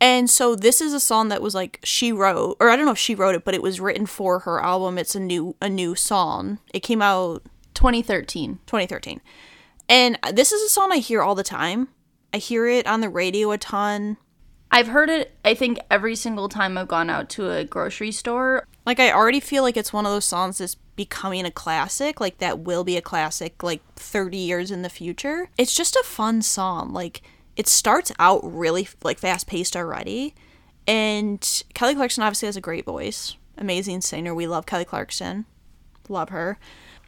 And 0.00 0.28
so 0.28 0.54
this 0.54 0.80
is 0.80 0.92
a 0.92 1.00
song 1.00 1.28
that 1.28 1.42
was 1.42 1.54
like 1.54 1.80
she 1.82 2.12
wrote 2.12 2.56
or 2.60 2.68
I 2.68 2.76
don't 2.76 2.84
know 2.84 2.92
if 2.92 2.98
she 2.98 3.14
wrote 3.14 3.34
it, 3.34 3.44
but 3.44 3.54
it 3.54 3.62
was 3.62 3.80
written 3.80 4.06
for 4.06 4.40
her 4.40 4.62
album. 4.62 4.98
It's 4.98 5.14
a 5.14 5.20
new 5.20 5.56
a 5.60 5.68
new 5.68 5.94
song. 5.94 6.58
It 6.74 6.80
came 6.80 7.00
out 7.00 7.42
2013. 7.74 8.60
2013. 8.66 9.20
And 9.88 10.18
this 10.32 10.52
is 10.52 10.62
a 10.62 10.68
song 10.68 10.92
I 10.92 10.98
hear 10.98 11.22
all 11.22 11.34
the 11.34 11.42
time. 11.42 11.88
I 12.34 12.38
hear 12.38 12.66
it 12.66 12.86
on 12.86 13.00
the 13.00 13.08
radio 13.08 13.52
a 13.52 13.58
ton. 13.58 14.18
I've 14.70 14.88
heard 14.88 15.08
it 15.08 15.34
I 15.44 15.54
think 15.54 15.78
every 15.90 16.16
single 16.16 16.48
time 16.48 16.76
I've 16.76 16.88
gone 16.88 17.08
out 17.08 17.30
to 17.30 17.50
a 17.50 17.64
grocery 17.64 18.12
store. 18.12 18.66
Like 18.84 19.00
I 19.00 19.12
already 19.12 19.40
feel 19.40 19.62
like 19.62 19.76
it's 19.76 19.92
one 19.92 20.04
of 20.04 20.12
those 20.12 20.24
songs 20.26 20.58
that's 20.58 20.74
becoming 20.96 21.44
a 21.44 21.50
classic, 21.50 22.20
like 22.20 22.38
that 22.38 22.60
will 22.60 22.84
be 22.84 22.96
a 22.96 23.02
classic 23.02 23.62
like 23.62 23.80
30 23.94 24.36
years 24.36 24.70
in 24.70 24.82
the 24.82 24.88
future. 24.90 25.48
It's 25.56 25.74
just 25.74 25.96
a 25.96 26.02
fun 26.04 26.42
song. 26.42 26.92
Like 26.92 27.22
it 27.56 27.66
starts 27.66 28.12
out 28.18 28.40
really 28.42 28.88
like 29.02 29.18
fast 29.18 29.46
paced 29.46 29.76
already. 29.76 30.34
And 30.86 31.64
Kelly 31.74 31.94
Clarkson 31.94 32.22
obviously 32.22 32.46
has 32.46 32.56
a 32.56 32.60
great 32.60 32.84
voice. 32.84 33.36
Amazing 33.58 34.02
singer. 34.02 34.34
We 34.34 34.46
love 34.46 34.66
Kelly 34.66 34.84
Clarkson. 34.84 35.46
Love 36.08 36.28
her. 36.28 36.58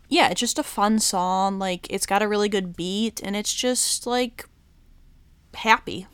Yeah, 0.09 0.31
it's 0.31 0.41
just 0.41 0.59
a 0.59 0.63
fun 0.63 0.99
song. 0.99 1.59
Like 1.59 1.87
it's 1.91 2.07
got 2.07 2.23
a 2.23 2.29
really 2.29 2.49
good 2.49 2.77
beat 2.77 3.23
and 3.23 3.37
it's 3.37 3.55
just 3.55 4.07
like 4.07 4.47
happy. 5.55 6.07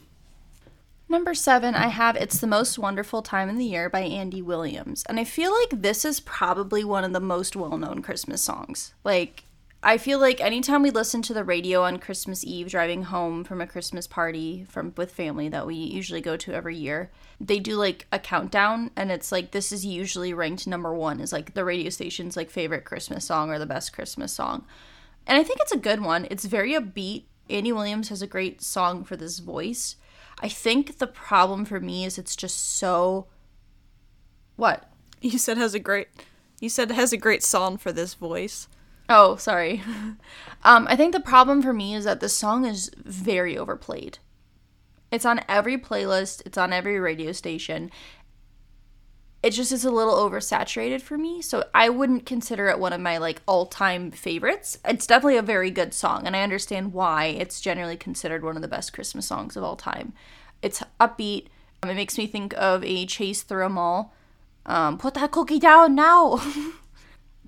Number 1.09 1.35
seven, 1.35 1.75
I 1.75 1.89
have 1.89 2.17
It's 2.17 2.41
the 2.41 2.47
Most 2.47 2.79
Wonderful 2.79 3.23
Time 3.23 3.49
in 3.49 3.57
the 3.57 3.65
Year 3.65 3.91
by 3.91 4.01
Andy 4.01 4.41
Williams. 4.41 5.05
And 5.09 5.21
I 5.21 5.25
feel 5.25 5.53
like 5.53 5.83
this 5.83 6.05
is 6.05 6.19
probably 6.19 6.83
one 6.83 7.05
of 7.05 7.13
the 7.13 7.21
most 7.21 7.55
well 7.55 7.77
known 7.77 8.03
Christmas 8.03 8.41
songs. 8.41 8.95
Like, 9.05 9.45
I 9.87 9.99
feel 9.99 10.19
like 10.19 10.41
anytime 10.41 10.83
we 10.83 10.91
listen 10.91 11.21
to 11.21 11.35
the 11.35 11.45
radio 11.45 11.83
on 11.83 11.99
Christmas 11.99 12.43
Eve 12.43 12.71
driving 12.71 13.03
home 13.03 13.45
from 13.45 13.61
a 13.61 13.67
Christmas 13.67 14.07
party 14.07 14.65
from 14.67 14.95
with 14.97 15.13
family 15.13 15.51
that 15.51 15.67
we 15.67 15.75
usually 15.75 16.23
go 16.23 16.39
to 16.39 16.55
every 16.55 16.75
year, 16.75 17.11
they 17.39 17.59
do 17.59 17.77
like 17.77 18.07
a 18.11 18.19
countdown 18.19 18.91
and 18.97 19.13
it's 19.13 19.31
like 19.31 19.51
this 19.51 19.73
is 19.73 19.85
usually 19.85 20.33
ranked 20.33 20.67
number 20.67 20.95
1 20.95 21.21
is 21.21 21.35
like 21.35 21.53
the 21.53 21.67
radio 21.67 21.91
station's 21.91 22.35
like 22.35 22.49
favorite 22.49 22.87
Christmas 22.87 23.27
song 23.27 23.51
or 23.51 23.59
the 23.59 23.67
best 23.67 23.93
Christmas 23.93 24.33
song. 24.33 24.65
And 25.27 25.37
I 25.37 25.43
think 25.45 25.61
it's 25.61 25.73
a 25.73 25.77
good 25.77 26.01
one. 26.01 26.27
It's 26.31 26.47
very 26.47 26.73
upbeat. 26.73 27.25
Andy 27.51 27.71
Williams 27.71 28.09
has 28.09 28.23
a 28.23 28.27
great 28.27 28.63
song 28.63 29.05
for 29.05 29.17
this 29.17 29.39
voice. 29.39 29.97
I 30.41 30.49
think 30.49 30.97
the 30.97 31.07
problem 31.07 31.67
for 31.67 31.79
me 31.79 32.07
is 32.07 32.17
it's 32.17 32.37
just 32.37 32.59
so 32.59 33.27
what? 34.57 34.91
You 35.21 35.39
said 35.39 35.59
has 35.59 35.75
a 35.75 35.79
great 35.79 36.09
you 36.59 36.71
said 36.71 36.91
has 36.91 37.13
a 37.13 37.19
great 37.19 37.43
song 37.43 37.77
for 37.77 37.93
this 37.93 38.15
voice. 38.15 38.67
Oh, 39.09 39.37
sorry. 39.37 39.83
um, 40.65 40.87
I 40.89 40.97
think 40.97 41.13
the 41.13 41.21
problem 41.21 41.63
for 41.63 41.73
me 41.73 41.95
is 41.95 42.05
that 42.05 42.21
the 42.21 42.29
song 42.29 42.65
is 42.65 42.91
very 42.97 43.57
overplayed. 43.57 44.19
It's 45.11 45.27
on 45.27 45.43
every 45.49 45.79
playlist, 45.79 46.43
it's 46.47 46.59
on 46.59 46.73
every 46.73 46.99
radio 46.99 47.33
station. 47.33 47.91
It 49.43 49.51
just 49.51 49.73
is 49.73 49.85
a 49.85 49.91
little 49.91 50.15
oversaturated 50.15 51.03
for 51.03 51.19
me, 51.19 51.43
so 51.43 51.65
I 51.75 51.91
wouldn't 51.91 52.25
consider 52.25 52.69
it 52.69 52.79
one 52.79 52.95
of 52.95 53.01
my 53.01 53.19
like 53.19 53.43
all-time 53.47 54.11
favorites. 54.11 54.79
It's 54.87 55.07
definitely 55.07 55.37
a 55.37 55.43
very 55.43 55.71
good 55.71 55.93
song, 55.93 56.27
and 56.27 56.35
I 56.35 56.43
understand 56.43 56.95
why 56.95 57.27
it's 57.27 57.61
generally 57.61 57.99
considered 57.99 58.43
one 58.43 58.57
of 58.57 58.63
the 58.63 58.69
best 58.69 58.95
Christmas 58.95 59.27
songs 59.27 59.55
of 59.55 59.63
all 59.63 59.77
time. 59.77 60.15
It's 60.63 60.83
upbeat. 60.99 61.49
Um, 61.83 61.91
it 61.91 61.95
makes 61.95 62.17
me 62.17 62.27
think 62.27 62.55
of 62.55 62.83
a 62.83 63.05
chase 63.05 63.43
through 63.43 63.67
a 63.67 63.69
mall. 63.69 64.15
Um, 64.65 64.97
put 64.97 65.13
that 65.15 65.31
cookie 65.31 65.59
down 65.59 65.95
now. 65.95 66.41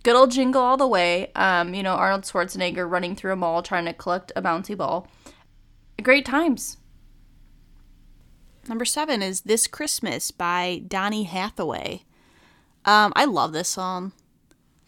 good 0.03 0.17
old 0.17 0.31
jingle 0.31 0.63
all 0.63 0.77
the 0.77 0.87
way. 0.87 1.31
Um, 1.35 1.75
you 1.75 1.83
know, 1.83 1.95
Arnold 1.95 2.25
Schwarzenegger 2.25 2.89
running 2.91 3.17
through 3.17 3.33
a 3.33 3.37
mall 3.37 3.63
trying 3.63 3.85
to 3.87 3.93
collect 3.93 4.33
a 4.37 4.43
bouncy 4.43 4.77
ball. 4.77 5.09
Great 6.03 6.25
times. 6.25 6.77
Number 8.69 8.85
seven 8.85 9.23
is 9.23 9.43
This 9.43 9.67
Christmas 9.67 10.31
by 10.31 10.83
Donny 10.87 11.25
Hathaway. 11.25 12.03
Um, 12.85 13.13
I 13.17 13.25
love 13.25 13.53
this 13.53 13.69
song. 13.69 14.13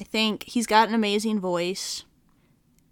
I 0.00 0.04
think 0.04 0.44
he's 0.44 0.66
got 0.66 0.88
an 0.88 0.94
amazing 0.94 1.40
voice. 1.40 2.04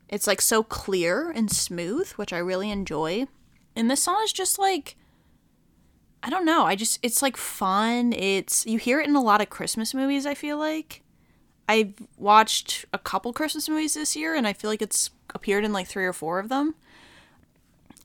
It's 0.08 0.26
like 0.26 0.40
so 0.40 0.62
clear 0.62 1.30
and 1.30 1.50
smooth, 1.50 2.10
which 2.12 2.32
I 2.32 2.38
really 2.38 2.70
enjoy. 2.70 3.26
And 3.74 3.90
this 3.90 4.02
song 4.02 4.20
is 4.24 4.32
just 4.32 4.58
like 4.58 4.96
I 6.22 6.30
don't 6.30 6.44
know, 6.44 6.64
I 6.64 6.74
just 6.74 6.98
it's 7.02 7.22
like 7.22 7.36
fun. 7.36 8.12
It's 8.12 8.66
you 8.66 8.78
hear 8.78 9.00
it 9.00 9.08
in 9.08 9.14
a 9.14 9.22
lot 9.22 9.40
of 9.40 9.50
Christmas 9.50 9.94
movies, 9.94 10.26
I 10.26 10.34
feel 10.34 10.58
like. 10.58 11.02
I've 11.68 11.94
watched 12.16 12.84
a 12.92 12.98
couple 12.98 13.32
Christmas 13.32 13.68
movies 13.68 13.94
this 13.94 14.14
year, 14.16 14.34
and 14.34 14.46
I 14.46 14.52
feel 14.52 14.70
like 14.70 14.82
it's 14.82 15.10
appeared 15.34 15.64
in 15.64 15.72
like 15.72 15.88
three 15.88 16.04
or 16.04 16.12
four 16.12 16.38
of 16.38 16.48
them. 16.48 16.74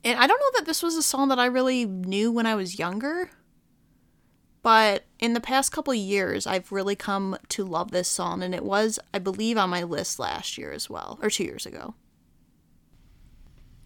And 0.04 0.18
I 0.18 0.26
don't 0.26 0.40
know 0.40 0.58
that 0.58 0.66
this 0.66 0.82
was 0.82 0.96
a 0.96 1.02
song 1.02 1.28
that 1.28 1.38
I 1.38 1.46
really 1.46 1.84
knew 1.84 2.32
when 2.32 2.46
I 2.46 2.56
was 2.56 2.78
younger, 2.78 3.30
but 4.62 5.04
in 5.18 5.34
the 5.34 5.40
past 5.40 5.72
couple 5.72 5.94
years, 5.94 6.46
I've 6.46 6.72
really 6.72 6.96
come 6.96 7.36
to 7.50 7.64
love 7.64 7.90
this 7.90 8.08
song, 8.08 8.42
and 8.42 8.54
it 8.54 8.64
was, 8.64 8.98
I 9.14 9.18
believe, 9.20 9.56
on 9.58 9.70
my 9.70 9.82
list 9.82 10.18
last 10.18 10.58
year 10.58 10.72
as 10.72 10.90
well, 10.90 11.18
or 11.22 11.30
two 11.30 11.44
years 11.44 11.66
ago. 11.66 11.94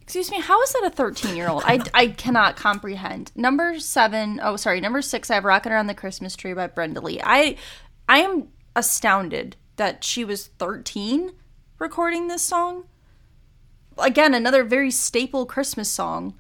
Excuse 0.01 0.31
me, 0.31 0.41
how 0.41 0.63
is 0.63 0.73
that 0.73 0.85
a 0.85 0.91
13 0.91 1.35
year 1.35 1.49
old? 1.49 1.65
I, 1.67 1.81
I 1.93 2.09
cannot 2.09 2.57
comprehend. 2.57 3.33
Number 3.35 3.81
seven, 3.81 4.39
oh, 4.43 4.57
sorry, 4.57 4.81
number 4.81 5.03
six, 5.03 5.31
I 5.31 5.35
have 5.35 5.45
Rockin' 5.45 5.73
Around 5.73 5.89
the 5.89 5.95
Christmas 5.95 6.37
Tree 6.37 6.53
by 6.55 6.69
Brenda 6.69 7.01
Lee. 7.01 7.21
I, 7.23 7.57
I 8.09 8.21
am 8.21 8.49
astounded 8.77 9.57
that 9.77 10.05
she 10.05 10.25
was 10.25 10.47
13 10.47 11.33
recording 11.79 12.29
this 12.29 12.43
song. 12.43 12.85
Again, 13.99 14.35
another 14.35 14.65
very 14.65 14.91
staple 14.91 15.47
Christmas 15.47 15.91
song 15.91 16.35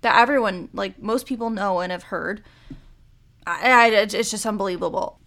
that 0.00 0.20
everyone, 0.20 0.68
like 0.72 1.00
most 1.00 1.26
people 1.26 1.50
know 1.50 1.80
and 1.80 1.90
have 1.90 2.04
heard. 2.04 2.42
I, 3.46 3.70
I, 3.70 3.86
it's 3.88 4.30
just 4.30 4.46
unbelievable. 4.46 5.18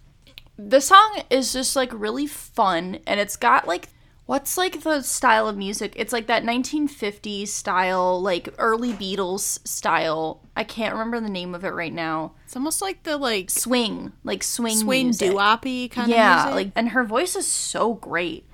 The 0.56 0.80
song 0.80 1.22
is 1.30 1.52
just 1.52 1.76
like 1.76 1.90
really 1.92 2.26
fun 2.26 2.98
and 3.06 3.20
it's 3.20 3.36
got 3.36 3.68
like 3.68 3.88
what's 4.28 4.58
like 4.58 4.82
the 4.82 5.00
style 5.00 5.48
of 5.48 5.56
music? 5.56 5.94
It's 5.96 6.12
like 6.12 6.26
that 6.26 6.44
1950s 6.44 7.48
style, 7.48 8.20
like 8.20 8.54
early 8.58 8.92
Beatles 8.92 9.66
style. 9.66 10.42
I 10.54 10.64
can't 10.64 10.92
remember 10.92 11.18
the 11.18 11.30
name 11.30 11.54
of 11.54 11.64
it 11.64 11.70
right 11.70 11.92
now. 11.92 12.34
It's 12.44 12.54
almost 12.54 12.82
like 12.82 13.04
the 13.04 13.16
like 13.16 13.48
Swing, 13.48 14.12
like 14.24 14.42
swing, 14.42 14.76
swing 14.76 15.10
doo-woppy 15.12 15.90
kind 15.90 16.10
yeah, 16.10 16.40
of 16.40 16.44
music. 16.52 16.54
like 16.54 16.72
and 16.76 16.90
her 16.90 17.04
voice 17.04 17.36
is 17.36 17.46
so 17.46 17.94
great. 17.94 18.44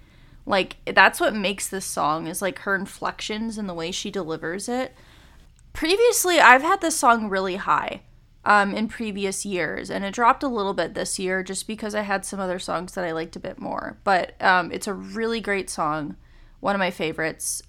Like 0.47 0.77
that's 0.87 1.19
what 1.19 1.35
makes 1.35 1.69
this 1.69 1.85
song 1.85 2.29
is 2.29 2.41
like 2.41 2.61
her 2.61 2.77
inflections 2.77 3.59
and 3.59 3.69
the 3.69 3.75
way 3.75 3.91
she 3.91 4.13
delivers 4.13 4.69
it. 4.69 4.95
Previously, 5.73 6.39
I've 6.39 6.63
had 6.63 6.83
this 6.83 6.97
song 6.97 7.29
really 7.29 7.57
high 7.57 8.03
um, 8.47 8.75
in 8.75 8.89
previous 8.89 9.45
years, 9.47 9.91
and 9.91 10.05
it 10.05 10.13
dropped 10.15 10.43
a 10.43 10.49
little 10.49 10.75
bit 10.75 10.95
this 10.95 11.19
year 11.19 11.43
just 11.43 11.67
because 11.67 11.95
I 11.95 12.03
had 12.03 12.25
some 12.25 12.41
other 12.41 12.59
songs 12.59 12.95
that 12.95 13.05
I 13.05 13.13
liked 13.13 13.37
a 13.37 13.41
bit 13.41 13.59
more. 13.59 13.99
But 14.05 14.41
um, 14.43 14.71
it's 14.73 14.87
a 14.87 14.95
really 14.95 15.41
great 15.41 15.71
song, 15.71 16.17
one 16.61 16.75
of 16.75 16.79
my 16.79 16.91
favorites. 16.91 17.63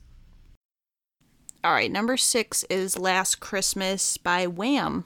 All 1.63 1.73
right, 1.73 1.91
number 1.91 2.15
six 2.17 2.63
is 2.69 2.97
Last 2.99 3.39
Christmas 3.39 4.17
by 4.17 4.45
Wham. 4.47 5.05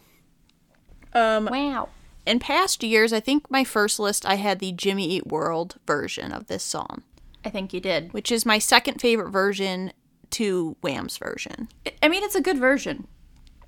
Um, 1.14 1.46
Wow. 1.46 1.90
in 2.26 2.40
past 2.40 2.84
years, 2.84 3.14
I 3.14 3.20
think 3.20 3.50
my 3.50 3.64
first 3.64 4.00
list 4.00 4.26
I 4.26 4.36
had 4.36 4.60
the 4.60 4.72
Jimmy 4.72 5.08
Eat 5.10 5.28
World 5.28 5.76
version 5.88 6.32
of 6.34 6.48
this 6.48 6.64
song, 6.64 7.04
I 7.46 7.50
think 7.50 7.74
you 7.74 7.80
did. 7.80 8.12
which 8.14 8.32
is 8.32 8.46
my 8.46 8.60
second 8.60 9.00
favorite 9.00 9.32
version 9.32 9.94
to 10.32 10.76
Wham's 10.84 11.18
version. 11.18 11.70
I 12.04 12.10
mean, 12.10 12.24
it's 12.24 12.36
a 12.36 12.42
good 12.42 12.58
version, 12.60 13.08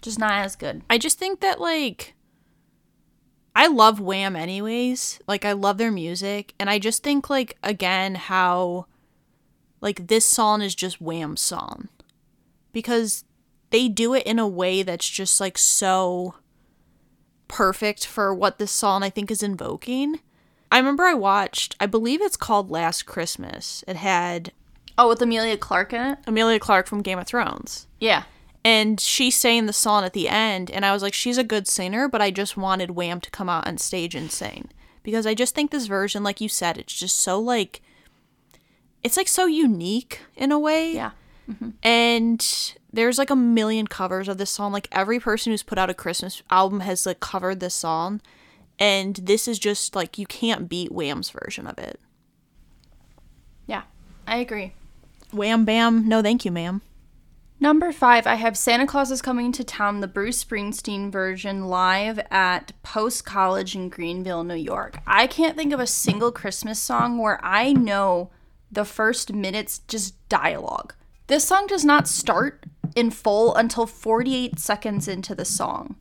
just 0.02 0.20
not 0.20 0.34
as 0.34 0.56
good. 0.56 0.82
I 0.90 0.98
just 0.98 1.18
think 1.20 1.40
that 1.42 1.60
like 1.62 2.14
I 3.56 3.68
love 3.68 4.00
Wham 4.00 4.36
anyways. 4.36 5.20
Like 5.28 5.46
I 5.46 5.52
love 5.52 5.78
their 5.78 5.92
music 5.92 6.54
and 6.60 6.70
I 6.70 6.80
just 6.80 7.04
think 7.04 7.30
like 7.30 7.58
again 7.64 8.16
how 8.16 8.86
like 9.82 10.08
this 10.08 10.26
song 10.26 10.62
is 10.62 10.76
just 10.76 11.02
Wham's 11.02 11.42
song. 11.42 11.90
Because 12.72 13.26
they 13.72 13.88
do 13.88 14.14
it 14.14 14.26
in 14.26 14.40
a 14.40 14.48
way 14.48 14.84
that's 14.84 15.10
just 15.10 15.40
like 15.42 15.58
so 15.58 16.36
perfect 17.48 18.06
for 18.06 18.34
what 18.34 18.60
this 18.60 18.72
song 18.72 19.04
I 19.04 19.10
think 19.10 19.30
is 19.30 19.44
invoking. 19.44 20.20
I 20.72 20.78
remember 20.78 21.04
I 21.04 21.14
watched, 21.14 21.76
I 21.82 21.86
believe 21.86 22.22
it's 22.22 22.38
called 22.38 22.72
Last 22.72 23.06
Christmas. 23.06 23.84
It 23.88 23.98
had 23.98 24.54
Oh, 24.98 25.10
with 25.10 25.22
Emilia 25.22 25.58
Clarke 25.58 25.94
in 25.94 26.02
it? 26.02 26.20
Emilia 26.28 26.60
Clarke 26.60 26.88
from 26.88 27.02
Game 27.02 27.20
of 27.20 27.28
Thrones 27.28 27.88
Yeah. 28.00 28.24
And 28.64 29.00
she 29.00 29.32
sang 29.32 29.66
the 29.66 29.74
song 29.74 30.04
at 30.04 30.14
the 30.14 30.30
end 30.30 30.70
and 30.72 30.86
i 30.86 30.92
was 30.94 31.02
like 31.02 31.14
she's 31.14 31.38
a 31.38 31.44
good 31.44 31.68
singer 31.68 32.08
but 32.08 32.22
i 32.22 32.30
just 32.30 32.56
wanted 32.56 32.92
wham 32.92 33.20
to 33.20 33.32
come 33.32 33.50
out 33.50 33.68
on 33.68 33.78
stage 33.78 34.16
and 34.16 34.32
sing 34.32 34.70
because 35.04 35.26
i 35.26 35.34
just 35.34 35.56
think 35.56 35.72
this 35.72 35.88
version 35.88 36.24
like 36.24 36.40
you 36.42 36.48
said 36.50 36.78
it's 36.78 36.94
just 36.94 37.18
so 37.18 37.40
like 37.40 37.82
it's 39.04 39.18
like 39.18 39.28
so 39.28 39.46
unique 39.46 40.20
in 40.36 40.52
a 40.52 40.60
way. 40.60 40.94
Yeah. 40.94 41.12
Mm-hmm. 41.50 41.70
and 41.82 42.76
there's 42.94 43.18
like 43.18 43.32
a 43.32 43.36
million 43.36 43.88
covers 43.88 44.28
of 44.30 44.38
this 44.38 44.52
song. 44.52 44.72
Like 44.72 44.88
every 44.92 45.20
person 45.20 45.52
who's 45.52 45.64
put 45.64 45.80
out 45.80 45.90
a 45.90 45.94
christmas 45.94 46.44
album 46.52 46.82
has 46.82 47.06
like 47.06 47.20
covered 47.20 47.60
this 47.60 47.74
song. 47.74 48.22
And 48.78 49.16
this 49.16 49.48
is 49.48 49.60
just 49.60 49.96
like 49.96 50.18
you 50.18 50.26
can't 50.28 50.70
beat 50.70 50.92
wham's 50.92 51.30
version 51.32 51.68
of 51.68 51.78
it. 51.80 52.00
Yeah. 53.66 53.84
I 54.28 54.38
agree. 54.38 54.74
wham 55.32 55.66
bam. 55.66 56.08
No 56.08 56.22
thank 56.22 56.46
you 56.46 56.52
ma'am 56.52 56.82
Number 57.62 57.92
five, 57.92 58.26
I 58.26 58.36
have 58.36 58.58
Santa 58.58 58.88
Claus 58.88 59.12
is 59.12 59.22
Coming 59.22 59.52
to 59.52 59.64
Town, 59.64 60.00
the 60.00 60.08
Bruce 60.08 60.44
Springsteen 60.44 61.12
version, 61.12 61.68
live 61.68 62.20
at 62.32 62.74
Post 62.82 63.24
College 63.24 63.76
in 63.76 63.88
Greenvale, 63.92 64.44
New 64.44 64.56
York. 64.56 64.98
I 65.06 65.28
can't 65.28 65.56
think 65.56 65.72
of 65.72 65.80
a 65.80 65.86
single 65.86 66.32
Christmas 66.32 66.80
song 66.80 67.20
where 67.20 67.40
I 67.46 67.72
know 67.72 68.32
the 68.72 68.84
first 68.84 69.32
minutes 69.32 69.78
just 69.88 70.16
dialogue. 70.28 70.96
This 71.28 71.44
song 71.44 71.68
does 71.68 71.86
not 71.86 72.08
start 72.08 72.66
in 72.96 73.12
full 73.12 73.56
until 73.56 73.86
48 73.86 74.58
seconds 74.58 75.08
into 75.08 75.36
the 75.36 75.46
song. 75.46 75.98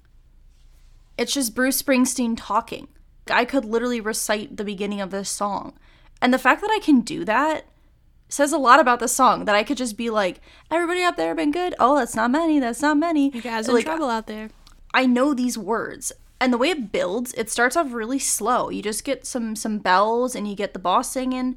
It's 1.18 1.34
just 1.34 1.54
Bruce 1.54 1.82
Springsteen 1.82 2.36
talking. 2.38 2.88
I 3.30 3.44
could 3.44 3.66
literally 3.66 4.00
recite 4.00 4.56
the 4.56 4.64
beginning 4.64 5.02
of 5.02 5.11
this 5.11 5.28
song. 5.28 5.74
And 6.22 6.32
the 6.32 6.38
fact 6.38 6.62
that 6.62 6.70
I 6.70 6.80
can 6.82 7.02
do 7.02 7.22
that 7.26 7.66
says 8.32 8.52
a 8.52 8.58
lot 8.58 8.80
about 8.80 9.00
the 9.00 9.08
song 9.08 9.44
that 9.44 9.54
I 9.54 9.62
could 9.62 9.76
just 9.76 9.96
be 9.96 10.08
like, 10.08 10.40
everybody 10.70 11.02
up 11.02 11.16
there 11.16 11.34
been 11.34 11.50
good. 11.50 11.74
Oh, 11.78 11.96
that's 11.96 12.14
not 12.14 12.30
many. 12.30 12.58
That's 12.58 12.82
not 12.82 12.96
many. 12.96 13.30
you 13.30 13.42
guys 13.42 13.68
in 13.68 13.74
like, 13.74 13.84
trouble 13.84 14.08
out 14.08 14.26
there 14.26 14.50
I 14.92 15.06
know 15.06 15.34
these 15.34 15.58
words. 15.58 16.12
And 16.40 16.52
the 16.52 16.58
way 16.58 16.70
it 16.70 16.90
builds, 16.90 17.34
it 17.34 17.50
starts 17.50 17.76
off 17.76 17.92
really 17.92 18.18
slow. 18.18 18.70
You 18.70 18.82
just 18.82 19.04
get 19.04 19.26
some 19.26 19.54
some 19.54 19.78
bells 19.78 20.34
and 20.34 20.48
you 20.48 20.54
get 20.54 20.72
the 20.72 20.78
boss 20.78 21.12
singing, 21.12 21.56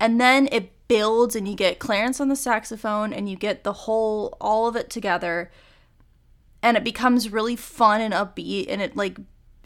and 0.00 0.20
then 0.20 0.48
it 0.50 0.72
builds 0.88 1.36
and 1.36 1.46
you 1.46 1.54
get 1.54 1.78
Clarence 1.78 2.20
on 2.20 2.28
the 2.28 2.36
saxophone 2.36 3.12
and 3.12 3.28
you 3.28 3.36
get 3.36 3.62
the 3.62 3.72
whole 3.72 4.36
all 4.40 4.66
of 4.66 4.74
it 4.74 4.90
together. 4.90 5.50
And 6.62 6.76
it 6.76 6.82
becomes 6.82 7.30
really 7.30 7.54
fun 7.54 8.00
and 8.00 8.12
upbeat 8.12 8.66
and 8.68 8.82
it 8.82 8.96
like 8.96 9.18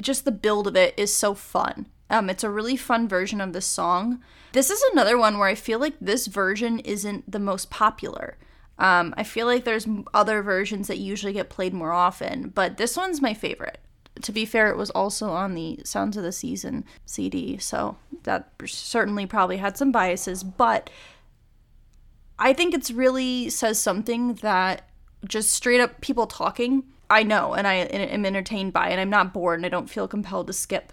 just 0.02 0.24
the 0.24 0.32
build 0.32 0.66
of 0.66 0.76
it 0.76 0.94
is 0.98 1.14
so 1.14 1.32
fun. 1.32 1.86
Um, 2.10 2.28
it's 2.28 2.44
a 2.44 2.50
really 2.50 2.76
fun 2.76 3.08
version 3.08 3.40
of 3.40 3.54
this 3.54 3.64
song. 3.64 4.22
This 4.52 4.70
is 4.70 4.82
another 4.92 5.16
one 5.16 5.38
where 5.38 5.48
I 5.48 5.54
feel 5.54 5.78
like 5.78 5.94
this 6.00 6.26
version 6.26 6.78
isn't 6.80 7.30
the 7.30 7.38
most 7.38 7.70
popular. 7.70 8.36
Um, 8.78 9.14
I 9.16 9.22
feel 9.22 9.46
like 9.46 9.64
there's 9.64 9.88
other 10.12 10.42
versions 10.42 10.88
that 10.88 10.98
usually 10.98 11.32
get 11.32 11.48
played 11.48 11.72
more 11.72 11.92
often, 11.92 12.48
but 12.48 12.76
this 12.76 12.96
one's 12.96 13.22
my 13.22 13.34
favorite. 13.34 13.78
To 14.22 14.32
be 14.32 14.44
fair, 14.44 14.70
it 14.70 14.76
was 14.76 14.90
also 14.90 15.30
on 15.30 15.54
the 15.54 15.80
Sounds 15.84 16.16
of 16.16 16.22
the 16.22 16.32
Season 16.32 16.84
CD, 17.06 17.56
so 17.58 17.96
that 18.24 18.50
certainly 18.66 19.24
probably 19.24 19.56
had 19.56 19.76
some 19.76 19.90
biases, 19.90 20.42
but 20.44 20.90
I 22.38 22.52
think 22.52 22.74
it's 22.74 22.90
really 22.90 23.48
says 23.48 23.80
something 23.80 24.34
that 24.34 24.88
just 25.26 25.52
straight 25.52 25.80
up 25.80 26.00
people 26.00 26.26
talking, 26.26 26.84
I 27.08 27.22
know 27.22 27.54
and 27.54 27.66
I 27.66 27.74
am 27.74 28.26
entertained 28.26 28.72
by, 28.72 28.88
and 28.88 29.00
I'm 29.00 29.10
not 29.10 29.32
bored 29.32 29.58
and 29.58 29.66
I 29.66 29.68
don't 29.68 29.88
feel 29.88 30.08
compelled 30.08 30.48
to 30.48 30.52
skip. 30.52 30.92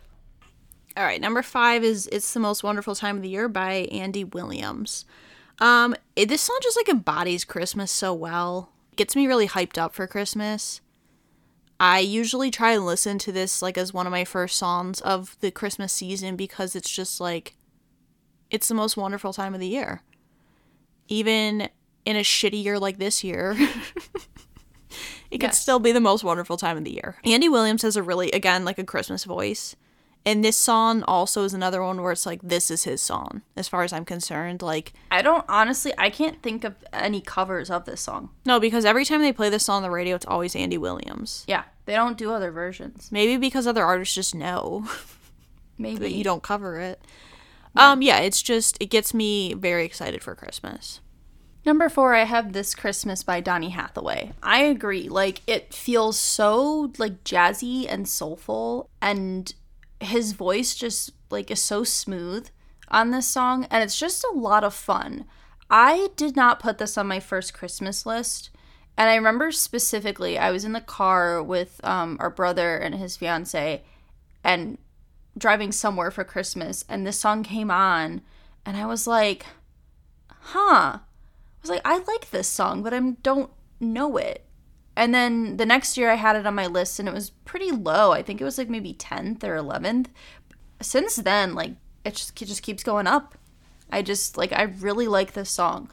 All 0.98 1.04
right, 1.04 1.22
number 1.22 1.42
five 1.42 1.84
is 1.84 2.08
"It's 2.12 2.34
the 2.34 2.40
Most 2.40 2.64
Wonderful 2.64 2.96
Time 2.96 3.16
of 3.18 3.22
the 3.22 3.30
Year" 3.30 3.48
by 3.48 3.88
Andy 3.92 4.24
Williams. 4.24 5.06
Um, 5.60 5.96
it, 6.16 6.30
this 6.30 6.42
song 6.42 6.58
just 6.62 6.78
like 6.78 6.90
embodies 6.90 7.46
Christmas 7.46 7.92
so 7.92 8.14
well. 8.14 8.72
Gets 8.96 9.16
me 9.16 9.28
really 9.28 9.48
hyped 9.48 9.78
up 9.78 9.94
for 9.94 10.08
Christmas. 10.08 10.82
I 11.80 12.00
usually 12.00 12.52
try 12.52 12.74
and 12.74 12.86
listen 12.86 13.18
to 13.20 13.32
this 13.32 13.62
like 13.62 13.78
as 13.78 13.94
one 13.94 14.06
of 14.06 14.12
my 14.12 14.26
first 14.26 14.58
songs 14.58 15.00
of 15.02 15.38
the 15.40 15.52
Christmas 15.52 15.94
season 15.94 16.36
because 16.36 16.76
it's 16.76 16.90
just 16.90 17.22
like 17.22 17.56
it's 18.50 18.68
the 18.68 18.74
most 18.74 18.98
wonderful 18.98 19.32
time 19.32 19.54
of 19.54 19.60
the 19.62 19.68
year. 19.68 20.02
Even 21.08 21.70
in 22.06 22.16
a 22.18 22.22
shitty 22.22 22.62
year 22.64 22.78
like 22.80 22.98
this 22.98 23.24
year, 23.24 23.56
it 25.32 25.38
could 25.40 25.44
Yes. 25.44 25.62
still 25.62 25.80
be 25.80 25.92
the 25.94 26.02
most 26.02 26.24
wonderful 26.24 26.58
time 26.58 26.78
of 26.78 26.84
the 26.84 26.92
year. 26.94 27.16
Andy 27.24 27.48
Williams 27.48 27.84
has 27.84 27.96
a 27.96 28.04
really 28.04 28.32
again 28.32 28.66
like 28.66 28.80
a 28.80 28.84
Christmas 28.84 29.24
voice. 29.24 29.76
And 30.30 30.46
this 30.46 30.58
song 30.58 31.02
also 31.08 31.44
is 31.44 31.56
another 31.56 31.82
one 31.82 32.04
where 32.04 32.12
it's 32.12 32.28
like 32.28 32.40
this 32.44 32.70
is 32.70 32.84
his 32.84 33.02
song 33.02 33.42
as 33.56 33.68
far 33.68 33.82
as 33.82 33.92
I'm 33.92 34.06
concerned. 34.06 34.62
Like 34.62 34.94
I 35.10 35.24
don't 35.24 35.44
honestly, 35.50 35.92
I 35.98 36.12
can't 36.12 36.40
think 36.44 36.64
of 36.64 36.76
any 36.94 37.20
covers 37.20 37.72
of 37.72 37.86
this 37.86 38.00
song. 38.00 38.30
no, 38.46 38.60
because 38.60 38.86
every 38.86 39.06
time 39.06 39.22
they 39.22 39.34
play 39.34 39.50
this 39.50 39.66
song 39.66 39.78
on 39.78 39.82
the 39.82 39.90
radio, 39.90 40.16
it's 40.16 40.28
always 40.28 40.56
Andy 40.56 40.78
Williams. 40.78 41.46
Yeah, 41.48 41.64
they 41.86 41.96
don't 41.96 42.16
do 42.16 42.32
other 42.32 42.52
versions. 42.52 43.10
Maybe 43.12 43.38
because 43.38 43.66
other 43.66 43.84
artists 43.84 44.14
just 44.14 44.36
know 44.36 44.88
Maybe 45.80 45.98
that 45.98 46.12
you 46.12 46.24
don't 46.24 46.44
cover 46.44 46.80
it. 46.80 47.02
Um, 47.76 48.04
yeah, 48.04 48.20
it's 48.20 48.44
just 48.44 48.78
it 48.80 48.92
gets 48.92 49.16
me 49.16 49.56
very 49.56 49.84
excited 49.84 50.22
for 50.22 50.36
Christmas. 50.36 51.02
Number 51.66 51.90
four, 51.90 52.16
I 52.16 52.24
have 52.24 52.54
This 52.54 52.74
Christmas 52.74 53.24
by 53.24 53.42
Donny 53.42 53.70
Hathaway. 53.70 54.32
I 54.42 54.62
agree. 54.62 55.10
Like, 55.10 55.42
it 55.46 55.74
feels 55.74 56.18
so, 56.18 56.94
like, 56.98 57.24
jazzy 57.26 57.86
and 57.88 58.08
soulful, 58.08 58.90
and 59.02 59.54
his 60.00 60.34
voice 60.34 60.76
just, 60.76 61.12
like, 61.30 61.52
is 61.52 61.62
so 61.62 61.84
smooth. 61.84 62.50
on 62.92 63.12
this 63.12 63.28
song, 63.28 63.68
and 63.70 63.84
it's 63.84 64.00
just 64.00 64.24
a 64.24 64.36
lot 64.36 64.64
of 64.64 64.74
fun. 64.74 65.26
I 65.70 66.10
did 66.16 66.36
not 66.36 66.60
put 66.60 66.78
this 66.80 66.98
on 66.98 67.08
my 67.08 67.20
first 67.20 67.54
Christmas 67.54 68.06
list. 68.06 68.50
And 68.98 69.10
I 69.10 69.16
remember 69.16 69.52
specifically, 69.52 70.38
I 70.38 70.52
was 70.52 70.66
in 70.66 70.74
the 70.74 70.82
car 70.82 71.42
with 71.42 71.80
um, 71.84 72.18
our 72.20 72.30
brother 72.30 72.76
and 72.78 72.96
his 72.96 73.16
fiance 73.16 73.84
and 74.44 74.78
driving 75.38 75.72
somewhere 75.72 76.12
for 76.12 76.24
Christmas, 76.24 76.84
and 76.90 77.06
this 77.06 77.20
song 77.20 77.44
came 77.44 77.72
on, 77.72 78.22
and 78.66 78.76
I 78.76 78.86
was 78.86 79.08
like, 79.08 79.46
huh. 80.30 80.98
I 80.98 81.62
was 81.62 81.70
like, 81.70 81.82
I 81.86 82.00
like 82.00 82.32
this 82.32 82.48
song, 82.48 82.84
but 82.84 82.94
I 82.94 83.00
don't 83.00 83.52
know 83.80 84.18
it. 84.18 84.46
And 85.00 85.16
then 85.16 85.56
the 85.56 85.66
next 85.66 85.98
year 85.98 86.12
I 86.12 86.16
had 86.16 86.36
it 86.36 86.46
on 86.46 86.56
my 86.56 86.68
list 86.68 87.00
and 87.00 87.08
it 87.08 87.14
was 87.14 87.30
pretty 87.30 87.72
low. 87.72 88.12
I 88.12 88.22
think 88.22 88.42
it 88.42 88.44
was 88.44 88.58
like 88.58 88.68
maybe 88.68 88.94
10th 88.94 89.46
or 89.46 89.56
11th. 89.56 90.08
Since 90.82 91.16
then, 91.16 91.56
like 91.56 91.76
it 92.04 92.16
just 92.16 92.42
it 92.42 92.48
just 92.48 92.64
keeps 92.64 92.84
going 92.84 93.08
up. 93.08 93.38
I 93.90 94.02
just 94.02 94.38
like 94.38 94.52
I 94.52 94.64
really 94.64 95.08
like 95.08 95.32
this 95.32 95.50
song. 95.50 95.90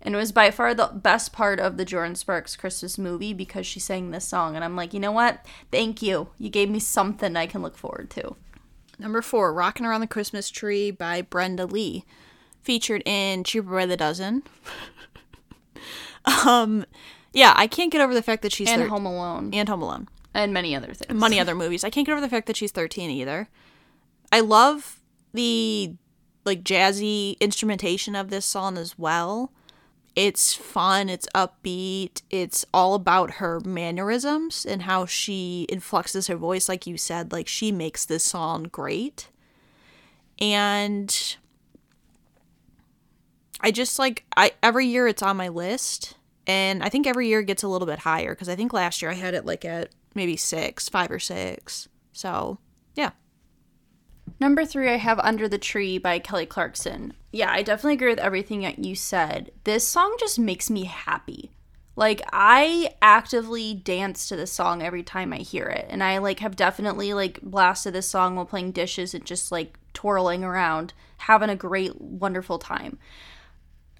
And 0.00 0.14
it 0.14 0.16
was 0.18 0.32
by 0.32 0.50
far 0.50 0.72
the 0.72 0.86
best 0.86 1.30
part 1.30 1.60
of 1.60 1.76
the 1.76 1.84
Jordin 1.84 2.16
Sparks 2.16 2.56
Christmas 2.56 2.96
movie 2.96 3.34
because 3.34 3.66
she 3.66 3.80
sang 3.80 4.12
this 4.12 4.24
song 4.24 4.56
and 4.56 4.64
I'm 4.64 4.76
like, 4.76 4.94
"You 4.94 5.00
know 5.00 5.12
what? 5.12 5.44
Thank 5.70 6.00
you. 6.00 6.28
You 6.38 6.48
gave 6.48 6.70
me 6.70 6.78
something 6.78 7.36
I 7.36 7.46
can 7.46 7.60
look 7.60 7.76
forward 7.76 8.08
to." 8.12 8.34
Number 8.98 9.20
4, 9.20 9.52
Rocking 9.52 9.84
Around 9.84 10.00
the 10.00 10.06
Christmas 10.06 10.48
Tree 10.48 10.90
by 10.90 11.20
Brenda 11.20 11.66
Lee, 11.66 12.06
featured 12.62 13.02
in 13.04 13.44
Cheaper 13.44 13.68
by 13.68 13.84
the 13.84 13.96
Dozen. 13.98 14.42
um 16.46 16.86
yeah, 17.32 17.52
I 17.56 17.66
can't 17.66 17.92
get 17.92 18.00
over 18.00 18.14
the 18.14 18.22
fact 18.22 18.42
that 18.42 18.52
she's 18.52 18.68
And 18.68 18.82
thir- 18.82 18.88
Home 18.88 19.06
Alone 19.06 19.50
and 19.52 19.68
Home 19.68 19.82
Alone. 19.82 20.08
and 20.34 20.52
many 20.52 20.74
other 20.74 20.92
things. 20.94 21.18
many 21.20 21.38
other 21.40 21.54
movies. 21.54 21.84
I 21.84 21.90
can't 21.90 22.06
get 22.06 22.12
over 22.12 22.20
the 22.20 22.28
fact 22.28 22.46
that 22.46 22.56
she's 22.56 22.72
13 22.72 23.10
either. 23.10 23.48
I 24.32 24.40
love 24.40 25.00
the 25.32 25.94
like 26.44 26.62
jazzy 26.64 27.38
instrumentation 27.40 28.14
of 28.14 28.30
this 28.30 28.46
song 28.46 28.78
as 28.78 28.98
well. 28.98 29.52
It's 30.16 30.52
fun, 30.54 31.08
it's 31.08 31.28
upbeat, 31.34 32.22
it's 32.30 32.64
all 32.74 32.94
about 32.94 33.32
her 33.34 33.60
mannerisms 33.60 34.66
and 34.66 34.82
how 34.82 35.06
she 35.06 35.66
influxes 35.68 36.26
her 36.26 36.34
voice 36.36 36.68
like 36.68 36.86
you 36.86 36.96
said, 36.96 37.30
like 37.30 37.46
she 37.46 37.70
makes 37.70 38.04
this 38.04 38.24
song 38.24 38.64
great. 38.64 39.28
And 40.40 41.36
I 43.60 43.70
just 43.70 43.98
like 43.98 44.24
I 44.36 44.52
every 44.62 44.86
year 44.86 45.06
it's 45.08 45.22
on 45.22 45.36
my 45.36 45.48
list 45.48 46.14
and 46.48 46.82
I 46.82 46.88
think 46.88 47.06
every 47.06 47.28
year 47.28 47.40
it 47.40 47.46
gets 47.46 47.62
a 47.62 47.68
little 47.68 47.86
bit 47.86 48.00
higher 48.00 48.34
because 48.34 48.48
I 48.48 48.56
think 48.56 48.72
last 48.72 49.00
year 49.00 49.10
I 49.10 49.14
had 49.14 49.34
it 49.34 49.46
like 49.46 49.64
at 49.64 49.90
maybe 50.14 50.36
six, 50.36 50.88
five 50.88 51.10
or 51.10 51.20
six. 51.20 51.88
So 52.12 52.58
yeah, 52.96 53.10
Number 54.40 54.64
three, 54.64 54.88
I 54.88 54.96
have 54.96 55.18
Under 55.20 55.48
the 55.48 55.58
Tree 55.58 55.98
by 55.98 56.18
Kelly 56.18 56.46
Clarkson. 56.46 57.14
Yeah, 57.32 57.50
I 57.50 57.62
definitely 57.62 57.94
agree 57.94 58.10
with 58.10 58.18
everything 58.18 58.62
that 58.62 58.78
you 58.78 58.94
said. 58.94 59.50
This 59.64 59.86
song 59.86 60.16
just 60.20 60.38
makes 60.38 60.70
me 60.70 60.84
happy. 60.84 61.50
Like 61.96 62.22
I 62.32 62.94
actively 63.02 63.74
dance 63.74 64.28
to 64.28 64.36
this 64.36 64.52
song 64.52 64.82
every 64.82 65.02
time 65.02 65.32
I 65.32 65.38
hear 65.38 65.66
it. 65.66 65.86
And 65.88 66.02
I 66.04 66.18
like 66.18 66.38
have 66.38 66.54
definitely 66.54 67.12
like 67.12 67.40
blasted 67.42 67.94
this 67.94 68.06
song 68.06 68.36
while 68.36 68.44
playing 68.44 68.72
dishes 68.72 69.14
and 69.14 69.24
just 69.24 69.50
like 69.50 69.78
twirling 69.94 70.44
around, 70.44 70.92
having 71.16 71.50
a 71.50 71.56
great, 71.56 72.00
wonderful 72.00 72.60
time. 72.60 72.98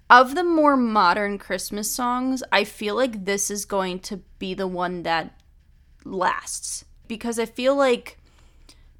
Of 0.09 0.33
the 0.33 0.43
more 0.43 0.75
modern 0.75 1.37
Christmas 1.37 1.91
songs, 1.91 2.41
I 2.51 2.63
feel 2.63 2.95
like 2.95 3.25
this 3.25 3.51
is 3.51 3.65
going 3.65 3.99
to 4.01 4.17
be 4.39 4.55
the 4.55 4.67
one 4.67 5.03
that 5.03 5.39
lasts. 6.03 6.83
Because 7.07 7.37
I 7.37 7.45
feel 7.45 7.75
like 7.75 8.17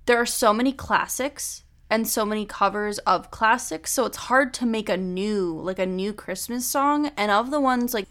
there 0.05 0.17
are 0.17 0.25
so 0.25 0.53
many 0.53 0.71
classics 0.71 1.63
and 1.89 2.07
so 2.07 2.25
many 2.25 2.45
covers 2.45 2.99
of 2.99 3.31
classics 3.31 3.91
so 3.91 4.05
it's 4.05 4.17
hard 4.17 4.53
to 4.53 4.65
make 4.65 4.89
a 4.89 4.97
new 4.97 5.59
like 5.59 5.79
a 5.79 5.85
new 5.85 6.13
christmas 6.13 6.65
song. 6.65 7.11
And 7.17 7.31
of 7.31 7.49
the 7.49 7.61
ones 7.61 7.93
like 7.93 8.07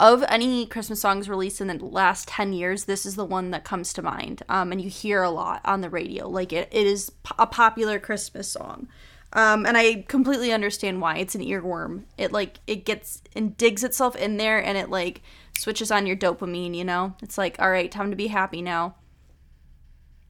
of 0.00 0.24
any 0.28 0.66
christmas 0.66 1.00
songs 1.00 1.28
released 1.28 1.60
in 1.60 1.68
the 1.68 1.84
last 1.84 2.26
10 2.26 2.52
years 2.52 2.84
this 2.84 3.06
is 3.06 3.14
the 3.14 3.24
one 3.24 3.52
that 3.52 3.64
comes 3.64 3.92
to 3.92 4.02
mind. 4.02 4.42
Um, 4.48 4.72
and 4.72 4.80
you 4.80 4.90
hear 4.90 5.22
a 5.22 5.30
lot 5.30 5.60
on 5.64 5.80
the 5.80 5.90
radio. 5.90 6.28
Like 6.28 6.52
it, 6.52 6.68
it 6.72 6.86
is 6.86 7.12
a 7.38 7.46
popular 7.46 8.00
christmas 8.00 8.48
song 8.48 8.88
um, 9.34 9.64
and 9.66 9.76
i 9.76 10.04
completely 10.08 10.52
understand 10.52 11.00
why 11.00 11.16
it's 11.16 11.34
an 11.34 11.40
earworm 11.42 12.04
it 12.18 12.32
like 12.32 12.58
it 12.66 12.84
gets 12.84 13.22
and 13.34 13.56
digs 13.56 13.84
itself 13.84 14.14
in 14.16 14.36
there 14.36 14.62
and 14.62 14.76
it 14.78 14.90
like 14.90 15.22
switches 15.56 15.90
on 15.90 16.06
your 16.06 16.16
dopamine 16.16 16.74
you 16.74 16.84
know 16.84 17.14
it's 17.22 17.38
like 17.38 17.56
all 17.60 17.70
right 17.70 17.90
time 17.90 18.10
to 18.10 18.16
be 18.16 18.28
happy 18.28 18.62
now 18.62 18.94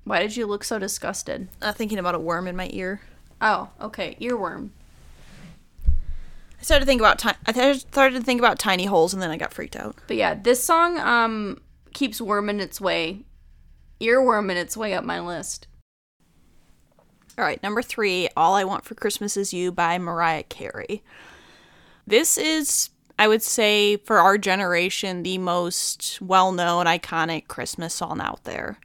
why 0.04 0.20
did 0.20 0.36
you 0.36 0.46
look 0.46 0.64
so 0.64 0.78
disgusted? 0.78 1.48
uh, 1.60 1.72
thinking 1.72 1.98
about 1.98 2.14
a 2.14 2.18
worm 2.18 2.48
in 2.48 2.56
my 2.56 2.68
ear. 2.72 3.00
Oh, 3.40 3.70
okay, 3.80 4.16
earworm. 4.20 4.70
I 5.86 6.64
started 6.64 6.84
to 6.84 6.86
think 6.86 7.00
about 7.00 7.18
ti- 7.18 7.30
I 7.46 7.72
started 7.72 8.18
to 8.18 8.24
think 8.24 8.40
about 8.40 8.58
tiny 8.58 8.84
holes 8.86 9.12
and 9.12 9.22
then 9.22 9.30
I 9.30 9.36
got 9.36 9.52
freaked 9.52 9.76
out. 9.76 9.96
But 10.06 10.16
yeah, 10.16 10.34
this 10.34 10.62
song 10.62 10.98
um 10.98 11.60
keeps 11.92 12.20
worming 12.20 12.60
its 12.60 12.80
way, 12.80 13.24
earworming 14.00 14.56
its 14.56 14.76
way 14.76 14.94
up 14.94 15.04
my 15.04 15.20
list. 15.20 15.66
All 17.38 17.44
right, 17.44 17.62
number 17.62 17.80
three, 17.80 18.28
All 18.36 18.54
I 18.54 18.64
Want 18.64 18.84
for 18.84 18.94
Christmas 18.94 19.38
Is 19.38 19.54
You 19.54 19.72
by 19.72 19.98
Mariah 19.98 20.42
Carey. 20.42 21.02
This 22.06 22.36
is, 22.36 22.90
I 23.18 23.26
would 23.26 23.42
say, 23.42 23.96
for 23.96 24.18
our 24.18 24.36
generation, 24.36 25.22
the 25.22 25.38
most 25.38 26.20
well 26.20 26.52
known, 26.52 26.84
iconic 26.84 27.48
Christmas 27.48 27.94
song 27.94 28.20
out 28.20 28.44
there. 28.44 28.78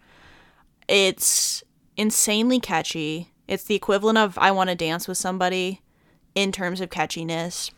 It's 0.88 1.62
insanely 1.98 2.62
catchy. 2.62 3.34
It's 3.50 3.66
the 3.66 3.76
equivalent 3.76 4.18
of 4.18 4.38
I 4.38 4.52
Want 4.52 4.70
to 4.70 4.76
Dance 4.76 5.10
with 5.10 5.18
Somebody 5.18 5.82
in 6.34 6.54
terms 6.54 6.80
of 6.80 6.89
catchiness. 6.89 7.72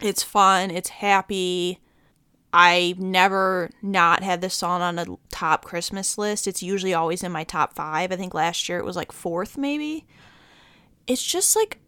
It's 0.00 0.22
fun, 0.22 0.70
it's 0.70 0.90
happy. 0.90 1.80
I've 2.52 2.98
never 2.98 3.70
not 3.80 4.22
had 4.22 4.40
this 4.40 4.54
song 4.54 4.82
on 4.82 4.98
a 4.98 5.06
top 5.30 5.64
Christmas 5.64 6.18
list. 6.18 6.46
It's 6.46 6.62
usually 6.62 6.92
always 6.92 7.22
in 7.22 7.32
my 7.32 7.44
top 7.44 7.74
five. 7.74 8.12
I 8.12 8.16
think 8.16 8.34
last 8.34 8.68
year 8.68 8.78
it 8.78 8.84
was 8.84 8.96
like 8.96 9.10
fourth, 9.10 9.56
maybe. 9.56 10.06
It's 11.06 11.22
just 11.22 11.56
like, 11.56 11.78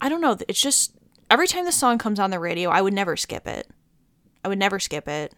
I 0.00 0.08
don't 0.08 0.20
know. 0.20 0.38
It's 0.46 0.60
just 0.60 0.94
every 1.30 1.48
time 1.48 1.64
the 1.64 1.72
song 1.72 1.98
comes 1.98 2.20
on 2.20 2.30
the 2.30 2.38
radio, 2.38 2.70
I 2.70 2.80
would 2.80 2.94
never 2.94 3.16
skip 3.16 3.46
it. 3.46 3.68
I 4.44 4.48
would 4.48 4.58
never 4.58 4.78
skip 4.78 5.08
it. 5.08 5.34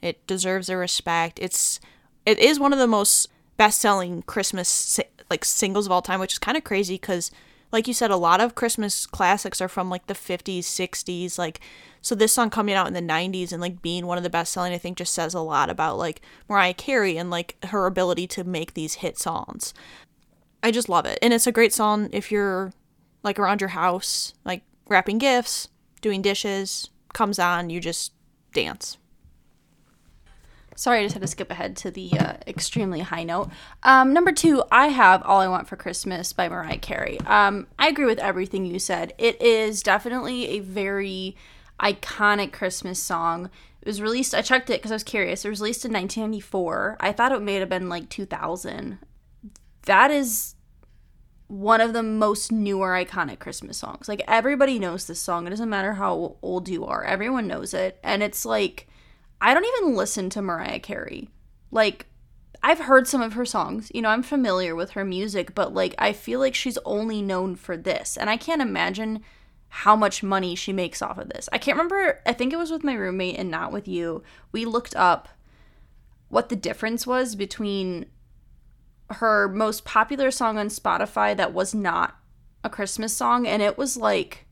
It 0.00 0.26
deserves 0.26 0.68
a 0.68 0.76
respect. 0.76 1.38
It's 1.40 1.80
it 2.24 2.38
is 2.38 2.60
one 2.60 2.72
of 2.72 2.78
the 2.78 2.86
most 2.86 3.28
best-selling 3.56 4.22
Christmas 4.22 5.00
like 5.28 5.44
singles 5.44 5.86
of 5.86 5.92
all 5.92 6.02
time, 6.02 6.20
which 6.20 6.34
is 6.34 6.38
kind 6.38 6.56
of 6.56 6.64
crazy 6.64 6.94
because 6.94 7.30
like 7.72 7.86
you 7.86 7.94
said 7.94 8.10
a 8.10 8.16
lot 8.16 8.40
of 8.40 8.54
Christmas 8.54 9.06
classics 9.06 9.60
are 9.60 9.68
from 9.68 9.90
like 9.90 10.06
the 10.06 10.14
50s, 10.14 10.60
60s, 10.60 11.38
like 11.38 11.60
so 12.02 12.14
this 12.14 12.32
song 12.32 12.50
coming 12.50 12.74
out 12.74 12.86
in 12.86 12.94
the 12.94 13.00
90s 13.00 13.52
and 13.52 13.60
like 13.60 13.82
being 13.82 14.06
one 14.06 14.16
of 14.18 14.24
the 14.24 14.30
best 14.30 14.52
selling 14.52 14.72
I 14.72 14.78
think 14.78 14.98
just 14.98 15.12
says 15.12 15.34
a 15.34 15.40
lot 15.40 15.70
about 15.70 15.98
like 15.98 16.22
Mariah 16.48 16.74
Carey 16.74 17.16
and 17.16 17.30
like 17.30 17.56
her 17.66 17.86
ability 17.86 18.26
to 18.28 18.44
make 18.44 18.74
these 18.74 18.94
hit 18.94 19.18
songs. 19.18 19.74
I 20.62 20.70
just 20.70 20.88
love 20.88 21.06
it. 21.06 21.18
And 21.22 21.32
it's 21.32 21.46
a 21.46 21.52
great 21.52 21.72
song 21.72 22.08
if 22.12 22.30
you're 22.30 22.72
like 23.22 23.38
around 23.38 23.60
your 23.60 23.68
house, 23.68 24.34
like 24.44 24.62
wrapping 24.88 25.18
gifts, 25.18 25.68
doing 26.00 26.22
dishes, 26.22 26.90
comes 27.12 27.38
on, 27.38 27.70
you 27.70 27.80
just 27.80 28.12
dance. 28.52 28.98
Sorry, 30.80 31.00
I 31.00 31.02
just 31.02 31.12
had 31.12 31.20
to 31.20 31.28
skip 31.28 31.50
ahead 31.50 31.76
to 31.76 31.90
the 31.90 32.10
uh, 32.18 32.32
extremely 32.46 33.00
high 33.00 33.22
note. 33.22 33.50
Um, 33.82 34.14
number 34.14 34.32
two, 34.32 34.64
I 34.72 34.86
have 34.86 35.22
All 35.24 35.38
I 35.38 35.46
Want 35.46 35.68
for 35.68 35.76
Christmas 35.76 36.32
by 36.32 36.48
Mariah 36.48 36.78
Carey. 36.78 37.20
Um, 37.26 37.66
I 37.78 37.88
agree 37.88 38.06
with 38.06 38.18
everything 38.18 38.64
you 38.64 38.78
said. 38.78 39.12
It 39.18 39.42
is 39.42 39.82
definitely 39.82 40.48
a 40.48 40.60
very 40.60 41.36
iconic 41.78 42.54
Christmas 42.54 42.98
song. 42.98 43.50
It 43.82 43.88
was 43.88 44.00
released, 44.00 44.34
I 44.34 44.40
checked 44.40 44.70
it 44.70 44.78
because 44.78 44.90
I 44.90 44.94
was 44.94 45.04
curious. 45.04 45.44
It 45.44 45.50
was 45.50 45.60
released 45.60 45.84
in 45.84 45.92
1994. 45.92 46.96
I 46.98 47.12
thought 47.12 47.32
it 47.32 47.42
may 47.42 47.56
have 47.56 47.68
been 47.68 47.90
like 47.90 48.08
2000. 48.08 49.00
That 49.82 50.10
is 50.10 50.54
one 51.48 51.82
of 51.82 51.92
the 51.92 52.02
most 52.02 52.50
newer 52.50 52.92
iconic 52.92 53.38
Christmas 53.38 53.76
songs. 53.76 54.08
Like 54.08 54.22
everybody 54.26 54.78
knows 54.78 55.06
this 55.06 55.20
song. 55.20 55.46
It 55.46 55.50
doesn't 55.50 55.68
matter 55.68 55.92
how 55.92 56.36
old 56.40 56.70
you 56.70 56.86
are. 56.86 57.04
Everyone 57.04 57.46
knows 57.46 57.74
it. 57.74 57.98
And 58.02 58.22
it's 58.22 58.46
like 58.46 58.86
I 59.40 59.54
don't 59.54 59.66
even 59.78 59.96
listen 59.96 60.30
to 60.30 60.42
Mariah 60.42 60.80
Carey. 60.80 61.30
Like 61.70 62.06
I've 62.62 62.80
heard 62.80 63.08
some 63.08 63.22
of 63.22 63.32
her 63.34 63.46
songs. 63.46 63.90
You 63.94 64.02
know, 64.02 64.10
I'm 64.10 64.22
familiar 64.22 64.74
with 64.74 64.90
her 64.90 65.04
music, 65.04 65.54
but 65.54 65.72
like 65.72 65.94
I 65.98 66.12
feel 66.12 66.40
like 66.40 66.54
she's 66.54 66.78
only 66.84 67.22
known 67.22 67.56
for 67.56 67.76
this. 67.76 68.16
And 68.16 68.28
I 68.28 68.36
can't 68.36 68.62
imagine 68.62 69.22
how 69.68 69.94
much 69.96 70.22
money 70.22 70.54
she 70.54 70.72
makes 70.72 71.00
off 71.00 71.16
of 71.16 71.28
this. 71.28 71.48
I 71.52 71.58
can't 71.58 71.76
remember. 71.76 72.20
I 72.26 72.32
think 72.32 72.52
it 72.52 72.58
was 72.58 72.70
with 72.70 72.84
my 72.84 72.94
roommate 72.94 73.38
and 73.38 73.50
not 73.50 73.72
with 73.72 73.86
you. 73.86 74.22
We 74.52 74.64
looked 74.64 74.96
up 74.96 75.28
what 76.28 76.48
the 76.48 76.56
difference 76.56 77.06
was 77.06 77.34
between 77.34 78.06
her 79.10 79.48
most 79.48 79.84
popular 79.84 80.30
song 80.30 80.58
on 80.58 80.68
Spotify 80.68 81.36
that 81.36 81.52
was 81.52 81.74
not 81.74 82.16
a 82.62 82.70
Christmas 82.70 83.16
song 83.16 83.46
and 83.46 83.62
it 83.62 83.78
was 83.78 83.96
like 83.96 84.46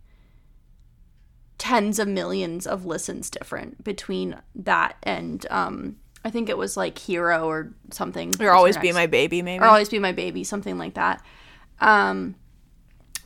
tens 1.59 1.99
of 1.99 2.09
millions 2.09 2.67
of 2.67 2.87
listens 2.87 3.29
different 3.31 3.83
between 3.85 4.41
that 4.55 4.97
and 5.03 5.47
um 5.51 5.97
I 6.25 6.31
think 6.31 6.49
it 6.49 6.59
was 6.59 6.77
like 6.77 6.99
Hero 6.99 7.49
or 7.49 7.73
something. 7.93 8.35
Or 8.41 8.51
always 8.51 8.77
be 8.77 8.93
my 8.93 9.07
baby, 9.07 9.41
maybe. 9.41 9.63
or 9.63 9.67
always 9.69 9.89
be 9.89 10.01
my 10.01 10.13
baby, 10.13 10.45
something 10.45 10.77
like 10.79 10.95
that. 10.95 11.23
Um 11.81 12.35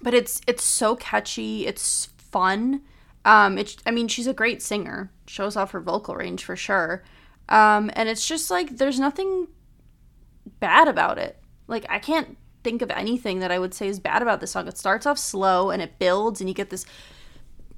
but 0.03 0.14
it's 0.14 0.41
it's 0.47 0.64
so 0.64 0.97
catchy. 0.97 1.66
It's 1.66 2.09
fun. 2.16 2.83
Um, 3.24 3.57
it's 3.57 3.76
I 3.87 3.93
mean 3.93 4.09
she's 4.09 4.26
a 4.26 4.35
great 4.35 4.61
singer. 4.61 5.12
Shows 5.26 5.57
off 5.57 5.70
her 5.70 5.80
vocal 5.80 6.16
range 6.16 6.45
for 6.45 6.57
sure. 6.57 7.05
Um, 7.49 7.91
and 7.95 8.09
it's 8.09 8.26
just 8.26 8.51
like 8.51 8.76
there's 8.76 8.99
nothing 8.99 9.47
bad 10.59 10.89
about 10.89 11.18
it. 11.18 11.39
Like 11.68 11.87
I 11.89 11.99
can't 11.99 12.37
think 12.64 12.83
of 12.83 12.91
anything 12.91 13.41
that 13.41 13.51
I 13.51 13.59
would 13.59 13.74
say 13.74 13.89
is 13.89 14.01
bad 14.01 14.22
about 14.22 14.41
this 14.41 14.51
song. 14.51 14.68
It 14.68 14.78
starts 14.78 15.07
off 15.07 15.18
slow 15.18 15.70
and 15.70 15.80
it 15.80 15.99
builds, 15.99 16.41
and 16.41 16.49
you 16.49 16.55
get 16.55 16.70
this 16.70 16.85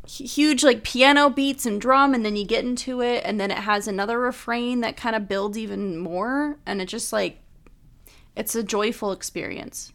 huge 0.07 0.62
like 0.62 0.82
piano 0.84 1.30
beats 1.30 1.64
and 1.66 1.80
drum 1.80 2.14
and 2.14 2.24
then 2.24 2.36
you 2.36 2.44
get 2.44 2.64
into 2.64 3.00
it 3.00 3.22
and 3.24 3.40
then 3.40 3.50
it 3.50 3.59
has 3.59 3.88
another 3.88 4.18
refrain 4.18 4.80
that 4.80 4.96
kind 4.96 5.16
of 5.16 5.28
builds 5.28 5.57
even 5.57 5.98
more 5.98 6.59
and 6.66 6.80
it 6.82 6.86
just 6.86 7.12
like 7.12 7.40
it's 8.36 8.55
a 8.55 8.62
joyful 8.62 9.12
experience 9.12 9.92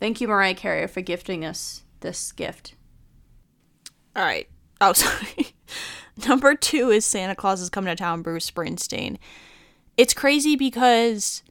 thank 0.00 0.20
you 0.20 0.28
mariah 0.28 0.54
carey 0.54 0.86
for 0.86 1.00
gifting 1.00 1.44
us 1.44 1.82
this 2.00 2.32
gift 2.32 2.74
All 4.16 4.24
right. 4.24 4.48
Oh, 4.80 4.92
sorry. 4.94 5.48
Number 6.28 6.54
two 6.54 6.90
is 6.90 7.04
Santa 7.04 7.34
Claus 7.34 7.60
is 7.60 7.70
Coming 7.70 7.90
to 7.90 7.96
Town, 7.96 8.22
Bruce 8.22 8.48
Springsteen. 8.50 9.16
It's 9.96 10.14
crazy 10.14 10.54
because 10.56 11.42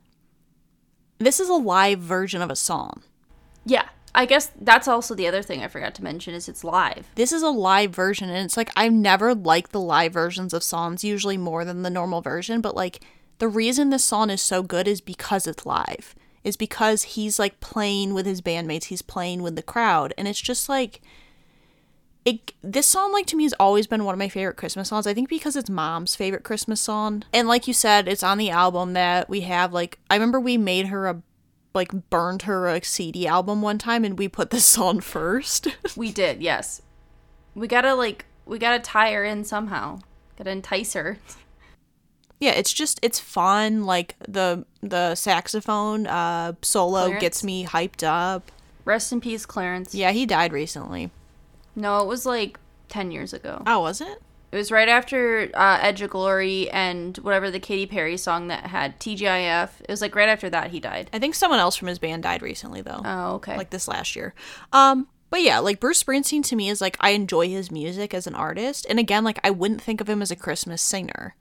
this 1.18 1.40
is 1.40 1.50
a 1.50 1.54
live 1.54 2.00
version 2.00 2.42
of 2.42 2.50
a 2.50 2.56
song. 2.56 3.04
yeah 3.66 3.90
i 4.16 4.26
guess 4.26 4.52
that's 4.62 4.88
also 4.88 5.16
the 5.16 5.28
other 5.28 5.42
thing 5.42 5.64
i 5.64 5.68
forgot 5.68 5.94
to 5.96 6.04
mention 6.04 6.34
is 6.34 6.48
it's 6.50 6.64
live 6.64 7.08
This 7.16 7.32
is 7.32 7.42
a 7.42 7.50
live 7.50 7.92
version, 7.94 8.30
and 8.30 8.46
it's 8.46 8.58
like 8.58 8.70
I've 8.76 8.94
never 8.94 9.34
liked 9.34 9.72
the 9.72 9.80
live 9.80 10.14
versions 10.14 10.54
of 10.54 10.64
songs 10.64 11.04
usually 11.04 11.38
more 11.38 11.66
than 11.66 11.84
the 11.84 11.90
normal 11.90 12.22
version, 12.22 12.62
but 12.62 12.76
like 12.76 13.02
the 13.40 13.48
reason 13.48 13.90
this 13.90 14.04
song 14.04 14.30
is 14.30 14.42
so 14.42 14.64
good 14.64 14.88
is 14.88 15.02
because 15.02 15.48
it's 15.48 15.66
live. 15.66 16.16
Is 16.44 16.58
because 16.58 17.04
he's 17.04 17.40
like 17.40 17.60
playing 17.60 18.14
with 18.14 18.26
his 18.26 18.42
bandmates, 18.42 18.86
he's 18.86 19.02
playing 19.02 19.42
with 19.42 19.56
the 19.56 19.64
crowd, 19.64 20.14
and 20.18 20.28
it's 20.28 20.42
just 20.42 20.68
like 20.68 21.02
it 22.26 22.54
this 22.62 22.86
song 22.88 23.12
like 23.12 23.26
to 23.28 23.36
me 23.36 23.44
has 23.44 23.54
always 23.60 23.88
been 23.88 24.06
one 24.06 24.14
of 24.14 24.20
my 24.20 24.30
favorite 24.30 24.56
christmas 24.56 24.88
songs 24.88 25.06
i 25.06 25.14
think 25.14 25.28
because 25.28 25.58
it's 25.58 25.70
mom's 25.70 26.16
favorite 26.16 26.44
christmas 26.44 26.80
song 26.80 27.24
and 27.34 27.50
like 27.50 27.68
you 27.68 27.74
said 27.74 28.08
it's 28.08 28.24
on 28.24 28.38
the 28.38 28.50
album 28.50 28.94
that 28.94 29.28
we 29.28 29.42
have 29.42 29.74
like 29.74 30.00
i 30.10 30.16
remember 30.16 30.40
we 30.40 30.58
made 30.58 30.88
her 30.88 31.08
a 31.08 31.22
like 31.74 32.10
burned 32.10 32.44
her 32.44 32.68
a 32.68 32.84
cd 32.84 33.26
album 33.28 33.62
one 33.62 33.78
time 33.78 34.04
and 34.06 34.18
we 34.18 34.28
put 34.28 34.50
this 34.52 34.66
song 34.78 35.00
first. 35.00 35.68
We 35.96 36.12
did 36.12 36.42
yes. 36.42 36.82
We 37.56 37.68
gotta 37.68 37.94
like 37.96 38.26
we 38.46 38.60
gotta 38.60 38.80
tie 38.80 39.12
her 39.14 39.24
in 39.24 39.44
somehow. 39.44 40.00
Gotta 40.38 40.52
entice 40.52 40.94
her. 40.94 41.18
Yeah 42.40 42.52
it's 42.52 42.74
just 42.74 43.00
it's 43.02 43.20
fun 43.20 43.84
like 43.86 44.16
the 44.28 44.66
the 44.82 45.16
saxophone 45.16 46.08
uh 46.08 46.54
solo 46.62 47.06
Clarence? 47.06 47.22
gets 47.22 47.44
me 47.44 47.66
hyped 47.66 48.04
up. 48.04 48.52
Rest 48.86 49.12
in 49.12 49.22
peace 49.22 49.46
clarence. 49.46 49.96
Yeah 49.96 50.12
he 50.12 50.26
died 50.26 50.52
recently. 50.54 51.10
No 51.76 52.00
it 52.00 52.08
was 52.08 52.26
like 52.26 52.60
10 52.90 53.12
years 53.12 53.34
ago. 53.34 53.64
Oh 53.66 53.82
was 53.82 54.02
it 54.02 54.22
It 54.54 54.58
was 54.58 54.72
right 54.72 54.88
after 54.88 55.50
uh, 55.56 55.80
Edge 55.82 56.04
of 56.04 56.12
Glory 56.12 56.70
and 56.70 57.18
whatever 57.18 57.50
the 57.50 57.60
Katy 57.60 57.88
Perry 57.88 58.18
song 58.18 58.50
that 58.50 58.68
had 58.68 59.00
TGIF. 59.00 59.70
It 59.82 59.90
was 59.90 60.00
like 60.00 60.14
right 60.16 60.30
after 60.30 60.48
that 60.52 60.70
he 60.70 60.80
died. 60.80 61.10
i 61.12 61.18
think 61.18 61.34
someone 61.34 61.58
else 61.58 61.76
from 61.76 61.88
his 61.88 61.98
band 61.98 62.22
died 62.22 62.44
recently 62.44 62.82
though 62.84 63.02
Oh, 63.04 63.32
okay. 63.38 63.58
like 63.58 63.72
this 63.72 63.88
last 63.88 64.16
year. 64.16 64.36
Um, 64.72 65.08
but 65.32 65.42
yeah, 65.42 65.58
like 65.58 65.80
Bruce 65.80 66.04
Springsteen 66.04 66.44
to 66.44 66.56
me 66.56 66.70
is 66.70 66.82
like 66.82 66.98
I 67.00 67.10
enjoy 67.12 67.50
his 67.50 67.72
music 67.72 68.14
as 68.14 68.28
an 68.28 68.36
artist, 68.36 68.86
and 68.88 69.00
again, 69.00 69.24
like 69.24 69.40
I 69.44 69.50
wouldn't 69.50 69.82
think 69.82 70.00
of 70.00 70.08
him 70.08 70.22
as 70.22 70.30
a 70.30 70.36
Christmas 70.36 70.84
singer, 70.84 71.36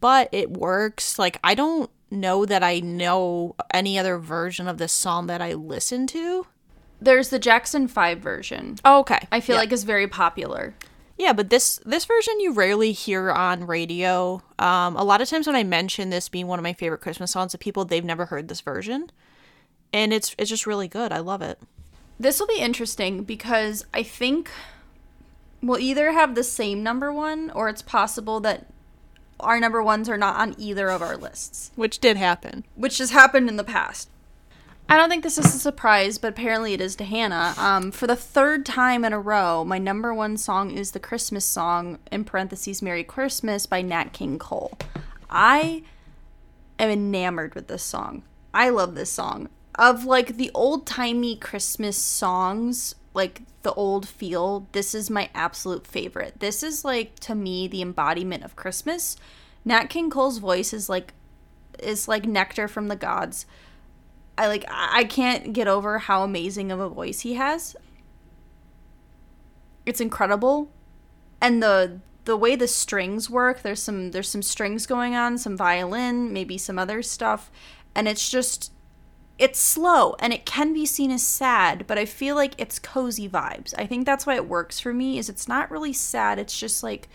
but 0.00 0.28
it 0.32 0.50
works. 0.50 1.16
Like 1.16 1.38
I 1.44 1.54
don't 1.54 1.88
know 2.10 2.44
that 2.44 2.64
I 2.64 2.80
know 2.80 3.54
any 3.72 3.96
other 4.00 4.18
version 4.18 4.66
of 4.66 4.78
this 4.78 4.92
song 4.92 5.28
that 5.28 5.40
I 5.40 5.52
listen 5.52 6.08
to. 6.08 6.48
There's 7.00 7.28
the 7.28 7.38
Jackson 7.38 7.86
5 7.86 8.18
version. 8.18 8.76
Oh, 8.84 8.98
okay. 9.00 9.20
I 9.30 9.38
feel 9.38 9.54
yeah. 9.54 9.60
like 9.60 9.70
is 9.72 9.84
very 9.84 10.08
popular. 10.08 10.74
Yeah, 11.18 11.32
but 11.32 11.50
this 11.50 11.80
this 11.84 12.04
version 12.04 12.40
you 12.40 12.52
rarely 12.52 12.92
hear 12.92 13.30
on 13.30 13.66
radio. 13.66 14.42
Um, 14.58 14.96
a 14.96 15.02
lot 15.04 15.20
of 15.20 15.28
times 15.28 15.46
when 15.46 15.56
I 15.56 15.64
mention 15.64 16.10
this 16.10 16.28
being 16.28 16.46
one 16.46 16.58
of 16.58 16.62
my 16.62 16.72
favorite 16.72 17.00
Christmas 17.00 17.32
songs 17.32 17.52
to 17.52 17.58
people, 17.58 17.84
they've 17.84 18.04
never 18.04 18.26
heard 18.26 18.48
this 18.48 18.60
version, 18.60 19.10
and 19.92 20.12
it's 20.12 20.34
it's 20.38 20.48
just 20.50 20.66
really 20.66 20.88
good. 20.88 21.12
I 21.12 21.18
love 21.18 21.42
it. 21.42 21.58
This 22.20 22.40
will 22.40 22.46
be 22.46 22.58
interesting 22.60 23.22
because 23.24 23.84
I 23.92 24.02
think 24.02 24.50
we'll 25.62 25.78
either 25.78 26.12
have 26.12 26.34
the 26.34 26.44
same 26.44 26.82
number 26.82 27.12
one 27.12 27.50
or 27.50 27.68
it's 27.68 27.82
possible 27.82 28.40
that 28.40 28.66
our 29.40 29.60
number 29.60 29.80
ones 29.82 30.08
are 30.08 30.16
not 30.16 30.36
on 30.36 30.54
either 30.58 30.88
of 30.88 31.00
our 31.02 31.16
lists, 31.16 31.70
Which 31.76 32.00
did 32.00 32.16
happen. 32.16 32.64
which 32.74 32.98
has 32.98 33.10
happened 33.10 33.48
in 33.48 33.56
the 33.56 33.62
past. 33.64 34.08
I 34.90 34.96
don't 34.96 35.10
think 35.10 35.22
this 35.22 35.36
is 35.36 35.54
a 35.54 35.58
surprise, 35.58 36.16
but 36.16 36.28
apparently 36.28 36.72
it 36.72 36.80
is 36.80 36.96
to 36.96 37.04
Hannah. 37.04 37.54
Um, 37.58 37.90
for 37.90 38.06
the 38.06 38.16
third 38.16 38.64
time 38.64 39.04
in 39.04 39.12
a 39.12 39.20
row, 39.20 39.62
my 39.62 39.76
number 39.76 40.14
one 40.14 40.38
song 40.38 40.70
is 40.70 40.92
the 40.92 41.00
Christmas 41.00 41.44
song, 41.44 41.98
in 42.10 42.24
parentheses, 42.24 42.80
Merry 42.80 43.04
Christmas 43.04 43.66
by 43.66 43.82
Nat 43.82 44.14
King 44.14 44.38
Cole. 44.38 44.78
I 45.28 45.82
am 46.78 46.88
enamored 46.88 47.54
with 47.54 47.68
this 47.68 47.82
song. 47.82 48.22
I 48.54 48.70
love 48.70 48.94
this 48.94 49.12
song. 49.12 49.50
Of 49.74 50.06
like 50.06 50.38
the 50.38 50.50
old 50.54 50.86
timey 50.86 51.36
Christmas 51.36 51.98
songs, 51.98 52.94
like 53.12 53.42
the 53.62 53.74
old 53.74 54.08
feel, 54.08 54.68
this 54.72 54.94
is 54.94 55.10
my 55.10 55.28
absolute 55.34 55.86
favorite. 55.86 56.40
This 56.40 56.62
is 56.62 56.82
like 56.82 57.20
to 57.20 57.34
me 57.34 57.68
the 57.68 57.82
embodiment 57.82 58.42
of 58.42 58.56
Christmas. 58.56 59.16
Nat 59.66 59.84
King 59.90 60.08
Cole's 60.08 60.38
voice 60.38 60.72
is 60.72 60.88
like 60.88 61.12
is 61.78 62.08
like 62.08 62.24
nectar 62.24 62.66
from 62.66 62.88
the 62.88 62.96
gods. 62.96 63.44
I 64.38 64.46
like 64.46 64.64
I 64.70 65.04
can't 65.04 65.52
get 65.52 65.66
over 65.66 65.98
how 65.98 66.22
amazing 66.22 66.70
of 66.70 66.78
a 66.78 66.88
voice 66.88 67.20
he 67.20 67.34
has. 67.34 67.76
It's 69.84 70.00
incredible. 70.00 70.70
And 71.40 71.62
the 71.62 72.00
the 72.24 72.36
way 72.36 72.54
the 72.54 72.68
strings 72.68 73.28
work, 73.28 73.62
there's 73.62 73.82
some 73.82 74.12
there's 74.12 74.28
some 74.28 74.42
strings 74.42 74.86
going 74.86 75.14
on, 75.14 75.38
some 75.38 75.56
violin, 75.56 76.32
maybe 76.32 76.56
some 76.56 76.78
other 76.78 77.02
stuff, 77.02 77.50
and 77.94 78.06
it's 78.06 78.30
just 78.30 78.72
it's 79.38 79.60
slow 79.60 80.14
and 80.18 80.32
it 80.32 80.44
can 80.44 80.72
be 80.72 80.84
seen 80.84 81.10
as 81.10 81.22
sad, 81.22 81.86
but 81.86 81.96
I 81.96 82.04
feel 82.04 82.34
like 82.34 82.54
it's 82.58 82.78
cozy 82.78 83.28
vibes. 83.28 83.72
I 83.78 83.86
think 83.86 84.04
that's 84.04 84.26
why 84.26 84.34
it 84.34 84.48
works 84.48 84.80
for 84.80 84.92
me 84.92 85.18
is 85.18 85.28
it's 85.28 85.48
not 85.48 85.70
really 85.70 85.92
sad, 85.92 86.38
it's 86.38 86.58
just 86.58 86.82
like 86.82 87.08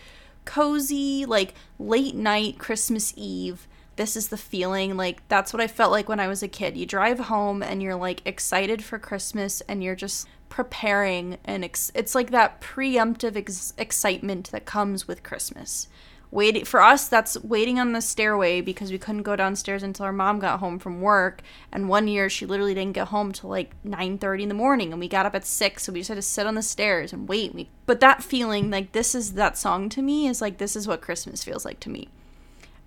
cozy, 0.44 1.24
like 1.26 1.54
late 1.78 2.14
night 2.14 2.58
Christmas 2.58 3.12
Eve. 3.16 3.66
This 3.96 4.16
is 4.16 4.28
the 4.28 4.36
feeling 4.36 4.96
like 4.96 5.26
that's 5.28 5.52
what 5.52 5.62
I 5.62 5.66
felt 5.66 5.92
like 5.92 6.08
when 6.08 6.20
I 6.20 6.28
was 6.28 6.42
a 6.42 6.48
kid. 6.48 6.76
You 6.76 6.86
drive 6.86 7.18
home 7.18 7.62
and 7.62 7.82
you're 7.82 7.94
like 7.94 8.22
excited 8.24 8.82
for 8.82 8.98
Christmas 8.98 9.60
and 9.62 9.82
you're 9.82 9.94
just 9.94 10.26
preparing 10.48 11.38
and 11.44 11.64
ex- 11.64 11.92
it's 11.94 12.14
like 12.14 12.30
that 12.30 12.60
preemptive 12.60 13.36
ex- 13.36 13.74
excitement 13.78 14.50
that 14.52 14.64
comes 14.64 15.08
with 15.08 15.22
Christmas. 15.22 15.88
Waiting 16.30 16.64
for 16.64 16.82
us, 16.82 17.06
that's 17.06 17.40
waiting 17.44 17.78
on 17.78 17.92
the 17.92 18.00
stairway 18.00 18.60
because 18.60 18.90
we 18.90 18.98
couldn't 18.98 19.22
go 19.22 19.36
downstairs 19.36 19.84
until 19.84 20.04
our 20.06 20.12
mom 20.12 20.40
got 20.40 20.58
home 20.58 20.80
from 20.80 21.00
work. 21.00 21.42
And 21.70 21.88
one 21.88 22.08
year, 22.08 22.28
she 22.28 22.44
literally 22.44 22.74
didn't 22.74 22.94
get 22.94 23.08
home 23.08 23.30
till 23.30 23.50
like 23.50 23.76
nine 23.84 24.18
thirty 24.18 24.42
in 24.42 24.48
the 24.48 24.54
morning, 24.56 24.90
and 24.90 24.98
we 24.98 25.06
got 25.06 25.26
up 25.26 25.36
at 25.36 25.46
six, 25.46 25.84
so 25.84 25.92
we 25.92 26.00
just 26.00 26.08
had 26.08 26.16
to 26.16 26.22
sit 26.22 26.44
on 26.44 26.56
the 26.56 26.62
stairs 26.62 27.12
and 27.12 27.28
wait. 27.28 27.54
We, 27.54 27.68
but 27.86 28.00
that 28.00 28.24
feeling, 28.24 28.68
like 28.68 28.90
this 28.90 29.14
is 29.14 29.34
that 29.34 29.56
song 29.56 29.88
to 29.90 30.02
me, 30.02 30.26
is 30.26 30.40
like 30.40 30.58
this 30.58 30.74
is 30.74 30.88
what 30.88 31.02
Christmas 31.02 31.44
feels 31.44 31.64
like 31.64 31.78
to 31.80 31.90
me, 31.90 32.08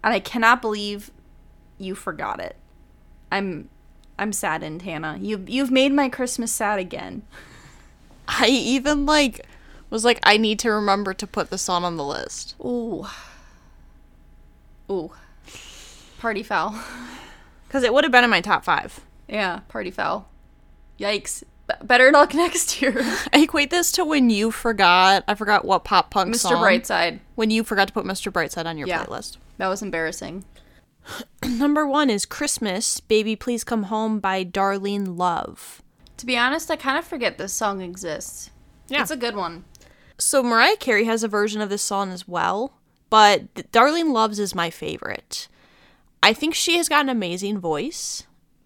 and 0.03 0.13
I 0.13 0.19
cannot 0.19 0.61
believe 0.61 1.11
you 1.77 1.95
forgot 1.95 2.39
it. 2.39 2.55
I'm, 3.31 3.69
I'm 4.17 4.31
saddened, 4.33 4.81
Hannah. 4.83 5.17
You 5.21 5.43
you've 5.47 5.71
made 5.71 5.91
my 5.91 6.09
Christmas 6.09 6.51
sad 6.51 6.79
again. 6.79 7.23
I 8.27 8.47
even 8.47 9.05
like 9.05 9.45
was 9.89 10.03
like 10.03 10.19
I 10.23 10.37
need 10.37 10.59
to 10.59 10.71
remember 10.71 11.13
to 11.13 11.27
put 11.27 11.49
this 11.49 11.69
on 11.69 11.83
on 11.83 11.97
the 11.97 12.03
list. 12.03 12.55
Ooh, 12.63 13.05
ooh, 14.89 15.11
party 16.19 16.43
foul. 16.43 16.75
Cuz 17.69 17.83
it 17.83 17.93
would 17.93 18.03
have 18.05 18.11
been 18.11 18.23
in 18.23 18.29
my 18.29 18.41
top 18.41 18.63
5. 18.63 19.01
Yeah, 19.27 19.59
party 19.67 19.91
foul. 19.91 20.27
Yikes. 20.99 21.43
B- 21.67 21.75
better 21.83 22.11
luck 22.11 22.33
next 22.45 22.81
year. 22.81 22.95
I 23.33 23.41
equate 23.41 23.69
this 23.71 23.91
to 23.93 24.05
when 24.05 24.29
you 24.29 24.51
forgot, 24.51 25.23
I 25.27 25.35
forgot 25.35 25.65
what 25.65 25.83
pop 25.83 26.09
punk 26.09 26.33
Mr. 26.33 26.37
song. 26.39 26.63
Brightside. 26.63 27.19
When 27.35 27.51
you 27.51 27.63
forgot 27.65 27.87
to 27.89 27.93
put 27.93 28.05
Mr. 28.05 28.31
Brightside 28.31 28.65
on 28.65 28.77
your 28.77 28.87
Yeah. 28.87 29.03
playlist. 29.05 29.37
That 29.57 29.67
was 29.67 29.81
embarrassing. 29.81 30.45
Number 31.45 31.87
1 31.87 32.09
is 32.09 32.25
Christmas, 32.25 32.99
Baby 32.99 33.35
Please 33.35 33.63
Come 33.63 33.83
Home 33.83 34.19
by 34.19 34.43
Darlene 34.43 35.17
Love. 35.17 35.81
To 36.17 36.25
be 36.25 36.37
honest, 36.37 36.71
I 36.71 36.75
kind 36.75 36.97
of 36.97 37.05
forget 37.05 37.37
this 37.37 37.53
song 37.53 37.81
exists. 37.81 38.51
Yeah. 38.87 39.01
It's 39.01 39.11
a 39.11 39.17
good 39.17 39.35
one. 39.35 39.65
So 40.17 40.41
Mariah 40.41 40.77
Carey 40.77 41.05
has 41.05 41.23
a 41.23 41.27
version 41.27 41.61
of 41.61 41.69
this 41.69 41.81
song 41.81 42.11
as 42.11 42.27
well, 42.27 42.73
but 43.09 43.53
Darlene 43.71 44.11
Love's 44.11 44.39
is 44.39 44.55
my 44.55 44.69
favorite. 44.69 45.47
I 46.23 46.33
think 46.33 46.55
she 46.55 46.77
has 46.77 46.89
got 46.89 47.01
an 47.01 47.09
amazing 47.09 47.59
voice. 47.59 48.23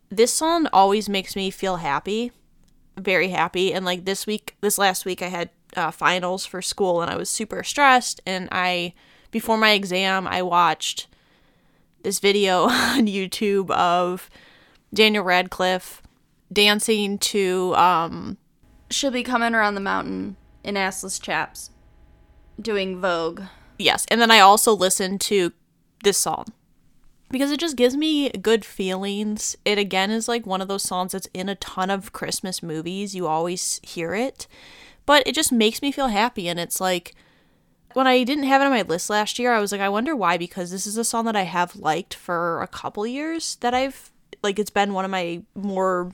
This 0.09 0.33
song 0.33 0.67
always 0.71 1.09
makes 1.09 1.35
me 1.35 1.51
feel 1.51 1.77
happy, 1.77 2.31
very 2.97 3.29
happy. 3.29 3.73
And 3.73 3.85
like 3.85 4.05
this 4.05 4.25
week, 4.25 4.55
this 4.61 4.77
last 4.77 5.05
week, 5.05 5.21
I 5.21 5.27
had 5.27 5.49
uh, 5.75 5.91
finals 5.91 6.45
for 6.45 6.61
school 6.61 7.01
and 7.01 7.11
I 7.11 7.17
was 7.17 7.29
super 7.29 7.63
stressed. 7.63 8.21
And 8.25 8.47
I, 8.51 8.93
before 9.31 9.57
my 9.57 9.71
exam, 9.71 10.27
I 10.27 10.41
watched 10.41 11.07
this 12.03 12.19
video 12.19 12.63
on 12.69 13.07
YouTube 13.07 13.71
of 13.71 14.29
Daniel 14.93 15.23
Radcliffe 15.23 16.01
dancing 16.51 17.17
to 17.17 17.73
um, 17.75 18.37
She'll 18.89 19.11
be 19.11 19.23
coming 19.23 19.55
around 19.55 19.75
the 19.75 19.81
mountain 19.81 20.35
in 20.63 20.75
assless 20.75 21.21
chaps, 21.21 21.71
doing 22.59 22.99
Vogue. 22.99 23.41
Yes, 23.79 24.05
and 24.11 24.21
then 24.21 24.29
I 24.29 24.39
also 24.39 24.73
listened 24.73 25.21
to 25.21 25.53
this 26.03 26.17
song 26.17 26.45
because 27.29 27.51
it 27.51 27.59
just 27.59 27.77
gives 27.77 27.95
me 27.95 28.29
good 28.29 28.65
feelings. 28.65 29.55
It 29.63 29.77
again 29.77 30.11
is 30.11 30.27
like 30.27 30.45
one 30.45 30.61
of 30.61 30.67
those 30.67 30.83
songs 30.83 31.13
that's 31.13 31.29
in 31.33 31.47
a 31.47 31.55
ton 31.55 31.89
of 31.89 32.11
Christmas 32.11 32.61
movies. 32.61 33.15
You 33.15 33.27
always 33.27 33.79
hear 33.81 34.13
it, 34.13 34.45
but 35.05 35.25
it 35.25 35.33
just 35.33 35.51
makes 35.51 35.81
me 35.81 35.91
feel 35.91 36.07
happy. 36.07 36.49
And 36.49 36.59
it's 36.59 36.81
like 36.81 37.15
when 37.95 38.07
I 38.07 38.23
didn't 38.23 38.45
have 38.45 38.61
it 38.61 38.65
on 38.65 38.71
my 38.71 38.81
list 38.81 39.09
last 39.09 39.39
year, 39.39 39.53
I 39.53 39.59
was 39.59 39.71
like, 39.71 39.81
I 39.81 39.89
wonder 39.89 40.15
why, 40.15 40.37
because 40.37 40.71
this 40.71 40.87
is 40.87 40.97
a 40.97 41.03
song 41.03 41.25
that 41.25 41.35
I 41.35 41.43
have 41.43 41.75
liked 41.75 42.13
for 42.13 42.61
a 42.61 42.67
couple 42.67 43.05
years 43.05 43.55
that 43.57 43.73
I've 43.73 44.11
like 44.43 44.57
it's 44.57 44.69
been 44.71 44.93
one 44.93 45.05
of 45.05 45.11
my 45.11 45.43
more 45.53 46.11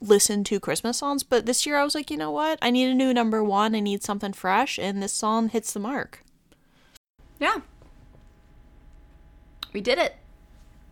listened 0.00 0.46
to 0.46 0.60
Christmas 0.60 0.98
songs. 0.98 1.22
But 1.22 1.46
this 1.46 1.64
year 1.66 1.76
I 1.76 1.84
was 1.84 1.94
like, 1.94 2.10
you 2.10 2.16
know 2.16 2.30
what? 2.30 2.58
I 2.60 2.70
need 2.70 2.90
a 2.90 2.94
new 2.94 3.14
number 3.14 3.42
one. 3.42 3.74
I 3.74 3.80
need 3.80 4.02
something 4.02 4.32
fresh, 4.32 4.78
and 4.78 5.02
this 5.02 5.12
song 5.12 5.48
hits 5.48 5.72
the 5.72 5.80
mark. 5.80 6.22
Yeah. 7.38 7.60
We 9.72 9.80
did 9.80 9.98
it. 9.98 10.16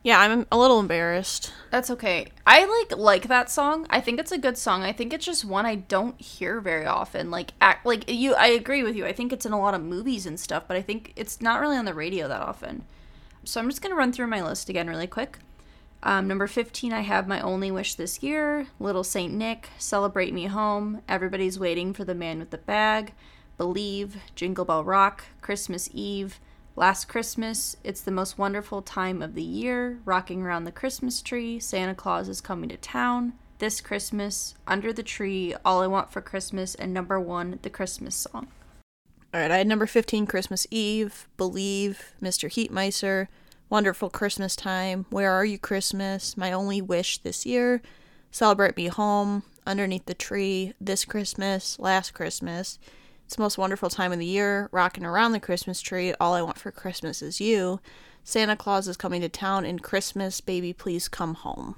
Yeah, 0.02 0.20
I'm 0.20 0.46
a 0.50 0.58
little 0.58 0.78
embarrassed. 0.78 1.52
That's 1.70 1.90
okay. 1.90 2.28
I 2.46 2.64
like 2.64 2.98
like 2.98 3.28
that 3.28 3.50
song. 3.50 3.86
I 3.90 4.00
think 4.00 4.20
it's 4.20 4.32
a 4.32 4.38
good 4.38 4.56
song. 4.56 4.82
I 4.82 4.92
think 4.92 5.12
it's 5.12 5.26
just 5.26 5.44
one 5.44 5.66
I 5.66 5.74
don't 5.74 6.20
hear 6.20 6.60
very 6.60 6.86
often. 6.86 7.30
Like 7.30 7.52
act 7.60 7.84
like 7.84 8.08
you 8.08 8.34
I 8.34 8.46
agree 8.48 8.82
with 8.82 8.96
you. 8.96 9.04
I 9.06 9.12
think 9.12 9.32
it's 9.32 9.44
in 9.46 9.52
a 9.52 9.60
lot 9.60 9.74
of 9.74 9.82
movies 9.82 10.24
and 10.24 10.38
stuff, 10.38 10.64
but 10.68 10.76
I 10.76 10.82
think 10.82 11.12
it's 11.16 11.40
not 11.42 11.60
really 11.60 11.76
on 11.76 11.84
the 11.84 11.94
radio 11.94 12.28
that 12.28 12.40
often. 12.40 12.84
So 13.44 13.60
I'm 13.60 13.68
just 13.68 13.82
going 13.82 13.92
to 13.92 13.96
run 13.96 14.12
through 14.12 14.26
my 14.26 14.42
list 14.42 14.68
again 14.68 14.88
really 14.88 15.06
quick. 15.06 15.38
Um, 16.02 16.28
number 16.28 16.46
15, 16.46 16.92
I 16.92 17.00
have 17.00 17.26
My 17.26 17.40
Only 17.40 17.70
Wish 17.70 17.94
This 17.94 18.22
Year, 18.22 18.68
Little 18.78 19.02
Saint 19.02 19.34
Nick, 19.34 19.70
Celebrate 19.78 20.32
Me 20.32 20.46
Home, 20.46 21.02
Everybody's 21.08 21.58
Waiting 21.58 21.92
for 21.92 22.04
the 22.04 22.14
Man 22.14 22.38
with 22.38 22.50
the 22.50 22.58
Bag, 22.58 23.14
Believe, 23.56 24.16
Jingle 24.36 24.64
Bell 24.64 24.84
Rock, 24.84 25.24
Christmas 25.40 25.88
Eve, 25.92 26.38
Last 26.78 27.08
Christmas, 27.08 27.76
It's 27.82 28.02
the 28.02 28.12
Most 28.12 28.38
Wonderful 28.38 28.82
Time 28.82 29.20
of 29.20 29.34
the 29.34 29.42
Year, 29.42 29.98
Rocking 30.04 30.42
Around 30.42 30.62
the 30.62 30.70
Christmas 30.70 31.20
Tree, 31.22 31.58
Santa 31.58 31.92
Claus 31.92 32.28
is 32.28 32.40
Coming 32.40 32.68
to 32.68 32.76
Town, 32.76 33.32
This 33.58 33.80
Christmas, 33.80 34.54
Under 34.64 34.92
the 34.92 35.02
Tree, 35.02 35.56
All 35.64 35.82
I 35.82 35.88
Want 35.88 36.12
for 36.12 36.20
Christmas, 36.20 36.76
and 36.76 36.94
number 36.94 37.18
one, 37.18 37.58
The 37.62 37.68
Christmas 37.68 38.14
Song. 38.14 38.46
All 39.34 39.40
right, 39.40 39.50
I 39.50 39.58
had 39.58 39.66
number 39.66 39.86
15, 39.86 40.28
Christmas 40.28 40.68
Eve, 40.70 41.26
Believe, 41.36 42.12
Mr. 42.22 42.48
Heat 42.48 42.70
Miser, 42.70 43.28
Wonderful 43.68 44.08
Christmas 44.08 44.54
Time, 44.54 45.04
Where 45.10 45.32
Are 45.32 45.44
You 45.44 45.58
Christmas, 45.58 46.36
My 46.36 46.52
Only 46.52 46.80
Wish 46.80 47.18
This 47.18 47.44
Year, 47.44 47.82
Celebrate 48.30 48.76
Me 48.76 48.86
Home, 48.86 49.42
Underneath 49.66 50.06
the 50.06 50.14
Tree, 50.14 50.74
This 50.80 51.04
Christmas, 51.04 51.76
Last 51.80 52.14
Christmas, 52.14 52.78
It's 53.28 53.36
the 53.36 53.42
Most 53.42 53.58
Wonderful 53.58 53.90
Time 53.90 54.10
of 54.10 54.18
the 54.18 54.24
Year, 54.24 54.70
Rocking 54.72 55.04
Around 55.04 55.32
the 55.32 55.38
Christmas 55.38 55.82
Tree, 55.82 56.14
All 56.18 56.32
I 56.32 56.40
Want 56.40 56.56
for 56.56 56.72
Christmas 56.72 57.20
Is 57.20 57.42
You, 57.42 57.78
Santa 58.24 58.56
Claus 58.56 58.88
is 58.88 58.96
Coming 58.96 59.20
to 59.20 59.28
Town, 59.28 59.66
and 59.66 59.82
Christmas, 59.82 60.40
Baby 60.40 60.72
Please 60.72 61.08
Come 61.08 61.34
Home. 61.34 61.76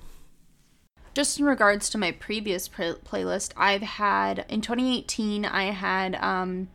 Just 1.12 1.40
in 1.40 1.46
regards 1.46 1.90
to 1.90 1.98
my 1.98 2.12
previous 2.12 2.68
pr- 2.68 3.00
playlist, 3.04 3.50
I've 3.56 3.82
had 3.82 4.44
in 4.48 4.60
2018 4.60 5.44
I 5.44 5.72
had 5.72 6.14
um, 6.22 6.68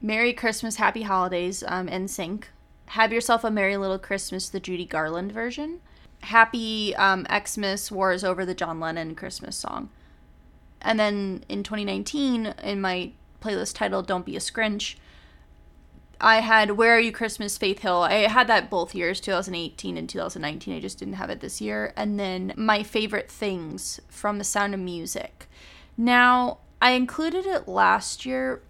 Merry 0.00 0.32
Christmas, 0.32 0.74
Happy 0.74 1.02
Holidays, 1.02 1.62
um, 1.68 1.86
NSYNC. 1.86 2.46
Have 2.86 3.12
Yourself 3.12 3.44
a 3.44 3.52
Merry 3.52 3.76
Little 3.76 4.00
Christmas, 4.00 4.48
the 4.48 4.58
Judy 4.58 4.84
Garland 4.84 5.30
version. 5.30 5.78
Happy 6.22 6.92
um, 6.96 7.24
Xmas, 7.32 7.92
War 7.92 8.10
is 8.10 8.24
Over, 8.24 8.44
the 8.44 8.52
John 8.52 8.80
Lennon 8.80 9.14
Christmas 9.14 9.54
song. 9.54 9.90
And 10.80 10.98
then 10.98 11.44
in 11.48 11.62
2019, 11.62 12.46
in 12.64 12.80
my 12.80 13.12
playlist 13.42 13.74
titled 13.74 14.06
Don't 14.06 14.24
Be 14.24 14.36
a 14.36 14.40
Scrinch, 14.40 14.96
I 16.22 16.36
had 16.36 16.72
Where 16.72 16.94
Are 16.94 17.00
You 17.00 17.10
Christmas, 17.10 17.58
Faith 17.58 17.80
Hill. 17.80 18.02
I 18.02 18.28
had 18.28 18.46
that 18.46 18.70
both 18.70 18.94
years, 18.94 19.20
2018 19.20 19.96
and 19.96 20.08
2019. 20.08 20.76
I 20.76 20.78
just 20.78 20.98
didn't 20.98 21.14
have 21.14 21.30
it 21.30 21.40
this 21.40 21.60
year. 21.60 21.92
And 21.96 22.18
then 22.18 22.52
My 22.56 22.84
Favorite 22.84 23.28
Things 23.28 24.00
from 24.08 24.38
The 24.38 24.44
Sound 24.44 24.72
of 24.72 24.78
Music. 24.78 25.48
Now, 25.96 26.58
I 26.80 26.92
included 26.92 27.44
it 27.44 27.66
last 27.66 28.24
year, 28.24 28.62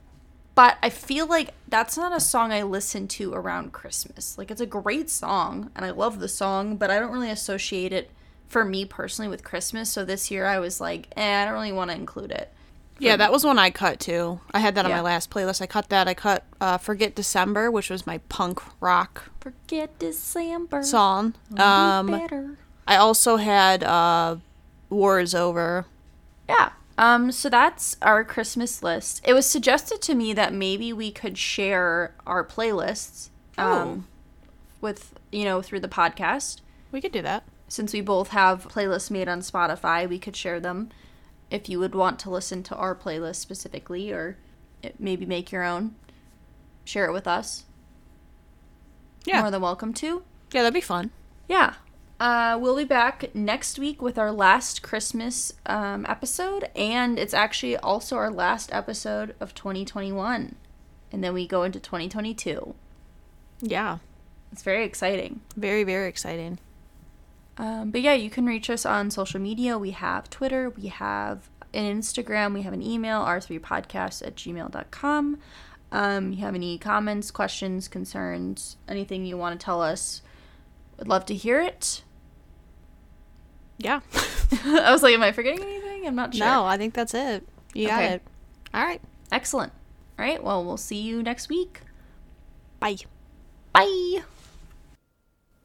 but 0.54 0.78
I 0.82 0.88
feel 0.88 1.26
like 1.26 1.52
that's 1.68 1.98
not 1.98 2.16
a 2.16 2.20
song 2.20 2.52
I 2.52 2.62
listen 2.62 3.06
to 3.08 3.34
around 3.34 3.72
Christmas. 3.72 4.38
Like, 4.38 4.50
it's 4.50 4.60
a 4.62 4.66
great 4.66 5.10
song, 5.10 5.70
and 5.76 5.84
I 5.84 5.90
love 5.90 6.20
the 6.20 6.28
song, 6.28 6.76
but 6.76 6.90
I 6.90 6.98
don't 6.98 7.12
really 7.12 7.30
associate 7.30 7.92
it 7.92 8.10
for 8.48 8.64
me 8.64 8.86
personally 8.86 9.28
with 9.28 9.44
Christmas. 9.44 9.90
So 9.90 10.06
this 10.06 10.30
year 10.30 10.46
I 10.46 10.58
was 10.58 10.80
like, 10.80 11.08
eh, 11.16 11.42
I 11.42 11.44
don't 11.44 11.54
really 11.54 11.72
want 11.72 11.90
to 11.90 11.96
include 11.96 12.30
it. 12.30 12.50
Yeah, 13.02 13.16
that 13.16 13.32
was 13.32 13.44
one 13.44 13.58
I 13.58 13.70
cut 13.70 13.98
too. 14.00 14.40
I 14.52 14.60
had 14.60 14.74
that 14.76 14.84
on 14.84 14.90
Yeah. 14.90 14.96
my 14.98 15.02
last 15.02 15.30
playlist. 15.30 15.60
I 15.60 15.66
cut 15.66 15.88
that. 15.88 16.06
I 16.08 16.14
cut 16.14 16.44
uh, 16.60 16.78
Forget 16.78 17.14
December, 17.14 17.70
which 17.70 17.90
was 17.90 18.06
my 18.06 18.18
punk 18.28 18.60
rock 18.80 19.30
Forget 19.40 19.98
December. 19.98 20.82
song. 20.82 21.34
Um, 21.58 22.06
better. 22.06 22.58
I 22.86 22.96
also 22.96 23.36
had 23.36 23.82
uh, 23.82 24.36
War 24.90 25.20
is 25.20 25.34
Over. 25.34 25.86
Yeah. 26.48 26.70
Um, 26.98 27.32
so 27.32 27.48
that's 27.48 27.96
our 28.02 28.22
Christmas 28.22 28.82
list. 28.82 29.20
It 29.24 29.32
was 29.32 29.46
suggested 29.46 30.00
to 30.02 30.14
me 30.14 30.32
that 30.34 30.52
maybe 30.52 30.92
we 30.92 31.10
could 31.10 31.38
share 31.38 32.14
our 32.26 32.44
playlists 32.44 33.30
um, 33.58 34.06
with, 34.80 35.14
you 35.32 35.44
know, 35.44 35.62
through 35.62 35.80
the 35.80 35.88
podcast. 35.88 36.60
We 36.92 37.00
could 37.00 37.12
do 37.12 37.22
that. 37.22 37.44
Since 37.68 37.92
we 37.94 38.02
both 38.02 38.28
have 38.28 38.68
playlists 38.68 39.10
made 39.10 39.28
on 39.28 39.40
Spotify, 39.40 40.06
we 40.08 40.18
could 40.18 40.36
share 40.36 40.60
them 40.60 40.90
if 41.52 41.68
you 41.68 41.78
would 41.78 41.94
want 41.94 42.18
to 42.20 42.30
listen 42.30 42.62
to 42.64 42.74
our 42.76 42.94
playlist 42.94 43.36
specifically 43.36 44.10
or 44.10 44.38
maybe 44.98 45.26
make 45.26 45.52
your 45.52 45.62
own. 45.62 45.94
Share 46.84 47.06
it 47.06 47.12
with 47.12 47.28
us. 47.28 47.64
Yeah. 49.24 49.42
More 49.42 49.50
than 49.50 49.60
welcome 49.60 49.92
to. 49.94 50.22
Yeah, 50.52 50.62
that'd 50.62 50.74
be 50.74 50.80
fun. 50.80 51.10
Yeah. 51.48 51.74
Uh, 52.18 52.58
we'll 52.60 52.76
be 52.76 52.84
back 52.84 53.34
next 53.34 53.78
week 53.78 54.00
with 54.00 54.16
our 54.16 54.32
last 54.32 54.82
Christmas 54.82 55.52
um, 55.66 56.06
episode, 56.08 56.70
and 56.74 57.18
it's 57.18 57.34
actually 57.34 57.76
also 57.76 58.16
our 58.16 58.30
last 58.30 58.72
episode 58.72 59.34
of 59.38 59.54
2021. 59.54 60.54
And 61.12 61.22
then 61.22 61.34
we 61.34 61.46
go 61.46 61.64
into 61.64 61.78
2022. 61.78 62.74
Yeah. 63.60 63.98
It's 64.50 64.62
very 64.62 64.84
exciting. 64.84 65.40
Very, 65.56 65.84
very 65.84 66.08
exciting. 66.08 66.58
Um, 67.58 67.90
but 67.90 68.00
yeah, 68.00 68.14
you 68.14 68.30
can 68.30 68.46
reach 68.46 68.70
us 68.70 68.86
on 68.86 69.10
social 69.10 69.40
media. 69.40 69.78
We 69.78 69.90
have 69.90 70.30
Twitter, 70.30 70.70
we 70.70 70.86
have 70.88 71.48
an 71.74 71.98
Instagram, 71.98 72.54
we 72.54 72.62
have 72.62 72.72
an 72.72 72.82
email, 72.82 73.20
r3podcast 73.22 74.26
at 74.26 74.36
gmail.com. 74.36 75.38
Um, 75.92 76.32
you 76.32 76.38
have 76.40 76.54
any 76.54 76.78
comments, 76.78 77.30
questions, 77.30 77.88
concerns, 77.88 78.76
anything 78.88 79.26
you 79.26 79.36
want 79.36 79.58
to 79.60 79.64
tell 79.64 79.82
us, 79.82 80.22
We'd 80.98 81.08
love 81.08 81.26
to 81.26 81.34
hear 81.34 81.60
it. 81.60 82.02
Yeah. 83.78 84.00
I 84.64 84.92
was 84.92 85.02
like, 85.02 85.14
am 85.14 85.22
I 85.22 85.32
forgetting 85.32 85.62
anything? 85.62 86.06
I'm 86.06 86.14
not 86.14 86.34
sure. 86.34 86.46
No, 86.46 86.64
I 86.64 86.76
think 86.76 86.94
that's 86.94 87.14
it. 87.14 87.46
You 87.74 87.88
got 87.88 88.02
Okay. 88.02 88.12
it. 88.14 88.22
All 88.72 88.84
right. 88.84 89.00
Excellent. 89.32 89.72
All 90.18 90.24
right. 90.24 90.42
Well, 90.42 90.64
we'll 90.64 90.76
see 90.76 91.00
you 91.00 91.22
next 91.22 91.48
week. 91.48 91.80
Bye. 92.78 92.96
Bye. 93.72 94.22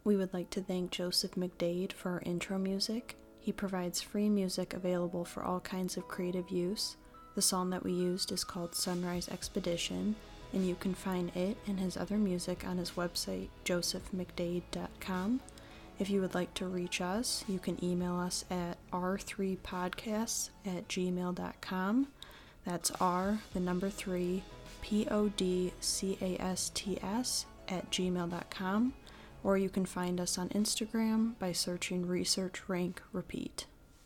We 0.08 0.16
would 0.16 0.34
like 0.34 0.50
to 0.52 0.62
thank 0.62 0.92
Joseph 0.92 1.32
McDade 1.32 1.92
for 1.92 2.12
our 2.12 2.22
intro 2.22 2.58
music. 2.58 3.18
He 3.42 3.52
provides 3.52 4.02
free 4.02 4.30
music 4.30 4.74
available 4.74 5.26
for 5.26 5.44
all 5.44 5.60
kinds 5.60 5.98
of 5.98 6.08
creative 6.08 6.50
use. 6.50 6.96
The 7.36 7.42
song 7.42 7.72
that 7.72 7.84
we 7.84 7.92
used 7.92 8.32
is 8.32 8.46
called 8.46 8.74
Sunrise 8.74 9.28
Expedition, 9.28 10.16
and 10.54 10.66
you 10.66 10.76
can 10.76 10.94
find 10.94 11.36
it 11.36 11.58
and 11.68 11.78
his 11.78 11.98
other 11.98 12.18
music 12.18 12.66
on 12.66 12.78
his 12.78 12.92
website, 12.92 13.50
josephmcdade.com. 13.66 15.42
If 16.00 16.10
you 16.10 16.22
would 16.22 16.36
like 16.36 16.54
to 16.54 16.68
reach 16.68 17.02
us, 17.02 17.44
you 17.46 17.60
can 17.60 17.84
email 17.84 18.16
us 18.16 18.46
at 18.50 18.78
r3podcasts 18.94 20.52
at 20.66 20.88
gmail.com. 20.88 22.08
That's 22.64 22.92
R, 23.02 23.40
the 23.54 23.60
number 23.60 23.90
3, 23.90 24.42
P 24.82 25.06
O 25.12 25.28
D 25.28 25.74
C 25.82 26.18
A 26.22 26.42
S 26.42 26.72
T 26.74 26.98
S 27.04 27.46
at 27.68 27.92
gmail.com 27.92 28.94
or 29.48 29.58
you 29.58 29.70
can 29.70 29.86
find 29.86 30.20
us 30.20 30.38
on 30.38 30.50
Instagram 30.50 31.32
by 31.40 31.54
searching 31.54 32.06
Research 32.06 32.68
Rank 32.68 33.02
Repeat. 33.14 33.66